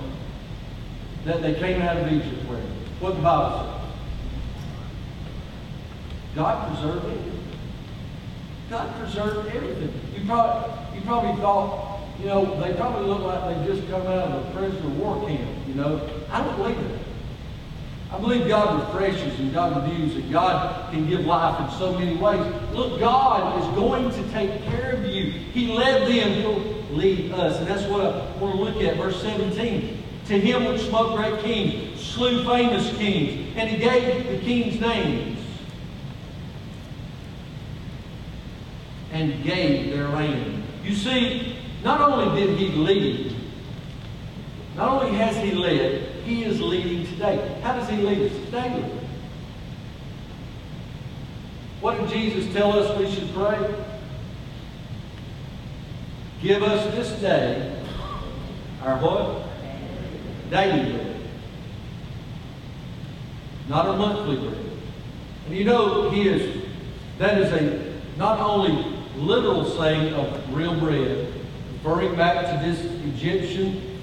that 1.25 1.41
they 1.41 1.55
came 1.55 1.83
out 1.83 1.97
of 1.97 2.13
Egypt 2.13 2.49
with. 2.49 2.65
What 3.01 3.15
the 3.15 3.23
Bible 3.23 3.65
says. 3.65 3.77
God 6.35 6.75
preserved 6.75 7.07
it. 7.07 7.36
God 8.71 8.95
preserved 8.99 9.55
everything. 9.55 9.93
You 10.15 10.27
probably, 10.27 10.99
you 10.99 11.05
probably 11.05 11.41
thought, 11.41 12.01
you 12.19 12.27
know, 12.27 12.61
they 12.61 12.75
probably 12.75 13.07
look 13.07 13.23
like 13.23 13.57
they 13.57 13.67
just 13.73 13.89
come 13.89 14.03
out 14.03 14.31
of 14.31 14.47
a 14.47 14.59
prisoner 14.59 14.89
war 14.91 15.27
camp, 15.27 15.69
you 15.69 15.75
know. 15.75 16.09
I 16.31 16.43
don't 16.43 16.57
believe 16.57 16.77
that. 16.77 17.01
I 18.11 18.19
believe 18.19 18.49
God 18.49 18.89
refreshes 18.89 19.39
and 19.41 19.53
God 19.53 19.83
renews 19.83 20.15
and 20.15 20.33
God 20.33 20.93
can 20.93 21.09
give 21.09 21.27
life 21.27 21.61
in 21.61 21.79
so 21.79 21.93
many 21.99 22.17
ways. 22.17 22.41
Look, 22.73 23.01
God 23.01 23.61
is 23.61 23.77
going 23.77 24.11
to 24.11 24.33
take 24.33 24.63
care 24.65 24.93
of 24.93 25.05
you. 25.07 25.31
He 25.31 25.73
led 25.73 26.03
them, 26.03 26.33
He'll 26.33 26.97
lead 26.97 27.33
us. 27.33 27.59
And 27.59 27.67
that's 27.67 27.83
what 27.91 28.01
I 28.01 28.37
want 28.39 28.57
to 28.57 28.63
look 28.63 28.83
at. 28.83 28.97
Verse 28.97 29.21
17. 29.23 30.03
To 30.27 30.41
him 30.41 30.65
which 30.65 30.83
smote 30.83 31.17
great 31.17 31.41
kings, 31.41 32.01
slew 32.01 32.45
famous 32.45 32.97
kings, 32.97 33.55
and 33.57 33.69
he 33.71 33.77
gave 33.77 34.29
the 34.29 34.39
kings 34.39 34.81
names. 34.81 35.36
And 39.17 39.43
gave 39.43 39.91
their 39.91 40.09
land. 40.09 40.63
You 40.85 40.95
see, 40.95 41.57
not 41.83 42.01
only 42.01 42.39
did 42.39 42.59
he 42.59 42.69
lead, 42.69 43.35
not 44.77 45.03
only 45.03 45.17
has 45.17 45.37
he 45.37 45.53
led, 45.53 46.03
he 46.25 46.45
is 46.45 46.61
leading 46.61 47.07
today. 47.07 47.59
How 47.63 47.75
does 47.75 47.89
he 47.89 47.97
lead 47.97 48.31
us? 48.31 48.51
Daily. 48.51 48.91
What 51.81 51.99
did 51.99 52.11
Jesus 52.11 52.53
tell 52.53 52.79
us 52.79 52.99
we 52.99 53.11
should 53.11 53.33
pray? 53.33 53.75
Give 56.43 56.63
us 56.63 56.95
this 56.95 57.19
day 57.21 57.83
our 58.83 58.99
what? 58.99 59.49
Daily 60.51 60.93
bread. 60.93 61.17
Not 63.69 63.89
a 63.89 63.93
monthly 63.95 64.37
bread. 64.37 64.67
And 65.47 65.57
you 65.57 65.65
know, 65.65 66.11
he 66.11 66.29
is, 66.29 66.65
that 67.19 67.39
is 67.39 67.53
a 67.53 67.97
not 68.19 68.39
only 68.41 68.96
literal 69.17 69.65
saying 69.65 70.15
of 70.15 70.55
real 70.55 70.79
bread, 70.79 71.33
referring 71.73 72.17
back 72.17 72.47
to 72.47 72.67
this 72.67 72.85
Egyptian 73.15 73.99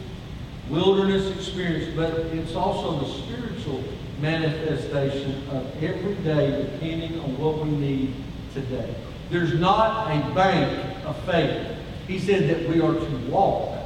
wilderness 0.69 1.35
experience, 1.35 1.95
but 1.95 2.13
it's 2.35 2.55
also 2.55 2.99
the 2.99 3.23
spiritual 3.23 3.83
manifestation 4.21 5.47
of 5.49 5.83
every 5.83 6.15
day 6.23 6.63
depending 6.63 7.19
on 7.19 7.37
what 7.37 7.59
we 7.59 7.69
need 7.71 8.13
today. 8.53 8.95
There's 9.29 9.53
not 9.59 10.07
a 10.07 10.33
bank 10.33 11.05
of 11.05 11.17
faith. 11.25 11.77
He 12.07 12.19
said 12.19 12.49
that 12.49 12.69
we 12.69 12.81
are 12.81 12.93
to 12.93 13.17
walk 13.29 13.77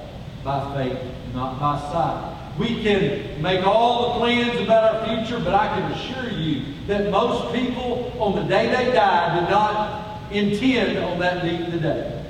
by 0.43 0.75
faith, 0.75 0.99
not 1.33 1.59
by 1.59 1.79
sight. 1.79 2.33
We 2.59 2.81
can 2.81 3.41
make 3.41 3.65
all 3.65 4.13
the 4.13 4.19
plans 4.19 4.59
about 4.61 4.95
our 4.95 5.05
future, 5.05 5.39
but 5.43 5.53
I 5.53 5.67
can 5.67 5.91
assure 5.91 6.31
you 6.31 6.63
that 6.87 7.11
most 7.11 7.53
people 7.53 8.13
on 8.19 8.35
the 8.35 8.43
day 8.43 8.67
they 8.67 8.91
die 8.91 9.39
did 9.39 9.49
not 9.49 10.06
intend 10.31 10.97
on 10.97 11.19
that 11.19 11.43
day. 11.43 12.25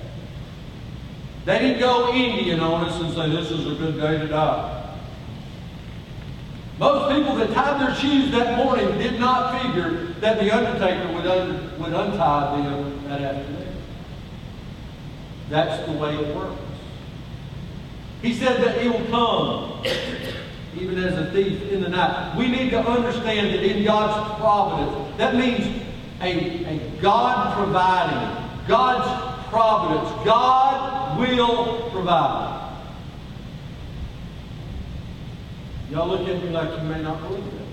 They 1.46 1.60
didn't 1.60 1.80
go 1.80 2.14
Indian 2.14 2.60
on 2.60 2.90
us 2.90 3.00
and 3.02 3.14
say, 3.14 3.30
this 3.30 3.52
is 3.52 3.66
a 3.66 3.76
good 3.76 4.00
day 4.00 4.18
to 4.18 4.28
die. 4.28 4.96
Most 6.78 7.16
people 7.16 7.36
that 7.36 7.54
tied 7.54 7.82
their 7.82 7.96
shoes 7.96 8.32
that 8.32 8.58
morning 8.58 8.98
did 8.98 9.20
not 9.20 9.62
figure 9.62 10.14
that 10.20 10.40
the 10.40 10.52
undertaker 10.52 11.12
would, 11.14 11.26
un 11.26 11.80
would 11.80 11.94
untie 11.94 12.62
them 12.62 13.08
that 13.08 13.22
afternoon. 13.22 13.76
That's 15.50 15.86
the 15.88 15.94
way 15.94 16.16
it 16.16 16.36
works. 16.36 16.62
He 18.22 18.34
said 18.34 18.62
that 18.62 18.82
he 18.82 18.90
will 18.90 19.06
come 19.06 19.84
even 20.78 20.98
as 21.04 21.18
a 21.18 21.32
thief 21.32 21.72
in 21.72 21.82
the 21.82 21.90
night. 21.90 22.36
We 22.38 22.48
need 22.48 22.70
to 22.72 22.80
understand 22.80 23.54
that 23.54 23.64
in 23.64 23.84
God's 23.84 24.40
providence, 24.40 25.18
that 25.18 25.36
means 25.36 25.87
a, 26.22 26.66
a 26.66 27.02
God 27.02 27.56
providing, 27.56 28.68
God's 28.68 29.50
providence. 29.50 30.10
God 30.26 31.20
will 31.20 31.90
provide. 31.92 32.58
Y'all 35.92 36.08
look 36.08 36.28
at 36.28 36.44
me 36.44 36.50
like 36.50 36.70
you 36.70 36.88
may 36.88 37.02
not 37.02 37.22
believe 37.22 37.44
that. 37.46 37.68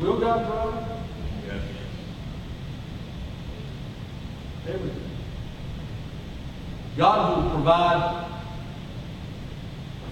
Will 0.00 0.18
God 0.20 0.46
provide? 0.46 1.00
Yes. 1.46 1.62
Everything. 4.68 5.10
God 6.96 7.44
will 7.44 7.50
provide 7.50 8.24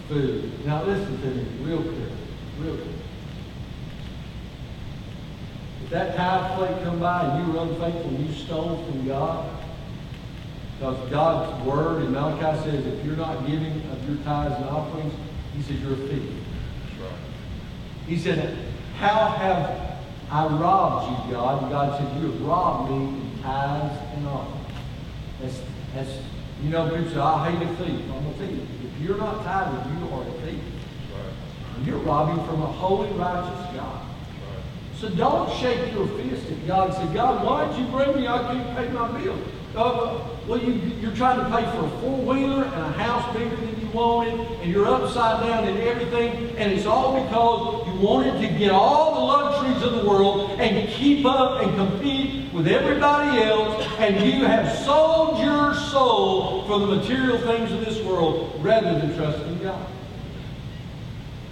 food. 0.09 0.65
Now 0.65 0.85
listen 0.85 1.21
to 1.21 1.27
me 1.27 1.47
real 1.63 1.83
clear. 1.83 2.11
Real 2.61 2.77
clear. 2.77 2.96
That 5.91 6.17
tithe 6.17 6.59
plate 6.59 6.85
come 6.85 6.99
by 6.99 7.25
and 7.25 7.47
you 7.47 7.53
were 7.53 7.61
unfaithful 7.61 8.09
and 8.09 8.27
you 8.27 8.35
stole 8.35 8.85
from 8.85 9.07
God, 9.07 9.49
because 10.79 11.11
God's 11.11 11.65
word 11.65 12.03
in 12.03 12.13
Malachi 12.13 12.71
says 12.71 12.87
if 12.87 13.05
you're 13.05 13.17
not 13.17 13.47
giving 13.47 13.83
of 13.93 14.09
your 14.09 14.19
tithes 14.25 14.57
and 14.57 14.65
offerings, 14.67 15.15
he 15.55 15.63
says 15.63 15.81
you're 15.81 15.93
a 15.93 15.97
thief. 15.97 16.31
That's 16.91 17.01
right. 17.01 17.21
He 18.07 18.19
said, 18.19 18.59
how 18.97 19.29
have 19.29 20.01
I 20.31 20.47
robbed 20.47 21.29
you, 21.29 21.35
God? 21.35 21.63
And 21.63 21.71
God 21.71 21.99
said, 21.99 22.21
you 22.21 22.33
have 22.33 22.41
robbed 22.43 22.91
me 22.91 22.97
in 22.97 23.43
tithes 23.43 23.99
and 24.17 24.27
offerings. 24.27 24.75
That's, 25.41 25.61
that's, 25.95 26.19
you 26.63 26.71
know, 26.71 26.89
people 26.91 27.11
say, 27.11 27.19
I 27.19 27.51
hate 27.51 27.63
a 27.63 27.75
thief. 27.77 28.05
I'm 28.13 28.27
a 28.27 28.33
thief. 28.33 28.69
If 28.85 29.01
you're 29.03 29.19
not 29.19 29.45
tithing, 29.45 29.99
you 29.99 30.13
are 30.13 30.23
a 30.23 30.33
thief. 30.43 30.63
Right. 31.13 31.87
You're 31.87 31.99
robbing 31.99 32.45
from 32.45 32.63
a 32.63 32.67
holy, 32.67 33.11
righteous 33.13 33.77
God. 33.77 34.06
So 35.01 35.11
don't 35.11 35.53
shake 35.59 35.93
your 35.93 36.07
fist 36.09 36.51
at 36.51 36.67
God 36.67 36.89
and 36.89 36.97
say, 36.97 37.15
God, 37.15 37.45
why'd 37.45 37.79
you 37.79 37.87
bring 37.89 38.17
me? 38.17 38.27
I 38.27 38.39
can't 38.39 38.77
pay 38.77 38.89
my 38.89 39.21
bill. 39.21 39.39
Uh, 39.77 40.27
well, 40.47 40.59
you, 40.59 40.73
you're 41.03 41.15
trying 41.15 41.39
to 41.39 41.45
pay 41.55 41.71
for 41.77 41.85
a 41.85 41.91
four-wheeler 42.01 42.65
and 42.65 42.83
a 42.83 42.93
house 42.93 43.37
bigger 43.37 43.55
than 43.57 43.79
you 43.79 43.89
wanted, 43.89 44.41
and 44.63 44.73
you're 44.73 44.87
upside 44.87 45.47
down 45.47 45.69
in 45.69 45.77
everything, 45.87 46.57
and 46.57 46.73
it's 46.73 46.87
all 46.87 47.23
because 47.23 47.87
you 47.87 48.01
wanted 48.01 48.41
to 48.41 48.59
get 48.59 48.71
all 48.71 49.15
the 49.15 49.21
luxuries 49.21 49.83
of 49.83 50.01
the 50.01 50.09
world 50.09 50.59
and 50.59 50.89
keep 50.89 51.27
up 51.27 51.63
and 51.63 51.75
compete 51.77 52.51
with 52.55 52.67
everybody 52.67 53.43
else, 53.43 53.87
and 53.99 54.25
you 54.25 54.47
have 54.47 54.79
sold 54.79 55.39
your 55.41 55.75
soul 55.75 56.67
for 56.67 56.79
the 56.79 56.87
material 56.87 57.37
things 57.41 57.71
of 57.71 57.85
this 57.85 58.03
world 58.03 58.59
rather 58.65 58.99
than 58.99 59.15
trusting 59.15 59.59
God. 59.59 59.87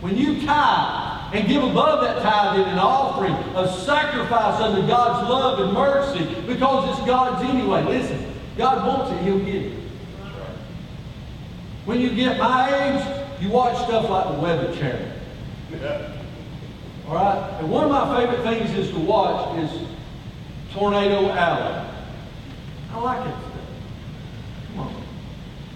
When 0.01 0.17
you 0.17 0.47
tithe 0.47 1.14
and 1.35 1.49
give 1.49 1.65
above 1.65 2.01
that 2.03 2.23
tithe 2.23 2.61
in 2.61 2.69
an 2.69 2.79
offering, 2.79 3.35
a 3.57 3.69
sacrifice 3.81 4.61
unto 4.61 4.87
God's 4.87 5.29
love 5.29 5.59
and 5.59 5.73
mercy, 5.73 6.25
because 6.47 6.97
it's 6.97 7.05
God's 7.05 7.45
anyway. 7.51 7.83
Listen, 7.83 8.33
God 8.57 8.87
wants 8.87 9.11
it, 9.11 9.25
He'll 9.25 9.41
give 9.41 9.73
it. 9.73 9.79
When 11.87 12.01
you 12.01 12.15
get 12.15 12.39
my 12.39 12.73
age, 12.73 13.43
you 13.43 13.51
watch 13.51 13.77
stuff 13.85 14.09
like 14.09 14.29
the 14.33 14.41
Weather 14.41 14.73
Channel. 14.77 15.11
All 17.09 17.15
right? 17.17 17.59
And 17.59 17.69
one 17.69 17.85
of 17.85 17.91
my 17.91 18.17
favorite 18.17 18.43
things 18.45 18.71
is 18.79 18.91
to 18.93 18.99
watch 19.01 19.59
is 19.59 19.71
Tornado 20.73 21.31
Alley. 21.31 21.91
I 22.93 23.01
like 23.01 23.27
it. 23.27 23.35
Come 24.69 24.87
on. 24.87 25.03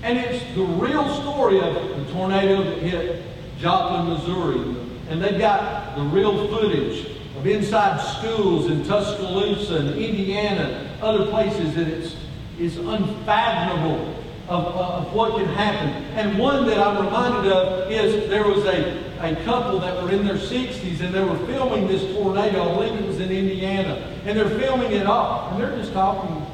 And 0.04 0.18
it's 0.18 0.44
the 0.54 0.62
real 0.62 1.12
story 1.20 1.58
of 1.58 1.74
the 1.74 2.12
tornado 2.12 2.62
that 2.62 2.78
hit 2.78 3.24
Joplin, 3.58 4.14
Missouri. 4.14 4.87
And 5.08 5.22
they've 5.22 5.38
got 5.38 5.96
the 5.96 6.02
real 6.02 6.48
footage 6.48 7.06
of 7.36 7.46
inside 7.46 8.00
schools 8.18 8.70
in 8.70 8.84
Tuscaloosa 8.84 9.76
and 9.76 9.98
Indiana, 9.98 10.90
other 11.00 11.26
places, 11.26 11.76
and 11.76 11.88
it's, 11.88 12.16
it's 12.58 12.76
unfathomable 12.76 14.14
of, 14.48 14.64
of 14.66 15.12
what 15.12 15.36
can 15.36 15.46
happen. 15.46 15.88
And 16.16 16.38
one 16.38 16.66
that 16.66 16.78
I'm 16.78 17.04
reminded 17.04 17.52
of 17.52 17.90
is 17.90 18.28
there 18.28 18.46
was 18.46 18.64
a, 18.64 18.98
a 19.20 19.36
couple 19.44 19.78
that 19.80 20.02
were 20.02 20.10
in 20.10 20.26
their 20.26 20.36
60s 20.36 21.00
and 21.00 21.14
they 21.14 21.22
were 21.22 21.38
filming 21.46 21.86
this 21.86 22.02
tornado. 22.14 22.70
I 22.70 22.74
believe 22.74 23.00
it 23.00 23.06
was 23.06 23.20
in 23.20 23.30
Indiana. 23.30 24.20
And 24.24 24.38
they're 24.38 24.48
filming 24.58 24.92
it 24.92 25.06
off. 25.06 25.52
And 25.52 25.60
they're 25.60 25.76
just 25.76 25.92
talking 25.92 26.44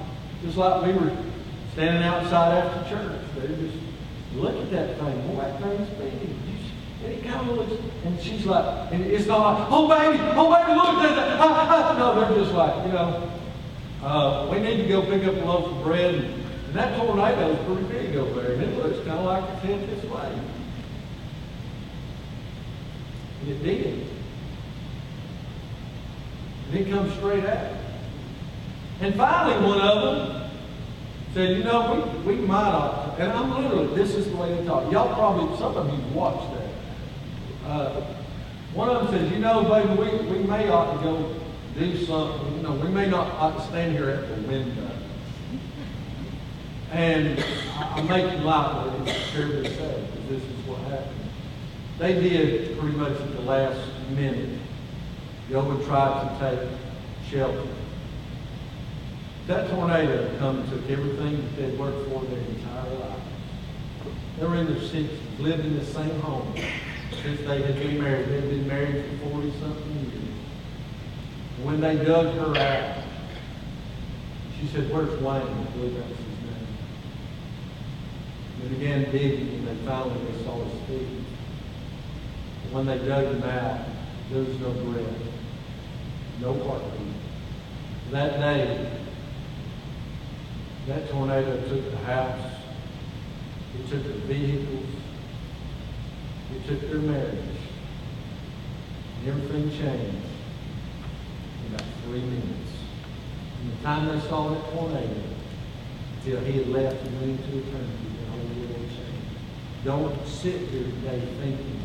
just 0.42 0.56
like 0.56 0.84
we 0.84 0.92
were 0.92 1.16
standing 1.72 2.02
outside 2.02 2.58
after 2.58 2.90
church. 2.90 3.20
They're 3.36 3.56
just, 3.56 3.76
look 4.34 4.56
at 4.56 4.70
that 4.72 4.98
thing. 4.98 5.28
Boy, 5.28 5.42
that 5.42 5.60
thing's 5.60 5.88
big. 5.90 6.43
And 7.04 7.24
kind 7.24 7.50
of 7.50 7.56
looks, 7.56 7.82
and 8.04 8.20
she's 8.20 8.46
like, 8.46 8.92
and 8.92 9.04
it's 9.04 9.26
not 9.26 9.60
like, 9.60 9.68
oh 9.70 9.88
baby, 9.88 10.22
oh 10.36 10.50
baby, 10.52 10.74
look 10.74 11.10
at 11.10 11.16
that. 11.16 11.98
No, 11.98 12.20
they're 12.20 12.42
just 12.42 12.54
like, 12.54 12.86
you 12.86 12.92
know, 12.92 13.30
uh, 14.02 14.48
we 14.50 14.58
need 14.60 14.78
to 14.78 14.88
go 14.88 15.02
pick 15.02 15.24
up 15.24 15.34
a 15.34 15.44
loaf 15.44 15.66
of 15.66 15.82
bread. 15.82 16.14
And, 16.14 16.44
that 16.74 16.98
tornado 16.98 17.52
is 17.52 17.66
pretty 17.66 17.84
big 17.84 18.16
over 18.16 18.42
there, 18.42 18.54
and 18.54 18.62
it 18.64 18.76
looks 18.76 18.96
kind 19.06 19.20
of 19.20 19.24
like 19.26 19.44
it's 19.44 19.62
headed 19.62 19.88
this 19.90 20.04
way. 20.10 20.40
And 23.42 23.48
it 23.48 23.62
did. 23.62 24.06
And 26.66 26.80
it 26.80 26.90
comes 26.90 27.14
straight 27.14 27.44
at. 27.44 27.80
And 29.00 29.14
finally, 29.14 29.64
one 29.64 29.80
of 29.80 30.02
them 30.02 30.50
said, 31.32 31.56
you 31.56 31.62
know, 31.62 32.20
we, 32.26 32.34
we 32.34 32.40
might 32.44 33.14
and 33.18 33.32
I'm 33.32 33.50
literally, 33.50 33.94
this 33.94 34.14
is 34.16 34.28
the 34.28 34.36
way 34.36 34.52
they 34.52 34.64
talk. 34.66 34.90
Y'all 34.90 35.14
probably, 35.14 35.56
some 35.56 35.76
of 35.76 35.86
you 35.86 36.14
watched 36.14 36.52
that. 36.54 36.63
Uh, 37.66 38.02
one 38.74 38.90
of 38.90 39.04
them 39.04 39.14
says, 39.14 39.32
you 39.32 39.38
know, 39.38 39.64
baby, 39.64 39.94
we, 39.94 40.36
we 40.36 40.44
may 40.44 40.68
ought 40.68 40.96
to 40.96 41.02
go 41.02 41.34
do 41.78 42.04
something. 42.04 42.56
You 42.56 42.62
know, 42.62 42.72
we 42.72 42.88
may 42.88 43.08
not 43.08 43.32
ought 43.34 43.56
to 43.56 43.66
stand 43.68 43.92
here 43.92 44.10
at 44.10 44.28
the 44.28 44.48
window. 44.48 44.90
And 46.90 47.40
I, 47.40 47.94
I'm 47.96 48.06
making 48.06 48.42
light 48.42 48.66
of 48.66 49.08
it. 49.08 49.16
Terribly 49.32 49.74
sad 49.74 50.12
because 50.12 50.28
this 50.28 50.42
is 50.42 50.66
what 50.66 50.78
happened. 50.80 51.30
They 51.98 52.14
did 52.14 52.78
pretty 52.78 52.96
much 52.96 53.12
at 53.12 53.32
the 53.32 53.42
last 53.42 53.80
minute 54.10 54.58
go 55.50 55.70
and 55.70 55.84
try 55.84 56.22
to 56.22 56.38
take 56.40 56.68
shelter. 57.30 57.68
That 59.46 59.70
tornado 59.70 60.36
come 60.38 60.60
and 60.60 60.70
took 60.70 60.90
everything 60.90 61.36
that 61.36 61.56
they'd 61.56 61.78
worked 61.78 62.08
for 62.08 62.24
their 62.24 62.40
entire 62.40 62.94
life. 62.98 63.20
They 64.38 64.46
were 64.46 64.56
in 64.56 64.66
their 64.66 64.76
60s, 64.76 65.38
lived 65.38 65.64
in 65.64 65.78
the 65.78 65.84
same 65.84 66.20
home 66.20 66.54
since 67.24 67.40
they 67.40 67.62
had 67.62 67.74
been 67.76 68.02
married. 68.02 68.28
They'd 68.28 68.50
been 68.50 68.68
married 68.68 69.02
for 69.22 69.30
40 69.30 69.50
something 69.58 69.92
years. 69.94 70.24
When 71.62 71.80
they 71.80 71.96
dug 72.04 72.34
her 72.36 72.58
out, 72.58 73.02
she 74.60 74.66
said, 74.66 74.92
Where's 74.92 75.18
Wayne? 75.22 75.40
I 75.40 75.70
believe 75.72 75.94
that 75.94 76.06
was 76.06 76.18
his 76.18 76.26
name. 76.26 76.66
They 78.60 78.68
began 78.68 79.10
digging 79.10 79.54
and 79.54 79.68
they 79.68 79.86
finally 79.86 80.22
they 80.32 80.44
saw 80.44 80.62
his 80.64 80.80
feet. 80.86 81.08
When 82.72 82.84
they 82.84 82.98
dug 82.98 83.34
him 83.34 83.42
out, 83.42 83.86
there 84.30 84.42
was 84.42 84.60
no 84.60 84.70
breath, 84.72 85.06
no 86.40 86.52
heartbeat. 86.62 87.14
That 88.10 88.38
day, 88.38 89.00
that 90.88 91.08
tornado 91.08 91.56
took 91.68 91.90
the 91.90 91.96
house, 91.98 92.52
it 93.78 93.88
took 93.88 94.02
the 94.02 94.12
vehicles, 94.12 95.03
it 96.52 96.66
took 96.66 96.80
their 96.90 97.00
marriage. 97.00 97.38
And 99.18 99.28
everything 99.28 99.70
changed 99.70 100.26
in 101.66 101.74
about 101.74 101.86
three 102.04 102.20
minutes. 102.20 102.70
From 103.58 103.70
the 103.70 103.82
time 103.82 104.08
they 104.08 104.26
saw 104.28 104.50
that 104.50 104.72
tornado 104.72 105.22
till 106.24 106.40
he 106.40 106.58
had 106.58 106.68
left 106.68 107.06
and 107.06 107.20
went 107.20 107.40
into 107.40 107.58
eternity, 107.58 108.08
the 108.20 108.30
whole 108.30 108.40
world 108.40 108.88
changed. 108.88 109.84
Don't 109.84 110.26
sit 110.26 110.68
here 110.68 110.84
today 110.84 111.20
thinking 111.40 111.80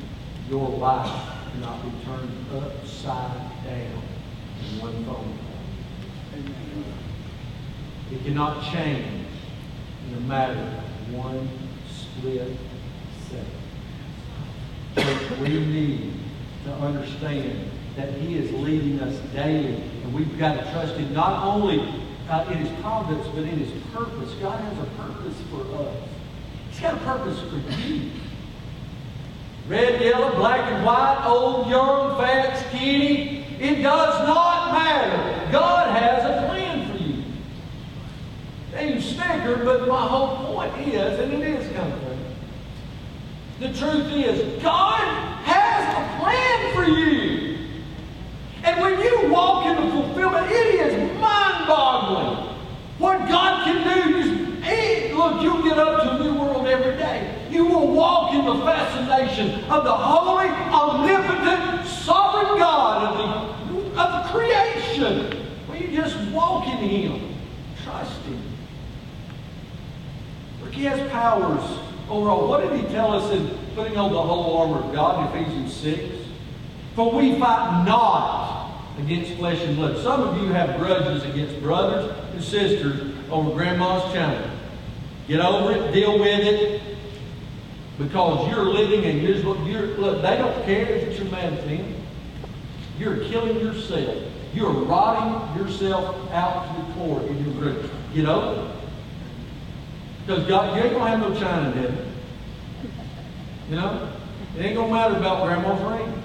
your 0.49 0.69
life 0.69 1.29
cannot 1.51 1.83
be 1.83 1.91
turned 2.05 2.45
upside 2.53 3.63
down 3.63 4.01
in 4.61 4.79
one 4.79 5.05
phone 5.05 5.05
call. 5.05 5.49
It 8.11 8.23
cannot 8.23 8.63
change 8.73 9.27
in 10.07 10.17
a 10.17 10.21
matter 10.21 10.59
of 10.59 11.13
one 11.13 11.49
split 11.87 12.57
we 14.95 15.49
need 15.49 16.13
to 16.65 16.73
understand 16.73 17.71
that 17.95 18.13
He 18.13 18.37
is 18.37 18.51
leading 18.53 18.99
us 19.01 19.17
daily, 19.33 19.75
and 20.03 20.13
we've 20.13 20.37
got 20.37 20.53
to 20.55 20.71
trust 20.71 20.95
Him 20.95 21.13
not 21.13 21.43
only 21.45 21.79
uh, 22.29 22.45
in 22.49 22.57
His 22.57 22.81
providence, 22.81 23.27
but 23.27 23.43
in 23.43 23.59
His 23.59 23.71
purpose. 23.93 24.31
God 24.41 24.59
has 24.59 24.77
a 24.77 24.89
purpose 25.01 25.37
for 25.49 25.61
us. 25.83 25.95
He's 26.71 26.79
got 26.79 26.93
a 26.95 26.97
purpose 26.97 27.39
for 27.41 27.81
you. 27.81 28.11
Red, 29.67 30.01
yellow, 30.01 30.35
black 30.35 30.71
and 30.71 30.85
white, 30.85 31.23
old, 31.25 31.67
young, 31.69 32.17
fat, 32.19 32.57
skinny. 32.67 33.45
It 33.59 33.83
does 33.83 34.27
not 34.27 34.71
matter. 34.71 35.51
God 35.51 35.95
has 35.95 36.23
a 36.23 36.47
plan 36.47 36.89
for 36.89 37.03
you. 37.03 37.23
And 38.73 38.95
you 38.95 39.01
snicker, 39.01 39.63
but 39.63 39.87
my 39.87 40.07
whole 40.07 40.55
point 40.55 40.87
is, 40.87 41.19
and 41.19 41.33
it 41.33 41.41
is 41.41 41.75
funny, 41.75 42.18
the 43.59 43.67
truth 43.73 44.11
is, 44.13 44.63
God 44.63 45.01
has 45.43 45.83
a 45.93 46.21
plan 46.21 46.73
for 46.73 46.85
you. 46.85 47.57
And 48.63 48.81
when 48.81 48.99
you 49.01 49.29
walk 49.29 49.65
in 49.65 49.75
the 49.75 49.91
fulfillment, 49.91 50.49
it 50.49 50.75
is 50.75 51.19
mind-boggling 51.19 52.57
what 52.99 53.27
God 53.27 53.65
can 53.65 53.83
do. 53.83 54.61
Hey, 54.61 55.13
look, 55.13 55.41
you'll 55.41 55.63
get 55.63 55.77
up 55.77 56.03
to 56.03 56.11
a 56.11 56.23
new 56.23 56.39
world 56.39 56.67
every 56.67 56.95
day. 56.95 57.47
You 57.49 57.65
will 57.65 57.93
walk 57.93 58.33
in 58.33 58.45
the 58.45 58.63
fascination 58.63 59.63
of 59.65 59.83
the 59.83 59.91
holy, 59.91 60.47
omnipotent, 60.47 61.85
sovereign 61.85 62.59
God 62.59 63.11
of 63.11 63.73
the, 63.73 63.99
of 63.99 64.23
the 64.23 64.29
creation. 64.31 65.45
When 65.67 65.81
you 65.81 65.97
just 65.97 66.17
walk 66.31 66.65
in 66.67 66.77
Him, 66.77 67.35
trust 67.83 68.21
Him. 68.21 68.41
Look, 70.61 70.73
He 70.73 70.85
has 70.85 71.09
powers 71.11 71.78
over 72.09 72.29
all. 72.29 72.47
What 72.47 72.61
did 72.61 72.79
He 72.79 72.87
tell 72.87 73.13
us 73.13 73.31
in 73.31 73.49
putting 73.75 73.97
on 73.97 74.11
the 74.11 74.21
whole 74.21 74.57
armor 74.57 74.85
of 74.85 74.93
God 74.93 75.35
in 75.35 75.41
Ephesians 75.41 75.73
6? 75.73 76.15
For 76.95 77.11
we 77.11 77.39
fight 77.39 77.85
not 77.85 78.59
against 78.99 79.33
flesh 79.33 79.61
and 79.61 79.75
blood. 79.75 80.01
Some 80.03 80.21
of 80.21 80.41
you 80.41 80.49
have 80.49 80.79
grudges 80.79 81.23
against 81.23 81.61
brothers 81.61 82.13
and 82.33 82.43
sisters 82.43 83.15
over 83.29 83.51
grandma's 83.51 84.11
channel. 84.11 84.49
Get 85.27 85.39
over 85.39 85.71
it, 85.71 85.93
deal 85.93 86.19
with 86.19 86.39
it, 86.39 86.81
because 87.97 88.49
you're 88.49 88.65
living 88.65 89.05
and 89.05 89.21
you're, 89.21 89.37
you're 89.67 89.97
look, 89.97 90.21
they 90.21 90.37
don't 90.37 90.63
care 90.65 90.85
that 90.85 91.15
you're 91.17 91.29
mad 91.29 91.53
at 91.53 91.65
them. 91.65 91.95
You're 92.97 93.17
killing 93.25 93.59
yourself. 93.59 94.25
You're 94.53 94.71
rotting 94.71 95.61
yourself 95.61 96.31
out 96.31 96.67
to 96.67 96.81
the 96.81 96.93
core 96.93 97.21
in 97.21 97.45
your 97.45 97.53
group. 97.53 97.91
Get 98.13 98.25
over 98.25 98.67
it. 98.67 98.68
Because 100.29 100.47
God, 100.47 100.77
you 100.77 100.83
ain't 100.83 100.93
gonna 100.93 101.09
have 101.09 101.19
no 101.21 101.33
china 101.39 101.71
in 101.71 101.73
heaven. 101.73 102.13
You 103.67 103.75
know? 103.77 104.11
It 104.55 104.61
ain't 104.63 104.75
gonna 104.75 104.93
matter 104.93 105.15
about 105.15 105.43
grandma's 105.43 105.81
ring. 105.81 106.23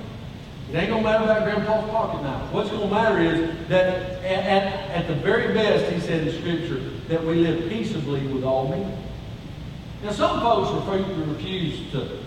It 0.70 0.76
ain't 0.76 0.90
gonna 0.90 1.02
matter 1.02 1.24
about 1.24 1.44
Grandpa's 1.44 1.90
pocket 1.90 2.22
knife. 2.22 2.52
What's 2.52 2.68
gonna 2.68 2.90
matter 2.90 3.20
is 3.20 3.66
that 3.68 4.22
at, 4.22 4.44
at, 4.44 4.90
at 4.90 5.08
the 5.08 5.14
very 5.14 5.54
best, 5.54 5.90
he 5.90 6.00
said 6.00 6.28
in 6.28 6.38
Scripture, 6.38 6.80
that 7.08 7.24
we 7.24 7.36
live 7.36 7.70
peaceably 7.70 8.26
with 8.26 8.44
all 8.44 8.68
men. 8.68 8.94
Now, 10.02 10.10
some 10.10 10.38
folks 10.40 10.70
refuse 11.26 11.90
to, 11.92 12.18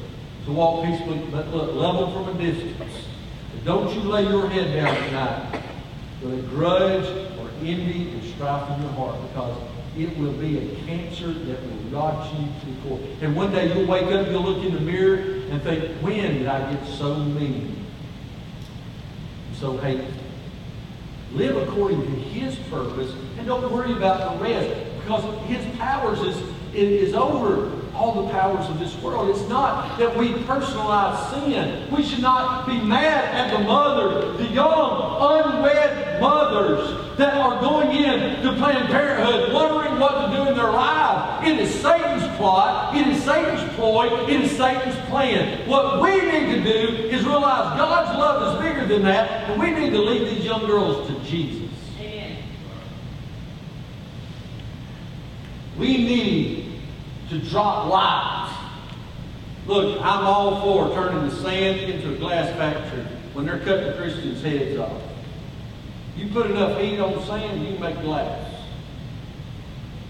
to 0.46 0.52
walk 0.52 0.84
peaceably, 0.84 1.28
but 1.30 1.48
look, 1.50 1.76
love 1.76 2.00
them 2.00 2.26
from 2.26 2.36
a 2.36 2.44
distance. 2.44 3.06
But 3.54 3.66
don't 3.66 3.94
you 3.94 4.02
lay 4.02 4.24
your 4.24 4.50
head 4.50 4.74
down 4.74 4.96
tonight 4.96 5.62
with 6.24 6.40
a 6.40 6.42
grudge 6.48 7.06
or 7.38 7.50
envy 7.60 8.10
and 8.14 8.24
strife 8.34 8.68
in 8.76 8.82
your 8.82 8.94
heart 8.94 9.22
because 9.28 9.56
it 9.98 10.18
will 10.18 10.34
be 10.34 10.58
a 10.58 10.76
cancer 10.86 11.34
that 11.34 11.62
will 11.62 12.00
rot 12.00 12.32
you 12.34 12.48
to 12.60 12.66
the 12.66 12.90
core. 12.90 13.00
And 13.22 13.36
one 13.36 13.52
day 13.52 13.74
you'll 13.74 13.88
wake 13.88 14.04
up, 14.04 14.26
and 14.26 14.32
you'll 14.32 14.44
look 14.44 14.64
in 14.64 14.74
the 14.74 14.82
mirror 14.82 15.16
and 15.50 15.62
think, 15.62 15.92
when 16.02 16.40
did 16.40 16.48
I 16.48 16.74
get 16.74 16.86
so 16.88 17.16
mean? 17.16 17.86
So 19.54 19.78
hateful. 19.78 20.14
Live 21.34 21.58
according 21.58 22.02
to 22.02 22.12
His 22.12 22.56
purpose 22.70 23.12
and 23.38 23.48
don't 23.48 23.72
worry 23.72 23.92
about 23.92 24.38
the 24.38 24.44
rest 24.44 24.70
because 25.00 25.48
His 25.48 25.66
powers 25.78 26.20
is, 26.20 26.42
is 26.74 27.14
over 27.14 27.72
all 27.94 28.24
the 28.24 28.32
powers 28.32 28.70
of 28.70 28.80
this 28.80 28.96
world. 29.02 29.30
It's 29.30 29.48
not 29.50 29.98
that 29.98 30.16
we 30.16 30.34
personalize 30.44 31.32
sin. 31.32 31.92
We 31.92 32.04
should 32.04 32.22
not 32.22 32.68
be 32.68 32.80
mad 32.80 33.34
at 33.34 33.58
the 33.58 33.64
mother, 33.64 34.34
the 34.34 34.46
young, 34.46 35.18
unwed 35.20 36.07
mothers 36.20 37.18
that 37.18 37.36
are 37.36 37.60
going 37.60 37.92
in 37.92 38.42
to 38.44 38.54
Planned 38.54 38.90
Parenthood 38.90 39.54
wondering 39.54 40.00
what 40.00 40.28
to 40.28 40.36
do 40.36 40.50
in 40.50 40.56
their 40.56 40.72
lives. 40.72 41.48
It 41.48 41.60
is 41.60 41.74
Satan's 41.74 42.36
plot. 42.38 42.96
It 42.96 43.08
is 43.08 43.24
Satan's 43.24 43.74
ploy. 43.76 44.28
It 44.28 44.42
is 44.42 44.52
Satan's 44.52 44.96
plan. 45.08 45.68
What 45.68 46.02
we 46.02 46.12
need 46.12 46.56
to 46.56 46.64
do 46.64 47.08
is 47.10 47.26
realize 47.26 47.78
God's 47.78 48.18
love 48.18 48.56
is 48.56 48.64
bigger 48.64 48.86
than 48.86 49.04
that, 49.04 49.50
and 49.50 49.60
we 49.60 49.72
need 49.72 49.92
to 49.92 50.00
lead 50.00 50.36
these 50.36 50.46
young 50.46 50.66
girls 50.66 51.08
to 51.08 51.20
Jesus. 51.22 51.68
We 55.78 55.98
need 55.98 56.82
to 57.30 57.40
drop 57.40 57.88
lies. 57.88 58.52
Look, 59.68 60.02
I'm 60.02 60.26
all 60.26 60.62
for 60.62 60.96
turning 60.96 61.30
the 61.30 61.36
sand 61.36 61.82
into 61.82 62.14
a 62.14 62.18
glass 62.18 62.50
factory 62.58 63.04
when 63.34 63.46
they're 63.46 63.60
cutting 63.60 63.94
Christians' 63.94 64.42
heads 64.42 64.80
off. 64.80 65.07
You 66.18 66.28
put 66.30 66.50
enough 66.50 66.80
heat 66.80 67.00
on 67.00 67.14
the 67.14 67.26
sand, 67.26 67.66
you 67.66 67.78
make 67.78 68.02
glass. 68.02 68.52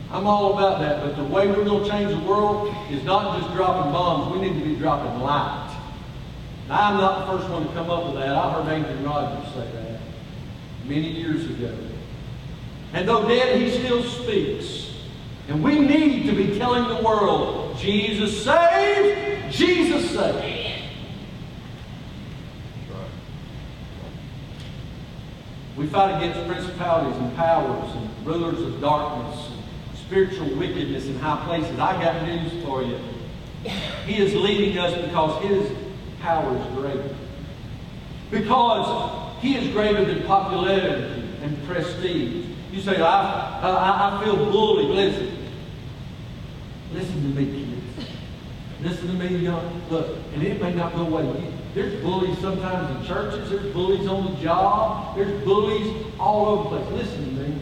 I'm 0.09 0.25
all 0.25 0.53
about 0.53 0.79
that, 0.79 1.01
but 1.01 1.17
the 1.17 1.23
way 1.25 1.47
we're 1.47 1.65
going 1.65 1.83
to 1.83 1.89
change 1.89 2.09
the 2.09 2.25
world 2.25 2.73
is 2.89 3.03
not 3.03 3.41
just 3.41 3.53
dropping 3.53 3.91
bombs. 3.91 4.33
We 4.33 4.47
need 4.47 4.57
to 4.57 4.65
be 4.65 4.75
dropping 4.75 5.19
light. 5.19 5.77
Now, 6.69 6.91
I'm 6.91 6.97
not 6.97 7.25
the 7.25 7.37
first 7.37 7.49
one 7.51 7.67
to 7.67 7.73
come 7.73 7.89
up 7.89 8.05
with 8.05 8.15
that. 8.15 8.29
I 8.29 8.53
heard 8.53 8.71
Adrian 8.71 9.03
Rogers 9.03 9.53
say 9.53 9.69
that 9.73 9.99
many 10.85 11.11
years 11.11 11.43
ago. 11.45 11.77
And 12.93 13.07
though 13.07 13.27
dead, 13.27 13.59
he 13.59 13.69
still 13.69 14.01
speaks. 14.03 14.93
And 15.49 15.61
we 15.61 15.77
need 15.79 16.25
to 16.27 16.31
be 16.33 16.57
telling 16.57 16.87
the 16.87 17.03
world, 17.03 17.77
Jesus 17.77 18.45
saves, 18.45 19.55
Jesus 19.55 20.11
saves. 20.11 20.56
We 25.77 25.85
fight 25.85 26.17
against 26.17 26.47
principalities 26.47 27.15
and 27.21 27.35
powers 27.35 27.95
and 27.95 28.25
rulers 28.25 28.59
of 28.61 28.81
darkness 28.81 29.51
and 29.89 29.97
spiritual 29.99 30.55
wickedness 30.55 31.05
in 31.05 31.19
high 31.19 31.45
places. 31.45 31.79
I 31.79 32.01
got 32.03 32.25
news 32.25 32.51
for 32.65 32.81
you. 32.81 32.99
He 34.07 34.17
is 34.17 34.33
leading 34.33 34.79
us 34.79 34.99
because 35.05 35.43
His 35.43 35.71
power 36.19 36.57
is 36.57 36.65
greater. 36.75 37.15
Because 38.31 39.39
He 39.39 39.55
is 39.55 39.71
greater 39.71 40.03
than 40.03 40.23
popularity 40.23 41.23
and 41.43 41.63
prestige. 41.67 42.45
You 42.71 42.81
say, 42.81 42.99
I, 42.99 43.59
I, 43.61 44.19
I 44.19 44.23
feel 44.23 44.35
bullied. 44.35 44.89
Listen. 44.89 45.37
Listen 46.91 47.15
to 47.15 47.39
me, 47.39 47.45
kids. 47.45 48.09
Listen 48.81 49.07
to 49.07 49.13
me, 49.13 49.37
young. 49.37 49.81
Look, 49.91 50.17
and 50.33 50.41
it 50.41 50.59
may 50.59 50.73
not 50.73 50.95
go 50.95 51.01
away. 51.01 51.53
There's 51.77 52.01
bullies 52.01 52.39
sometimes 52.39 52.89
in 52.99 53.05
churches. 53.05 53.51
There's 53.51 53.71
bullies 53.71 54.07
on 54.07 54.33
the 54.33 54.41
job. 54.41 55.15
There's 55.15 55.43
bullies 55.43 56.07
all 56.19 56.47
over 56.47 56.75
the 56.75 56.85
place. 56.85 57.05
Listen 57.05 57.35
to 57.35 57.43
me. 57.43 57.61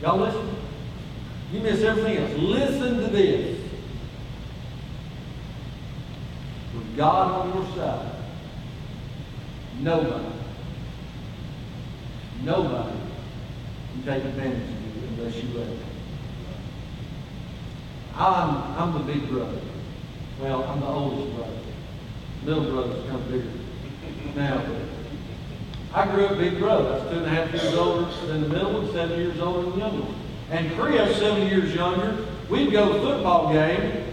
Y'all 0.00 0.18
listen. 0.18 0.56
You 1.52 1.60
miss 1.60 1.82
everything 1.82 2.16
else. 2.18 2.32
Listen 2.38 2.98
to 2.98 3.08
this. 3.08 3.60
With 6.76 6.96
God 6.96 7.40
on 7.40 7.56
your 7.56 7.74
side, 7.74 8.14
nobody, 9.80 10.34
nobody 12.44 12.98
can 13.94 14.02
take 14.04 14.24
advantage 14.26 14.62
of 14.62 14.96
you 14.96 15.08
unless 15.08 15.34
you 15.42 15.58
let 15.58 15.66
them. 15.66 15.78
I'm, 18.14 18.78
I'm 18.78 18.92
the 18.92 19.12
big 19.12 19.28
brother. 19.28 19.58
Well, 20.40 20.62
I'm 20.62 20.78
the 20.78 20.86
oldest 20.86 21.34
brother. 21.34 21.57
Little 22.44 22.64
brother's 22.64 23.10
come 23.10 23.22
bigger. 23.30 23.50
Now, 24.36 24.64
I 25.92 26.06
grew 26.06 26.26
up 26.26 26.38
big 26.38 26.58
brother. 26.58 26.88
I 26.88 26.92
was 26.98 27.10
two 27.10 27.18
and 27.18 27.26
a 27.26 27.30
half 27.30 27.52
years 27.52 27.74
older 27.74 28.10
than 28.26 28.42
the 28.42 28.48
middle 28.48 28.72
one, 28.74 28.92
seven 28.92 29.18
years 29.18 29.40
older 29.40 29.62
than 29.62 29.78
the 29.78 29.78
younger 29.86 30.02
one. 30.02 30.14
And 30.50 30.72
Chris, 30.78 31.18
seven 31.18 31.46
years 31.48 31.74
younger, 31.74 32.24
we'd 32.48 32.70
go 32.70 32.92
to 32.92 32.98
a 32.98 33.00
football 33.00 33.52
game. 33.52 34.04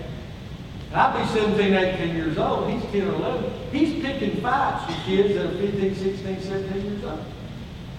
I'd 0.93 1.22
be 1.22 1.39
17, 1.39 1.73
18 1.73 2.15
years 2.15 2.38
old. 2.38 2.69
He's 2.69 2.81
10 2.91 3.07
or 3.10 3.15
11. 3.15 3.52
He's 3.72 4.02
picking 4.02 4.41
fights 4.41 4.88
with 4.88 4.97
kids 5.06 5.35
that 5.35 5.47
are 5.47 5.57
15, 5.57 5.95
16, 5.95 6.41
17 6.41 6.85
years 6.85 7.03
old. 7.03 7.19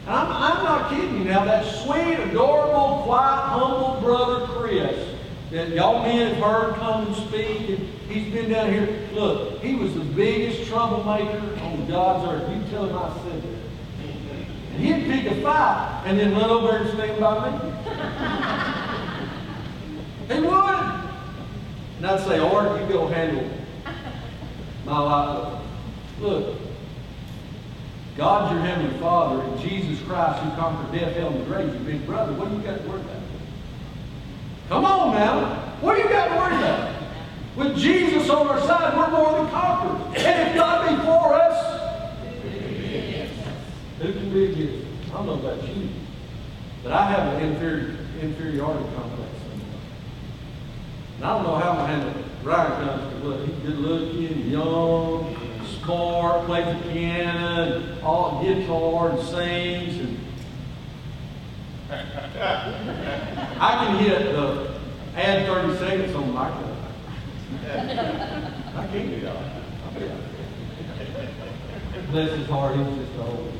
And 0.06 0.14
I'm, 0.14 0.28
I'm 0.30 0.64
not 0.64 0.90
kidding 0.90 1.18
you 1.18 1.24
now. 1.24 1.44
That 1.44 1.66
sweet, 1.82 2.18
adorable, 2.30 3.02
quiet, 3.04 3.42
humble 3.48 4.00
brother 4.00 4.46
Chris 4.46 5.16
that 5.50 5.70
y'all 5.70 6.02
men 6.02 6.34
have 6.34 6.42
heard 6.42 6.74
come 6.76 7.06
and 7.06 7.16
speak, 7.16 7.68
and 7.68 7.95
he's 8.08 8.32
been 8.32 8.50
down 8.50 8.72
here. 8.72 9.08
Look, 9.12 9.62
he 9.62 9.74
was 9.74 9.94
the 9.94 10.00
biggest 10.00 10.68
troublemaker 10.68 11.38
on 11.62 11.86
God's 11.86 12.28
earth. 12.30 12.50
You 12.50 12.62
tell 12.70 12.86
him 12.86 12.96
I 12.96 13.12
said 13.22 13.42
that. 13.42 13.66
And 14.74 14.84
he'd 14.84 15.04
pick 15.10 15.32
a 15.32 15.40
fight 15.42 16.02
and 16.06 16.18
then 16.18 16.32
run 16.32 16.50
over 16.50 16.76
and 16.76 16.90
stand 16.90 17.20
by 17.20 17.50
me. 17.50 17.56
he 20.34 20.40
would. 20.40 21.06
And 21.96 22.06
I'd 22.06 22.20
say, 22.20 22.38
Art, 22.38 22.80
you 22.80 22.86
go 22.88 23.06
handle 23.08 23.48
my 24.84 24.98
life. 24.98 25.62
Look, 26.20 26.58
God's 28.16 28.52
your 28.52 28.62
heavenly 28.62 28.98
Father, 28.98 29.42
and 29.42 29.60
Jesus 29.60 30.02
Christ, 30.06 30.42
who 30.42 30.50
conquered 30.56 30.98
death, 30.98 31.16
hell, 31.16 31.28
and 31.28 31.40
the 31.40 31.44
grave, 31.44 31.68
your 31.68 31.82
big 31.82 32.06
brother. 32.06 32.32
What 32.32 32.48
do 32.48 32.56
you 32.56 32.62
got 32.62 32.82
to 32.82 32.88
worry 32.88 33.00
about? 33.00 33.16
Come 34.68 34.84
on 34.84 35.14
now. 35.14 35.56
What 35.80 35.96
do 35.96 36.02
you 36.02 36.08
got 36.08 36.28
to 36.28 36.34
worry 36.34 36.56
about? 36.56 37.05
With 37.56 37.76
Jesus 37.78 38.28
on 38.28 38.48
our 38.48 38.60
side, 38.60 38.96
we're 38.98 39.10
more 39.10 39.32
than 39.32 39.50
conquerors. 39.50 40.22
And 40.22 40.48
if 40.48 40.54
God 40.54 40.88
be 40.88 41.04
for 41.04 41.34
us, 41.34 41.56
who 43.98 44.12
can 44.12 44.32
be 44.32 44.44
against 44.44 44.84
us? 44.84 45.10
I 45.10 45.12
don't 45.14 45.26
know 45.26 45.32
about 45.34 45.66
you, 45.66 45.88
but 46.82 46.92
I 46.92 47.10
have 47.10 47.34
an 47.34 47.42
inferior, 47.48 47.96
inferiority 48.20 48.84
complex. 48.94 49.32
And 51.16 51.24
I 51.24 51.28
don't 51.34 51.44
know 51.44 51.56
how 51.56 51.70
I'm 51.70 51.78
to 51.78 51.86
handle 51.86 52.24
Ryan 52.42 52.86
comes 52.86 53.12
to 53.12 53.26
look. 53.26 53.48
He's 53.48 53.56
good 53.60 53.78
looking, 53.78 54.50
young, 54.50 55.34
smart, 55.82 56.44
plays 56.44 56.66
the 56.76 56.90
piano, 56.90 57.98
all 58.02 58.44
guitar 58.44 59.10
and 59.10 59.20
sings 59.20 59.98
and 59.98 60.20
I 63.60 63.86
can 63.86 63.98
hit 63.98 64.32
the 64.32 64.74
add 65.14 65.46
30 65.46 65.78
seconds 65.78 66.14
on 66.16 66.34
my. 66.34 66.75
I 67.52 68.88
can't 68.92 69.10
do 69.10 69.20
that. 69.20 69.36
Bless 72.10 72.30
his 72.38 72.48
heart, 72.48 72.76
he 72.76 72.84
he's 72.84 73.06
just 73.06 73.18
old. 73.18 73.52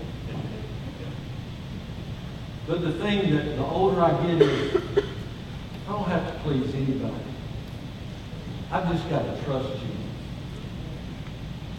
But 2.67 2.83
the 2.83 2.93
thing 2.93 3.35
that 3.35 3.57
the 3.57 3.65
older 3.65 4.01
I 4.03 4.11
get 4.27 4.43
is, 4.43 4.83
I 5.87 5.93
don't 5.93 6.09
have 6.09 6.33
to 6.33 6.39
please 6.41 6.75
anybody. 6.75 7.15
I've 8.73 8.91
just 8.91 9.09
got 9.09 9.23
to 9.23 9.45
trust 9.45 9.69
you. 9.69 9.89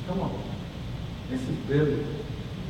Come 0.07 0.21
on. 0.21 0.41
This 1.29 1.41
is 1.41 1.55
biblical. 1.67 2.05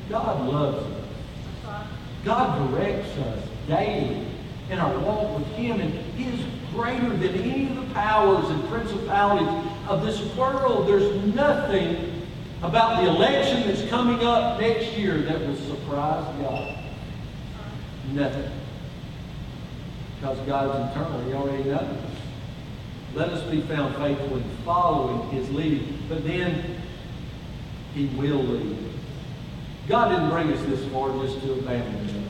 God 0.09 0.47
loves 0.47 0.83
us. 0.83 1.87
God 2.25 2.71
directs 2.71 3.15
us 3.17 3.43
daily 3.67 4.25
in 4.69 4.79
our 4.79 4.97
walk 4.99 5.39
with 5.39 5.47
Him, 5.53 5.79
and 5.79 5.93
He 6.15 6.25
is 6.25 6.45
greater 6.73 7.09
than 7.09 7.35
any 7.35 7.67
of 7.69 7.75
the 7.75 7.93
powers 7.93 8.49
and 8.49 8.67
principalities 8.69 9.71
of 9.87 10.05
this 10.05 10.21
world. 10.35 10.87
There's 10.87 11.35
nothing 11.35 12.25
about 12.61 13.01
the 13.01 13.09
election 13.09 13.67
that's 13.67 13.87
coming 13.89 14.25
up 14.25 14.59
next 14.59 14.97
year 14.97 15.19
that 15.19 15.39
will 15.39 15.55
surprise 15.55 16.25
God. 16.41 16.77
Nothing. 18.11 18.51
Because 20.15 20.39
God's 20.47 20.91
eternal. 20.91 21.21
He 21.25 21.33
already 21.33 21.63
knows. 21.63 21.97
Let 23.13 23.29
us 23.29 23.49
be 23.49 23.61
found 23.61 23.95
faithful 23.95 24.37
in 24.37 24.43
following 24.65 25.29
His 25.29 25.49
leading. 25.51 26.03
But 26.09 26.23
then 26.25 26.81
He 27.93 28.07
will 28.07 28.43
lead. 28.43 28.77
God 29.87 30.09
didn't 30.09 30.29
bring 30.29 30.51
us 30.51 30.65
this 30.65 30.83
far 30.91 31.11
just 31.23 31.41
to 31.41 31.53
abandon 31.53 31.95
us. 32.09 32.26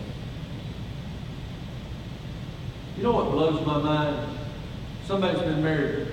You 2.97 3.03
know 3.03 3.11
what 3.11 3.29
blows 3.29 3.63
my 3.63 3.77
mind? 3.77 4.27
Somebody's 5.05 5.41
been 5.41 5.63
married 5.63 6.07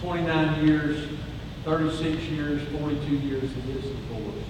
29 0.00 0.66
years, 0.66 1.06
36 1.66 2.22
years, 2.28 2.62
42 2.78 3.16
years, 3.16 3.42
and 3.42 3.64
this 3.64 3.84
is 3.84 3.90
divorce. 3.90 4.44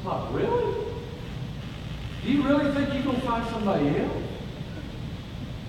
I'm 0.00 0.06
like, 0.06 0.34
really? 0.34 0.74
Do 2.24 2.32
you 2.32 2.42
really 2.42 2.74
think 2.74 2.94
you're 2.94 3.04
going 3.04 3.20
to 3.20 3.26
find 3.26 3.48
somebody 3.48 3.96
else? 3.96 4.22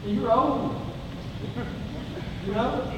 You're 0.08 0.32
old. 0.32 0.82
You 2.48 2.54
know? 2.54 2.92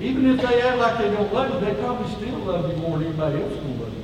Even 0.00 0.26
if 0.26 0.46
they 0.46 0.62
act 0.62 0.78
like 0.78 0.98
they 0.98 1.10
don't 1.10 1.34
love 1.34 1.54
you, 1.54 1.66
they 1.66 1.74
probably 1.80 2.14
still 2.14 2.38
love 2.40 2.70
you 2.70 2.76
more 2.76 2.98
than 2.98 3.08
anybody 3.08 3.42
else 3.42 3.52
will 3.52 3.70
love 3.74 3.94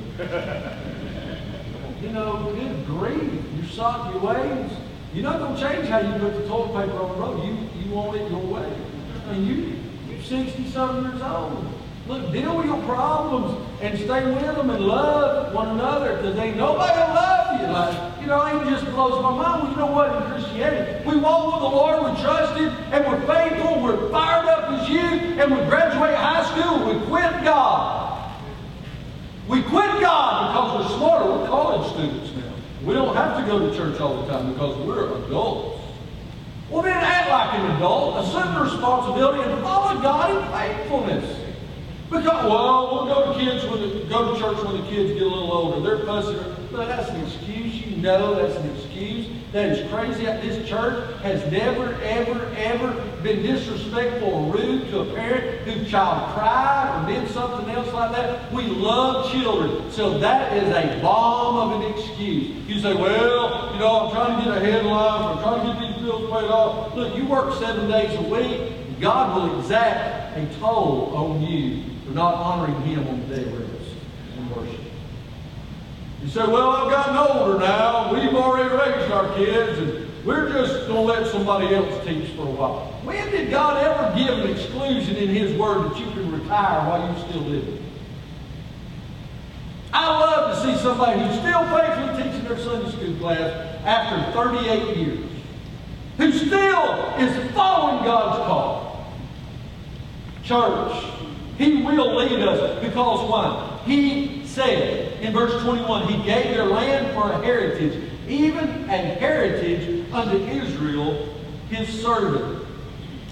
you. 2.02 2.08
you 2.08 2.12
know, 2.12 2.52
good 2.52 2.86
grief. 2.86 3.51
You're 3.76 4.12
your 4.12 4.20
ways. 4.20 4.70
You're 5.14 5.24
not 5.24 5.38
going 5.38 5.56
to 5.56 5.60
change 5.60 5.88
how 5.88 5.98
you 5.98 6.12
put 6.18 6.34
the 6.34 6.46
toilet 6.46 6.86
paper 6.86 6.98
on 6.98 7.08
the 7.08 7.14
road. 7.14 7.44
You, 7.44 7.82
you 7.82 7.94
want 7.94 8.16
it 8.16 8.30
your 8.30 8.40
way. 8.40 8.72
And 9.28 9.46
you, 9.46 9.76
you're 10.08 10.18
60-something 10.18 11.10
years 11.10 11.22
old. 11.22 11.66
Look, 12.08 12.32
deal 12.32 12.56
with 12.56 12.66
your 12.66 12.82
problems 12.82 13.66
and 13.80 13.96
stay 13.98 14.26
with 14.26 14.42
them 14.42 14.70
and 14.70 14.84
love 14.84 15.54
one 15.54 15.68
another 15.70 16.16
because 16.16 16.36
ain't 16.38 16.56
nobody 16.56 16.98
will 16.98 17.14
love 17.14 17.60
you. 17.60 17.66
Like, 17.68 18.20
you 18.20 18.26
know, 18.26 18.44
it 18.44 18.70
just 18.70 18.84
blows 18.86 19.22
my 19.22 19.30
mind. 19.30 19.62
Well, 19.62 19.70
you 19.70 19.76
know 19.76 19.86
what? 19.86 20.16
In 20.16 20.30
Christianity, 20.30 21.08
we 21.08 21.16
walk 21.16 21.54
with 21.54 21.62
the 21.62 21.68
Lord, 21.68 22.14
we 22.14 22.20
trust 22.20 22.58
Him, 22.58 22.68
and 22.92 23.06
we're 23.06 23.26
faithful, 23.26 23.82
we're 23.82 24.10
fired 24.10 24.48
up 24.48 24.70
as 24.70 24.88
youth, 24.88 25.38
and 25.38 25.50
we 25.50 25.58
graduate 25.68 26.14
high 26.14 26.44
school, 26.44 26.92
we 26.92 27.06
quit 27.06 27.44
God. 27.44 28.12
We 29.48 29.62
quit 29.62 30.00
God 30.00 30.52
because 30.52 30.90
we're 30.90 30.96
smarter. 30.98 31.30
We're 31.30 31.46
college 31.46 31.92
students. 31.92 32.31
We 32.84 32.94
don't 32.94 33.14
have 33.14 33.38
to 33.38 33.46
go 33.46 33.58
to 33.60 33.76
church 33.76 34.00
all 34.00 34.22
the 34.22 34.32
time 34.32 34.52
because 34.52 34.76
we're 34.84 35.24
adults. 35.26 35.80
Well, 36.68 36.82
then 36.82 36.96
act 36.96 37.30
like 37.30 37.60
an 37.60 37.76
adult, 37.76 38.24
assume 38.24 38.54
the 38.54 38.60
responsibility, 38.62 39.42
and 39.42 39.62
follow 39.62 40.00
God 40.00 40.30
in 40.30 40.52
faithfulness. 40.52 41.38
Because, 42.10 42.44
well, 42.44 42.92
we'll 42.92 43.06
go 43.06 43.32
to 43.32 43.38
kids 43.38 43.64
when 43.66 43.80
the, 43.80 44.04
go 44.06 44.34
to 44.34 44.40
church 44.40 44.64
when 44.64 44.80
the 44.80 44.88
kids 44.88 45.12
get 45.12 45.22
a 45.22 45.28
little 45.28 45.52
older. 45.52 45.80
They're 45.80 46.04
fussing. 46.04 46.38
But 46.72 46.88
that's 46.88 47.08
an 47.10 47.24
excuse. 47.24 47.86
You 47.86 47.91
know 48.02 48.34
that's 48.34 48.58
an 48.58 48.76
excuse. 48.76 49.28
That 49.52 49.68
is 49.68 49.90
crazy. 49.90 50.24
This 50.24 50.68
church 50.68 51.20
has 51.20 51.50
never, 51.52 51.94
ever, 52.02 52.54
ever 52.56 52.92
been 53.22 53.42
disrespectful 53.42 54.28
or 54.28 54.52
rude 54.52 54.88
to 54.88 55.00
a 55.00 55.14
parent 55.14 55.68
whose 55.68 55.90
child 55.90 56.34
cried 56.34 57.04
or 57.04 57.12
did 57.12 57.28
something 57.30 57.68
else 57.70 57.92
like 57.92 58.12
that. 58.12 58.52
We 58.52 58.64
love 58.64 59.30
children. 59.30 59.90
So 59.90 60.18
that 60.18 60.56
is 60.56 60.68
a 60.74 61.00
bomb 61.02 61.70
of 61.72 61.80
an 61.82 61.92
excuse. 61.92 62.56
You 62.66 62.80
say, 62.80 62.94
well, 62.94 63.72
you 63.74 63.78
know, 63.78 64.00
I'm 64.00 64.10
trying 64.12 64.38
to 64.38 64.44
get 64.44 64.56
ahead 64.56 64.80
in 64.80 64.90
life. 64.90 65.36
I'm 65.36 65.42
trying 65.42 65.66
to 65.66 65.80
get 65.80 65.94
these 65.94 66.02
bills 66.02 66.30
paid 66.30 66.50
off. 66.50 66.94
Look, 66.94 67.14
you 67.14 67.26
work 67.26 67.54
seven 67.58 67.90
days 67.90 68.18
a 68.18 68.22
week. 68.22 69.00
God 69.00 69.36
will 69.36 69.60
exact 69.60 70.38
a 70.38 70.46
toll 70.58 71.14
on 71.14 71.42
you 71.42 71.84
for 72.06 72.12
not 72.12 72.34
honoring 72.34 72.80
Him 72.82 73.06
on 73.06 73.28
the 73.28 73.36
day 73.36 73.42
of 73.42 73.58
rest 73.58 73.94
and 74.38 74.56
worship. 74.56 74.80
You 76.22 76.28
say, 76.28 76.46
well, 76.46 76.70
I've 76.70 76.90
gotten 76.90 77.16
older 77.16 77.58
now. 77.58 78.12
We've 78.14 78.34
already 78.34 78.68
raised 78.68 79.10
our 79.10 79.34
kids, 79.34 79.78
and 79.80 80.24
we're 80.24 80.52
just 80.52 80.86
going 80.86 80.94
to 80.94 81.00
let 81.00 81.26
somebody 81.26 81.74
else 81.74 82.06
teach 82.06 82.30
for 82.36 82.42
a 82.42 82.50
while. 82.50 82.92
When 83.02 83.28
did 83.32 83.50
God 83.50 83.82
ever 83.82 84.16
give 84.16 84.38
an 84.38 84.50
exclusion 84.50 85.16
in 85.16 85.30
His 85.30 85.56
Word 85.58 85.90
that 85.90 85.98
you 85.98 86.06
can 86.06 86.30
retire 86.30 86.88
while 86.88 87.12
you're 87.12 87.28
still 87.28 87.42
living? 87.42 87.84
I 89.92 90.06
love 90.06 90.54
to 90.54 90.62
see 90.64 90.80
somebody 90.80 91.20
who's 91.20 91.38
still 91.40 91.68
faithfully 91.68 92.22
teaching 92.22 92.44
their 92.44 92.58
Sunday 92.58 92.90
school 92.92 93.16
class 93.16 93.82
after 93.84 94.32
38 94.32 94.96
years, 94.96 95.30
who 96.18 96.32
still 96.32 97.14
is 97.18 97.52
following 97.52 98.04
God's 98.04 98.46
call. 98.46 99.12
Church, 100.44 101.04
He 101.58 101.82
will 101.82 102.14
lead 102.14 102.46
us 102.46 102.80
because 102.80 103.28
why? 103.28 103.71
He 103.84 104.46
said 104.46 105.20
in 105.22 105.32
verse 105.32 105.62
21, 105.62 106.08
He 106.08 106.22
gave 106.24 106.54
their 106.54 106.66
land 106.66 107.14
for 107.14 107.30
a 107.30 107.44
heritage, 107.44 108.10
even 108.28 108.68
an 108.88 109.18
heritage 109.18 110.10
unto 110.12 110.36
Israel, 110.46 111.34
His 111.68 111.88
servant. 112.02 112.66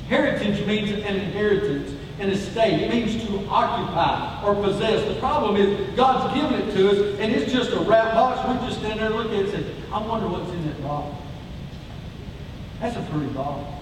Heritage 0.08 0.66
means 0.66 0.90
an 0.90 1.16
inheritance 1.16 1.92
an 2.20 2.30
estate. 2.30 2.82
It 2.82 2.90
means 2.90 3.24
to 3.24 3.46
occupy 3.48 4.44
or 4.44 4.54
possess. 4.54 5.06
The 5.08 5.18
problem 5.20 5.56
is 5.56 5.96
God's 5.96 6.34
given 6.34 6.54
it 6.60 6.74
to 6.74 6.90
us, 6.90 7.18
and 7.18 7.32
it's 7.32 7.50
just 7.50 7.72
a 7.72 7.80
wrap 7.80 8.14
box. 8.14 8.46
We 8.46 8.68
just 8.68 8.80
stand 8.80 9.00
there 9.00 9.06
and 9.06 9.16
look 9.16 9.28
at 9.28 9.32
it 9.32 9.54
and 9.54 9.64
say, 9.64 9.74
I 9.90 10.06
wonder 10.06 10.28
what's 10.28 10.50
in 10.50 10.66
that 10.66 10.82
box. 10.82 11.16
That's 12.80 12.96
a 12.96 13.10
pretty 13.10 13.32
box. 13.32 13.79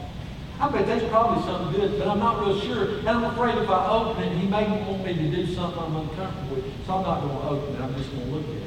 I 0.60 0.68
bet 0.70 0.86
that's 0.86 1.04
probably 1.08 1.44
something 1.44 1.80
good, 1.80 1.98
but 1.98 2.08
I'm 2.08 2.18
not 2.18 2.44
real 2.44 2.60
sure. 2.60 2.98
And 2.98 3.08
I'm 3.08 3.24
afraid 3.24 3.58
if 3.58 3.70
I 3.70 3.88
open 3.90 4.24
it, 4.24 4.36
he 4.36 4.48
may 4.48 4.68
want 4.68 5.04
me 5.04 5.14
to 5.14 5.30
do 5.30 5.54
something 5.54 5.80
I'm 5.80 5.96
uncomfortable 5.96 6.56
with. 6.56 6.64
So 6.84 6.94
I'm 6.94 7.02
not 7.02 7.20
going 7.20 7.38
to 7.38 7.48
open 7.48 7.74
it. 7.76 7.80
I'm 7.80 7.94
just 7.94 8.10
going 8.10 8.24
to 8.24 8.30
look 8.34 8.44
at 8.44 8.56
it. 8.56 8.62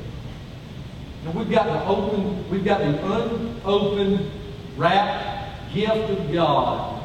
Now 1.25 1.31
we've 1.31 1.51
got 1.51 1.65
the 1.65 1.85
open, 1.85 2.49
we've 2.49 2.63
got 2.63 2.79
the 2.79 2.97
unopened, 3.05 4.31
wrapped 4.77 5.73
gift 5.73 6.09
of 6.09 6.31
God 6.31 7.03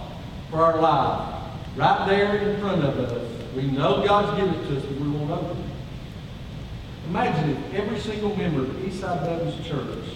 for 0.51 0.63
our 0.63 0.81
life 0.81 1.43
right 1.77 2.07
there 2.09 2.37
in 2.37 2.61
front 2.61 2.85
of 2.85 2.99
us. 2.99 3.31
We 3.57 3.63
know 3.63 4.07
God's 4.07 4.39
given 4.41 4.55
it 4.55 4.69
to 4.69 4.77
us, 4.79 4.85
but 4.85 5.01
we 5.01 5.09
won't 5.09 5.31
open 5.31 5.59
it. 5.59 5.67
Imagine 7.09 7.51
if 7.51 7.75
every 7.75 7.99
single 7.99 8.37
member 8.37 8.63
of 8.63 8.69
Eastside 8.69 9.25
Baptist 9.25 9.65
Church 9.65 10.16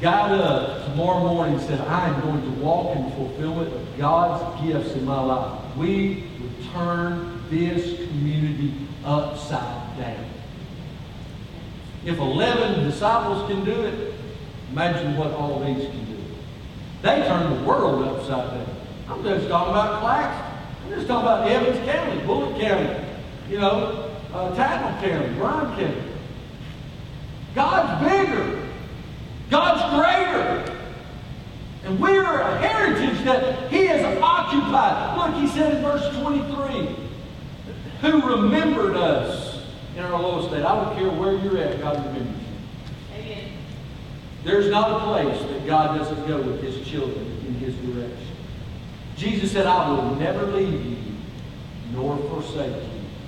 got 0.00 0.30
up 0.32 0.84
tomorrow 0.84 1.20
morning 1.20 1.54
and 1.54 1.62
said, 1.62 1.80
I 1.80 2.08
am 2.08 2.20
going 2.20 2.42
to 2.42 2.50
walk 2.62 2.96
in 2.96 3.10
fulfillment 3.12 3.72
of 3.72 3.98
God's 3.98 4.62
gifts 4.66 4.92
in 4.92 5.04
my 5.04 5.20
life. 5.20 5.76
We 5.76 6.24
would 6.40 6.72
turn 6.72 7.42
this 7.50 7.96
community 8.08 8.74
upside 9.04 9.98
down. 9.98 10.24
If 12.04 12.18
11 12.18 12.84
disciples 12.84 13.50
can 13.50 13.64
do 13.64 13.82
it, 13.82 14.14
imagine 14.70 15.16
what 15.16 15.32
all 15.32 15.60
these 15.60 15.88
can 15.88 16.04
do. 16.04 16.22
They 17.02 17.22
turn 17.26 17.56
the 17.56 17.62
world 17.64 18.06
upside 18.06 18.50
down. 18.50 18.76
I'm 19.08 19.22
just 19.22 19.48
talking 19.48 19.70
about 19.70 20.00
Claxton. 20.00 20.56
I'm 20.84 20.94
just 20.94 21.08
talking 21.08 21.26
about 21.26 21.48
Evans 21.48 21.84
County, 21.88 22.26
Bulloch 22.26 22.60
County, 22.60 23.04
you 23.48 23.58
know, 23.58 24.12
uh, 24.32 24.54
Tattnall 24.54 25.00
County, 25.00 25.34
Bryan 25.34 25.76
County. 25.76 26.02
God's 27.54 28.04
bigger. 28.04 28.65
God's 29.50 29.94
greater. 29.94 30.78
And 31.84 32.00
we're 32.00 32.40
a 32.40 32.58
heritage 32.58 33.24
that 33.24 33.70
He 33.70 33.86
has 33.86 34.20
occupied. 34.20 35.16
Look, 35.16 35.40
He 35.40 35.46
said 35.46 35.74
in 35.74 35.82
verse 35.82 36.16
23, 36.18 36.96
who 38.00 38.28
remembered 38.28 38.96
us 38.96 39.62
in 39.96 40.02
our 40.02 40.20
low 40.20 40.46
state. 40.48 40.64
I 40.64 40.84
don't 40.84 40.96
care 40.96 41.10
where 41.10 41.32
you're 41.32 41.58
at, 41.58 41.80
God 41.80 41.96
remembers 42.04 42.42
you. 42.42 43.22
Amen. 43.22 43.52
There's 44.44 44.70
not 44.70 45.00
a 45.00 45.04
place 45.04 45.40
that 45.50 45.66
God 45.66 45.96
doesn't 45.96 46.26
go 46.26 46.42
with 46.42 46.62
His 46.62 46.86
children 46.86 47.24
in 47.46 47.54
His 47.54 47.74
direction. 47.76 48.36
Jesus 49.16 49.52
said, 49.52 49.66
I 49.66 49.88
will 49.88 50.14
never 50.16 50.46
leave 50.46 50.84
you 50.84 50.96
nor 51.92 52.18
forsake 52.28 52.82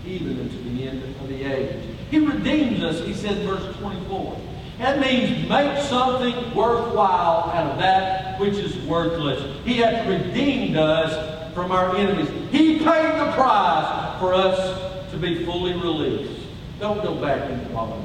you, 0.05 0.11
even 0.11 0.41
unto 0.41 0.63
the 0.63 0.89
end 0.89 1.03
of 1.03 1.29
the 1.29 1.45
age. 1.45 1.83
He 2.11 2.19
redeems 2.19 2.83
us, 2.83 3.07
he 3.07 3.15
said 3.15 3.39
in 3.39 3.47
verse 3.47 3.77
24. 3.77 4.41
That 4.79 5.01
means 5.01 5.49
make 5.49 5.83
something 5.83 6.55
worthwhile 6.55 7.51
out 7.51 7.73
of 7.73 7.79
that 7.79 8.39
which 8.39 8.55
is 8.55 8.77
worthless. 8.87 9.43
He 9.65 9.79
hath 9.79 10.07
redeemed 10.07 10.77
us 10.77 11.55
from 11.55 11.73
our 11.73 11.97
enemies. 11.97 12.29
He 12.53 12.79
paid 12.79 13.19
the 13.19 13.33
price 13.33 14.19
for 14.21 14.33
us 14.33 15.11
to 15.11 15.17
be 15.17 15.45
fully 15.45 15.73
released. 15.73 16.47
Don't 16.79 17.03
go 17.03 17.17
back 17.17 17.51
into 17.51 17.69
politics. 17.71 18.05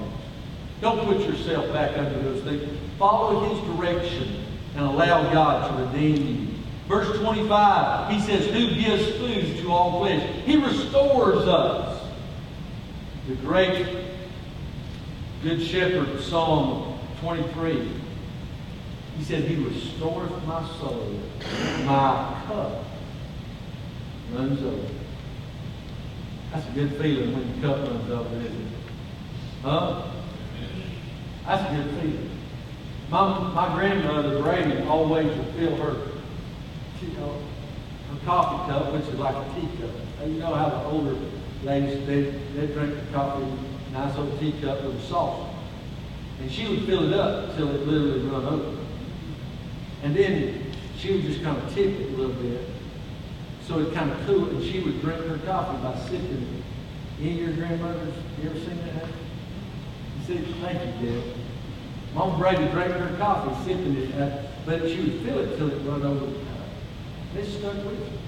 Don't 0.82 1.06
put 1.06 1.20
yourself 1.20 1.72
back 1.72 1.96
under 1.98 2.20
those 2.24 2.44
things. 2.44 2.68
Follow 2.98 3.54
his 3.54 3.76
direction 3.76 4.44
and 4.76 4.86
allow 4.86 5.32
God 5.32 5.70
to 5.70 5.86
redeem 5.86 6.28
you. 6.28 6.54
Verse 6.88 7.18
25, 7.20 8.12
he 8.12 8.20
says, 8.22 8.48
Who 8.48 8.76
gives 8.76 9.08
food 9.18 9.58
to 9.62 9.72
all 9.72 10.00
flesh? 10.00 10.28
He 10.46 10.58
restores 10.58 11.48
us. 11.48 12.02
The 13.28 13.36
great 13.36 14.13
Good 15.44 15.62
Shepherd, 15.62 16.22
Psalm 16.22 16.98
23. 17.20 17.90
He 19.18 19.24
said, 19.26 19.44
He 19.44 19.62
restoreth 19.62 20.46
my 20.46 20.66
soul. 20.80 21.20
My 21.84 22.42
cup 22.48 22.86
runs 24.34 24.64
over. 24.64 24.94
That's 26.50 26.66
a 26.66 26.72
good 26.72 26.92
feeling 26.94 27.34
when 27.34 27.62
your 27.62 27.76
cup 27.76 27.86
runs 27.90 28.10
over, 28.10 28.36
isn't 28.38 28.62
it? 28.62 28.68
Huh? 29.64 30.12
That's 31.46 31.70
a 31.70 31.76
good 31.76 32.02
feeling. 32.02 32.30
My, 33.10 33.52
my 33.54 33.76
grandmother, 33.76 34.42
Brady, 34.42 34.82
always 34.88 35.28
would 35.28 35.56
fill 35.56 35.76
her 35.76 36.08
you 37.02 37.14
know, 37.18 37.38
her 38.12 38.26
coffee 38.26 38.72
cup, 38.72 38.94
which 38.94 39.04
is 39.04 39.20
like 39.20 39.36
a 39.36 39.60
teacup. 39.60 39.92
You 40.26 40.40
know 40.40 40.54
how 40.54 40.70
the 40.70 40.86
older 40.86 41.18
ladies, 41.64 42.08
they, 42.08 42.24
they 42.56 42.74
drink 42.74 42.96
the 42.96 43.14
coffee, 43.14 43.46
nice 43.94 44.18
old 44.18 44.40
teacup 44.40 44.84
with 44.84 44.96
a 44.96 45.02
saucer. 45.08 45.50
And 46.42 46.52
she 46.52 46.68
would 46.68 46.84
fill 46.86 47.14
it 47.14 47.14
up 47.14 47.50
until 47.50 47.70
it 47.70 47.88
literally 47.88 48.20
run 48.26 48.46
over. 48.46 48.78
And 50.02 50.16
then 50.16 50.72
she 50.98 51.14
would 51.14 51.22
just 51.22 51.44
kind 51.44 51.58
of 51.58 51.74
tip 51.74 52.00
it 52.00 52.14
a 52.14 52.18
little 52.18 52.34
bit. 52.34 52.62
So 53.68 53.80
it 53.80 53.94
kind 53.94 54.12
of 54.12 54.26
cool, 54.26 54.50
and 54.50 54.64
she 54.64 54.80
would 54.80 55.00
drink 55.02 55.26
her 55.26 55.38
coffee 55.46 55.82
by 55.82 55.98
sipping 56.06 56.42
it. 56.42 57.22
Any 57.22 57.44
of 57.44 57.48
your 57.48 57.54
grandmothers, 57.56 58.14
you 58.42 58.50
ever 58.50 58.60
seen 58.60 58.78
that 58.78 58.94
happen? 58.94 59.14
You 60.20 60.26
see, 60.26 60.54
thank 60.62 61.02
you, 61.02 61.22
Dad. 61.22 61.24
Mom 62.14 62.40
Brady 62.40 62.68
drank 62.72 62.94
her 62.94 63.16
coffee, 63.18 63.64
sipping 63.64 63.96
it, 63.96 64.16
uh, 64.16 64.44
but 64.66 64.82
she 64.90 64.98
would 65.00 65.22
fill 65.22 65.40
it 65.40 65.58
till 65.58 65.72
it 65.72 65.78
run 65.88 66.04
over 66.04 66.26
the 66.26 66.34
top. 66.34 67.38
It 67.38 67.46
stuck 67.46 67.76
with 67.76 68.00
me. 68.00 68.20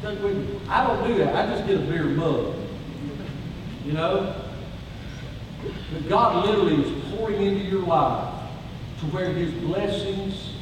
Stuck 0.00 0.22
with 0.22 0.36
me. 0.36 0.60
I 0.68 0.86
don't 0.86 1.06
do 1.06 1.18
that. 1.18 1.34
I 1.36 1.54
just 1.54 1.66
get 1.66 1.76
a 1.76 1.84
beer 1.84 2.04
mug. 2.04 2.56
You 3.84 3.92
know? 3.92 4.34
But 5.92 6.08
God 6.08 6.46
literally 6.46 6.82
is 6.82 7.14
pouring 7.14 7.42
into 7.42 7.64
your 7.64 7.82
life 7.82 8.32
to 9.00 9.06
where 9.06 9.32
His 9.32 9.52
blessings, 9.52 10.54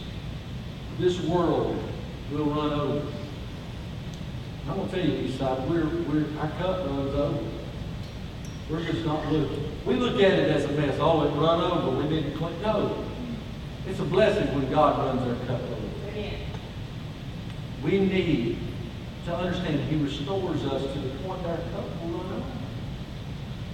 this 0.99 1.21
world, 1.21 1.83
will 2.31 2.47
run 2.47 2.73
over. 2.73 3.07
I'm 4.69 4.77
gonna 4.77 4.91
tell 4.91 5.05
you, 5.05 5.29
Eastside, 5.29 5.67
we're, 5.69 5.87
we're, 6.05 6.39
our 6.39 6.49
cup 6.51 6.87
runs 6.87 7.15
over. 7.15 7.45
We're 8.71 8.85
just 8.85 9.05
not 9.05 9.31
looking. 9.31 9.69
We 9.85 9.97
look 9.97 10.23
at 10.23 10.33
it 10.33 10.51
as 10.51 10.65
a 10.65 10.73
mess. 10.73 10.97
Oh, 11.01 11.27
it 11.27 11.31
run 11.39 11.61
over. 11.61 12.01
We 12.01 12.23
to 12.23 12.31
clean. 12.31 12.63
No. 12.63 13.05
It's 13.87 13.99
a 13.99 14.05
blessing 14.05 14.55
when 14.55 14.71
God 14.71 14.99
runs 14.99 15.29
our 15.29 15.47
cup 15.47 15.61
over. 15.61 15.93
We 17.83 17.99
need 17.99 18.59
to 19.27 19.35
understand 19.35 19.81
He 19.91 19.97
restores 19.97 20.65
us 20.65 20.83
to 20.93 20.99
the 21.01 21.19
point 21.19 21.45
our 21.45 21.57
cup. 21.57 22.02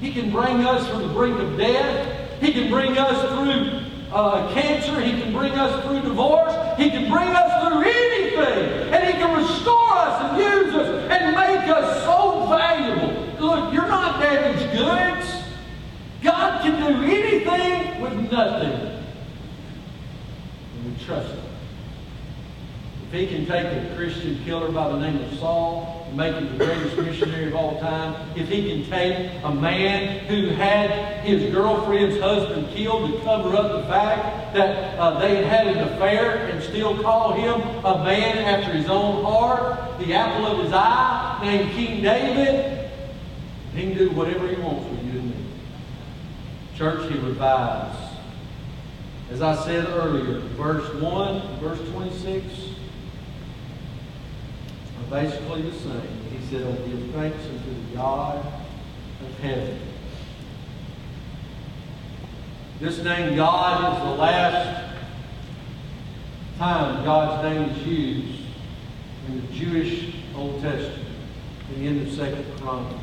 He 0.00 0.12
can 0.12 0.30
bring 0.30 0.64
us 0.64 0.86
from 0.88 1.02
the 1.02 1.08
brink 1.08 1.38
of 1.38 1.56
death. 1.56 2.40
He 2.40 2.52
can 2.52 2.70
bring 2.70 2.96
us 2.96 3.20
through 3.32 3.80
uh, 4.12 4.52
cancer. 4.54 5.00
He 5.00 5.20
can 5.20 5.32
bring 5.32 5.52
us 5.52 5.84
through 5.84 6.02
divorce. 6.02 6.54
He 6.78 6.90
can 6.90 7.10
bring 7.10 7.28
us 7.28 7.66
through 7.66 7.82
anything. 7.82 8.94
And 8.94 9.06
He 9.06 9.12
can 9.14 9.36
restore 9.36 9.90
us 9.90 10.22
and 10.22 10.38
use 10.38 10.74
us 10.74 11.10
and 11.10 11.34
make 11.34 11.68
us 11.68 12.04
so 12.04 12.46
valuable. 12.46 13.26
Look, 13.40 13.74
you're 13.74 13.88
not 13.88 14.20
damaged 14.20 14.72
goods. 14.72 15.44
God 16.22 16.62
can 16.62 16.80
do 16.80 17.02
anything 17.04 18.00
with 18.00 18.30
nothing. 18.30 19.02
And 20.74 20.84
we 20.84 21.04
trust 21.04 21.34
Him. 21.34 21.47
If 23.10 23.14
He 23.14 23.26
can 23.26 23.46
take 23.46 23.64
a 23.64 23.94
Christian 23.96 24.38
killer 24.44 24.70
by 24.70 24.88
the 24.88 24.98
name 24.98 25.22
of 25.22 25.38
Saul 25.38 26.04
and 26.08 26.16
make 26.16 26.34
him 26.34 26.58
the 26.58 26.62
greatest 26.62 26.94
missionary 26.98 27.46
of 27.46 27.54
all 27.54 27.80
time, 27.80 28.14
if 28.36 28.48
He 28.48 28.68
can 28.68 28.90
take 28.90 29.30
a 29.42 29.54
man 29.54 30.26
who 30.26 30.48
had 30.48 31.24
his 31.24 31.50
girlfriend's 31.52 32.20
husband 32.20 32.68
killed 32.74 33.10
to 33.10 33.18
cover 33.24 33.56
up 33.56 33.72
the 33.72 33.88
fact 33.88 34.54
that 34.54 34.98
uh, 34.98 35.18
they 35.18 35.36
had 35.36 35.44
had 35.44 35.66
an 35.68 35.78
affair 35.88 36.48
and 36.48 36.62
still 36.62 37.02
call 37.02 37.32
him 37.32 37.60
a 37.84 38.04
man 38.04 38.38
after 38.38 38.72
His 38.72 38.90
own 38.90 39.24
heart, 39.24 39.98
the 39.98 40.12
apple 40.12 40.46
of 40.46 40.64
His 40.64 40.72
eye, 40.74 41.38
named 41.42 41.70
King 41.72 42.02
David, 42.02 42.90
He 43.74 43.82
can 43.84 43.96
do 43.96 44.10
whatever 44.10 44.46
He 44.48 44.56
wants 44.56 44.86
with 44.90 45.02
you 45.04 45.20
and 45.20 45.30
me. 45.30 45.44
Church, 46.76 47.10
He 47.10 47.18
revives. 47.18 47.96
As 49.30 49.40
I 49.42 49.54
said 49.64 49.86
earlier, 49.88 50.40
verse 50.40 50.92
1, 50.94 51.60
verse 51.60 51.80
26, 51.90 52.44
are 52.44 52.67
basically 55.10 55.62
the 55.62 55.78
same. 55.78 56.20
He 56.30 56.46
said, 56.46 56.62
Oh, 56.62 56.72
give 56.86 57.10
thanks 57.12 57.44
unto 57.44 57.90
the 57.90 57.96
God 57.96 58.44
of 59.22 59.38
heaven. 59.40 59.80
This 62.80 63.02
name 63.02 63.36
God 63.36 63.96
is 63.96 64.02
the 64.04 64.10
last 64.10 64.94
time 66.58 67.04
God's 67.04 67.42
name 67.42 67.70
is 67.70 67.86
used 67.86 68.42
in 69.26 69.40
the 69.40 69.52
Jewish 69.52 70.14
Old 70.36 70.60
Testament, 70.60 71.08
in 71.74 71.80
the 71.80 71.88
end 71.88 72.06
of 72.06 72.14
Second 72.14 72.44
Chronicles. 72.58 73.00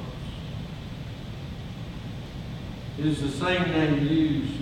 It 2.98 3.06
is 3.06 3.22
the 3.22 3.30
same 3.30 3.64
name 3.64 4.08
used 4.08 4.62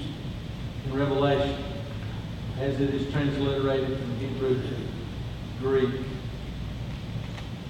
in 0.86 0.94
Revelation 0.94 1.64
as 2.60 2.80
it 2.80 2.94
is 2.94 3.11
transliterated 3.11 3.98
from 3.98 4.15
Hebrew 4.18 4.56
to 4.56 4.76
Greek. 5.60 6.02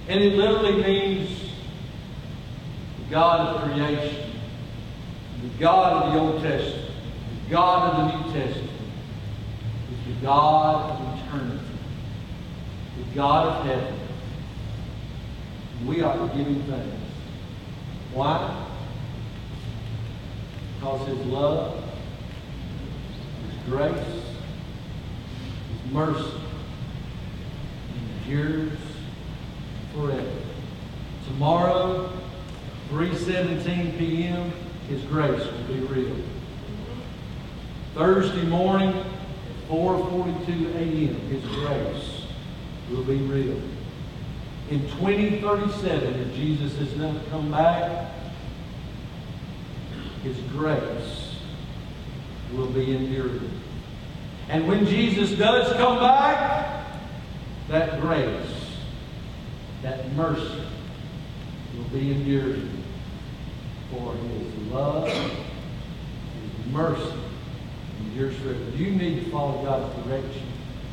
And 0.06 0.22
it 0.22 0.34
literally 0.34 0.82
means 0.82 1.50
the 2.98 3.10
God 3.10 3.40
of 3.40 3.62
creation, 3.62 4.30
the 5.42 5.48
God 5.58 6.02
of 6.02 6.12
the 6.12 6.18
Old 6.18 6.42
Testament, 6.42 6.90
the 7.44 7.50
God 7.50 7.90
of 7.90 7.96
the 7.96 8.16
New 8.16 8.32
Testament, 8.32 8.70
is 9.90 10.14
the 10.14 10.26
God 10.26 10.90
of 10.90 11.18
eternity, 11.18 11.58
the 12.98 13.14
God 13.14 13.46
of 13.46 13.66
heaven. 13.66 14.00
We 15.86 15.96
give 15.96 16.46
him 16.46 16.62
thanks. 16.64 16.96
Why? 18.12 18.66
Because 20.74 21.08
his 21.08 21.18
love, 21.26 21.82
his 23.46 23.70
grace, 23.70 24.22
his 25.68 25.92
mercy 25.92 26.30
endures 28.26 28.78
forever. 29.94 30.32
Tomorrow, 31.26 32.12
3.17 32.90 33.98
p.m., 33.98 34.52
His 34.88 35.02
grace 35.04 35.40
will 35.40 35.74
be 35.74 35.80
real. 35.80 36.16
Thursday 37.94 38.44
morning, 38.44 38.92
4.42 39.68 40.74
a.m., 40.74 41.14
His 41.28 41.44
grace 41.56 42.26
will 42.90 43.04
be 43.04 43.16
real. 43.18 43.60
In 44.70 44.80
2037, 44.98 46.14
if 46.20 46.34
Jesus 46.34 46.76
has 46.78 46.96
not 46.96 47.14
come 47.30 47.50
back, 47.50 48.10
His 50.22 50.36
grace 50.52 51.36
will 52.52 52.66
be 52.66 52.94
enduring. 52.94 53.50
And 54.48 54.68
when 54.68 54.86
Jesus 54.86 55.32
does 55.32 55.72
come 55.74 55.98
back, 55.98 56.86
that 57.68 58.00
grace 58.00 58.53
that 59.84 60.10
mercy 60.14 60.62
will 61.76 61.84
be 61.92 62.10
endured 62.10 62.66
for 63.90 64.14
his 64.14 64.72
love, 64.72 65.06
his 65.06 66.72
mercy 66.72 67.12
endures 68.00 68.34
forever. 68.38 68.70
You 68.76 68.92
need 68.92 69.24
to 69.24 69.30
follow 69.30 69.62
God's 69.62 69.94
direction? 70.06 70.46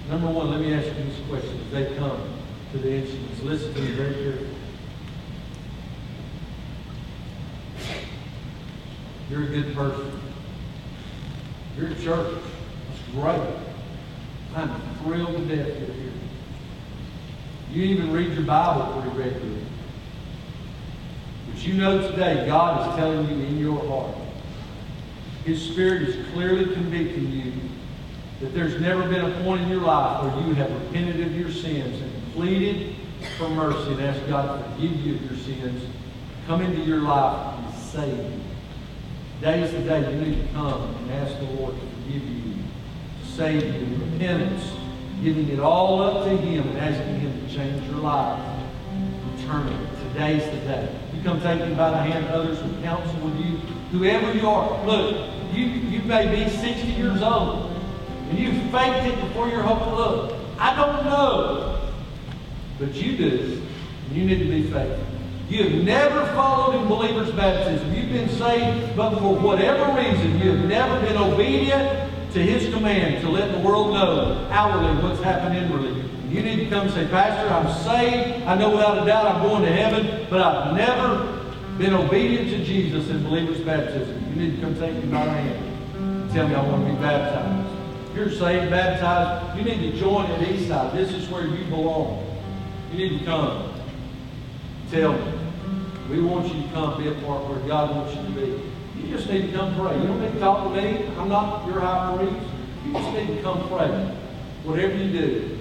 Number 0.09 0.27
one, 0.27 0.51
let 0.51 0.59
me 0.59 0.73
ask 0.73 0.87
you 0.87 1.05
this 1.05 1.25
question 1.29 1.57
as 1.61 1.71
they 1.71 1.95
come 1.95 2.21
to 2.73 2.77
the 2.79 2.91
instruments. 2.91 3.41
Listen 3.41 3.73
to 3.73 3.79
me 3.79 3.91
very 3.93 4.13
carefully. 4.13 4.55
You're 9.29 9.43
a 9.43 9.47
good 9.47 9.73
person. 9.73 10.19
You're 11.77 11.91
at 11.91 11.99
church. 12.01 12.41
That's 12.89 13.11
great. 13.13 13.55
I'm 14.53 14.81
thrilled 14.97 15.37
to 15.37 15.55
death 15.55 15.79
you're 15.79 15.95
here. 15.95 16.10
You 17.71 17.83
even 17.83 18.11
read 18.11 18.33
your 18.33 18.43
Bible 18.43 19.01
pretty 19.01 19.17
regularly. 19.17 19.65
But 21.49 21.65
you 21.65 21.75
know 21.75 22.11
today 22.11 22.45
God 22.45 22.89
is 22.89 22.95
telling 22.97 23.29
you 23.29 23.45
in 23.45 23.57
your 23.59 23.79
heart. 23.87 24.13
His 25.45 25.61
Spirit 25.61 26.03
is 26.03 26.27
clearly 26.33 26.65
convicting 26.73 27.31
you 27.31 27.53
that 28.41 28.53
there's 28.53 28.81
never 28.81 29.07
been 29.07 29.23
a 29.23 29.43
point 29.43 29.61
in 29.61 29.69
your 29.69 29.81
life 29.81 30.23
where 30.23 30.45
you 30.45 30.53
have 30.55 30.69
repented 30.69 31.25
of 31.25 31.33
your 31.33 31.49
sins 31.49 32.01
and 32.01 32.33
pleaded 32.33 32.95
for 33.37 33.47
mercy 33.49 33.93
and 33.93 34.01
asked 34.01 34.27
God 34.27 34.57
to 34.57 34.71
forgive 34.71 34.99
you 35.05 35.15
of 35.15 35.31
your 35.31 35.39
sins, 35.39 35.83
come 36.47 36.61
into 36.61 36.81
your 36.81 36.99
life 36.99 37.57
and 37.57 37.73
save 37.75 38.17
you. 38.17 38.41
Today 39.39 39.61
is 39.61 39.71
the 39.71 39.79
day 39.79 40.11
you 40.11 40.21
need 40.25 40.41
to 40.41 40.53
come 40.53 40.93
and 40.95 41.11
ask 41.11 41.37
the 41.39 41.45
Lord 41.45 41.75
to 41.75 41.81
forgive 41.81 42.27
you, 42.27 42.53
to 43.21 43.31
save 43.31 43.63
you 43.63 43.95
repentance 43.95 44.80
giving 45.23 45.49
it 45.49 45.59
all 45.59 46.01
up 46.01 46.23
to 46.25 46.35
Him 46.37 46.67
and 46.67 46.77
asking 46.77 47.19
Him 47.19 47.47
to 47.47 47.55
change 47.55 47.87
your 47.87 47.99
life 47.99 48.43
eternally. 49.37 49.87
Today's 50.07 50.43
the 50.45 50.65
day. 50.67 50.95
You 51.13 51.23
come 51.23 51.39
take 51.41 51.59
Him 51.59 51.75
by 51.75 51.91
the 51.91 51.97
hand, 51.97 52.25
others 52.27 52.61
will 52.61 52.81
counsel 52.81 53.19
with 53.21 53.37
you. 53.39 53.57
Whoever 53.91 54.33
you 54.33 54.47
are, 54.47 54.85
look, 54.85 55.29
you, 55.53 55.65
you 55.65 56.01
may 56.03 56.27
be 56.27 56.49
60 56.49 56.87
years 56.87 57.21
old 57.21 57.71
and 58.29 58.39
you 58.39 58.51
faked 58.71 59.05
it 59.07 59.21
before 59.21 59.49
your 59.49 59.61
hope. 59.61 59.95
Look, 59.95 60.37
I 60.57 60.75
don't 60.75 61.05
know, 61.05 61.91
but 62.79 62.93
you 62.93 63.17
do. 63.17 63.61
And 64.07 64.15
you 64.15 64.25
need 64.25 64.39
to 64.39 64.49
be 64.49 64.63
faithful. 64.63 65.05
You 65.49 65.63
have 65.65 65.83
never 65.83 66.25
followed 66.27 66.81
in 66.81 66.87
believer's 66.87 67.31
baptism. 67.31 67.93
You've 67.93 68.09
been 68.09 68.29
saved, 68.29 68.95
but 68.95 69.19
for 69.19 69.35
whatever 69.35 69.93
reason, 69.99 70.39
you 70.39 70.55
have 70.55 70.65
never 70.65 71.05
been 71.05 71.17
obedient 71.17 72.10
to 72.33 72.41
his 72.41 72.73
command 72.73 73.21
to 73.21 73.29
let 73.29 73.51
the 73.51 73.59
world 73.59 73.93
know 73.93 74.47
outwardly 74.51 75.03
what's 75.03 75.21
happened 75.21 75.55
inwardly. 75.57 76.03
You 76.29 76.41
need 76.41 76.57
to 76.57 76.69
come 76.69 76.87
and 76.87 76.91
say, 76.91 77.07
Pastor, 77.07 77.53
I'm 77.53 77.67
saved. 77.83 78.45
I 78.45 78.55
know 78.55 78.69
without 78.69 79.03
a 79.03 79.05
doubt 79.05 79.25
I'm 79.25 79.41
going 79.41 79.63
to 79.63 79.71
heaven, 79.71 80.27
but 80.29 80.39
I've 80.41 80.75
never 80.75 81.41
been 81.77 81.93
obedient 81.93 82.49
to 82.51 82.63
Jesus 82.63 83.09
in 83.09 83.23
believer's 83.23 83.59
baptism. 83.59 84.23
You 84.29 84.35
need 84.41 84.55
to 84.55 84.61
come 84.61 84.75
take 84.75 84.93
me 84.93 85.11
by 85.11 85.25
the 85.25 85.31
hand. 85.31 86.31
Tell 86.31 86.47
me 86.47 86.55
I 86.55 86.63
want 86.65 86.87
to 86.87 86.93
be 86.93 87.01
baptized. 87.01 87.69
If 88.11 88.15
you're 88.15 88.31
saved, 88.31 88.71
baptized, 88.71 89.57
you 89.57 89.65
need 89.65 89.91
to 89.91 89.99
join 89.99 90.31
at 90.31 90.39
Eastside. 90.39 90.93
This 90.93 91.11
is 91.11 91.27
where 91.27 91.45
you 91.45 91.65
belong. 91.65 92.25
You 92.93 92.97
need 93.09 93.19
to 93.19 93.25
come. 93.25 93.73
Tell 94.89 95.13
me. 95.13 95.33
We 96.09 96.21
want 96.21 96.53
you 96.53 96.61
to 96.61 96.69
come 96.69 97.01
be 97.01 97.09
a 97.09 97.13
part 97.25 97.49
where 97.49 97.59
God 97.67 97.95
wants 97.95 98.15
you 98.15 98.23
to 98.23 98.31
be. 98.31 98.70
Need 99.31 99.51
to 99.51 99.57
come 99.57 99.73
pray. 99.75 99.97
You 99.97 100.07
don't 100.07 100.21
need 100.21 100.33
to 100.33 100.39
talk 100.39 100.65
to 100.65 100.81
me. 100.81 101.07
I'm 101.17 101.29
not 101.29 101.65
your 101.65 101.79
high 101.79 102.17
priest. 102.17 102.45
You 102.85 102.91
just 102.91 103.13
need 103.13 103.37
to 103.37 103.41
come 103.41 103.65
pray. 103.69 103.87
Whatever 104.65 104.93
you 104.97 105.09
do, 105.09 105.57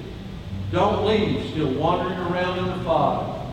don't 0.73 1.07
leave 1.07 1.49
still 1.51 1.73
wandering 1.75 2.19
around 2.19 2.59
in 2.59 2.67
the 2.67 2.85
fog. 2.85 3.47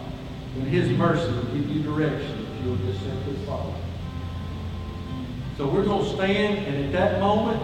When 0.56 0.66
His 0.66 0.90
mercy 0.90 1.32
will 1.32 1.44
give 1.56 1.70
you 1.70 1.84
direction 1.84 2.48
if 2.52 2.66
you'll 2.66 2.78
just 2.78 3.00
simply 3.00 3.36
follow. 3.46 3.76
So 5.56 5.68
we're 5.68 5.86
going 5.86 6.04
to 6.04 6.16
stand, 6.16 6.66
and 6.66 6.86
at 6.86 6.92
that 6.94 7.20
moment, 7.20 7.62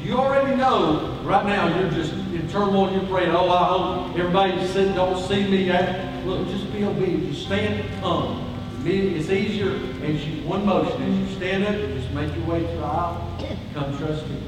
if 0.00 0.06
you 0.06 0.18
already 0.18 0.56
know 0.56 1.16
right 1.22 1.46
now 1.46 1.78
you're 1.78 1.90
just 1.90 2.12
in 2.12 2.48
turmoil, 2.48 2.90
you're 2.92 3.06
praying, 3.06 3.30
oh, 3.30 3.48
I 3.48 3.64
hope 3.68 4.18
everybody 4.18 4.66
sitting 4.66 4.96
don't 4.96 5.24
see 5.28 5.46
me. 5.48 5.70
Look, 6.24 6.48
just 6.48 6.72
be 6.72 6.82
obedient. 6.82 7.32
Just 7.32 7.46
stand 7.46 7.80
and 7.80 8.00
come. 8.00 8.45
It's 8.88 9.30
easier 9.30 9.80
as 10.04 10.24
you, 10.24 10.42
one 10.44 10.64
motion, 10.64 11.02
as 11.02 11.18
you 11.18 11.36
stand 11.36 11.64
up, 11.64 11.74
just 11.74 12.08
make 12.12 12.32
your 12.36 12.46
way 12.46 12.60
to 12.60 12.66
the 12.66 12.84
aisle, 12.84 13.36
come 13.74 13.98
trust 13.98 14.28
me. 14.28 14.40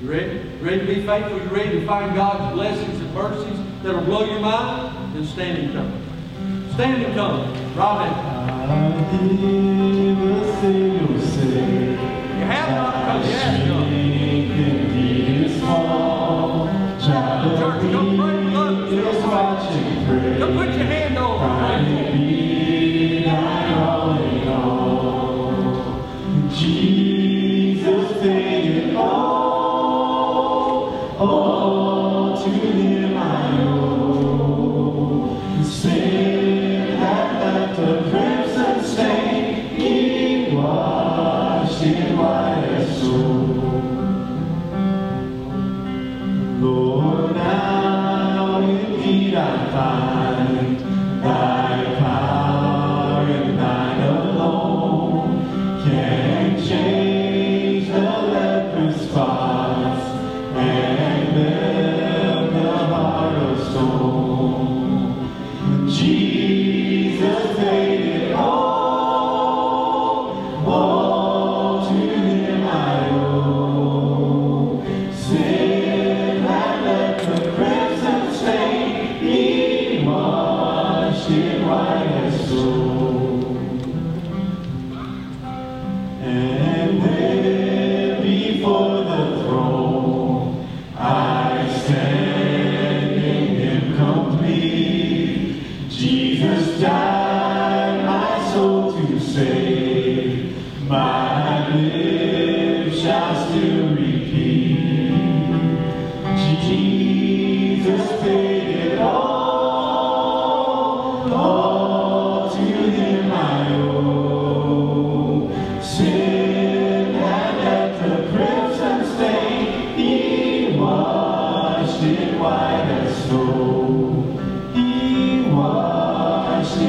You 0.00 0.10
ready? 0.10 0.38
ready 0.60 0.78
to 0.78 0.86
be 0.86 1.04
faithful? 1.04 1.38
You 1.42 1.48
ready 1.48 1.80
to 1.80 1.86
find 1.86 2.14
God's 2.14 2.54
blessings 2.54 3.00
and 3.00 3.12
mercies 3.12 3.58
that'll 3.82 4.02
blow 4.02 4.24
your 4.24 4.38
mind? 4.38 5.12
Then 5.12 5.26
stand 5.26 5.58
and 5.58 5.72
come. 5.72 6.72
Stand 6.74 7.02
and 7.02 7.14
come. 7.16 7.52
Right 7.74 8.10
now. 8.10 8.50
You 12.38 12.46
have 12.46 12.70
not 12.70 13.26
you 13.26 13.32
ask 13.32 13.66
God. 13.66 13.89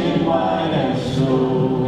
It 0.01 0.25
white 0.25 0.73
as 0.73 1.80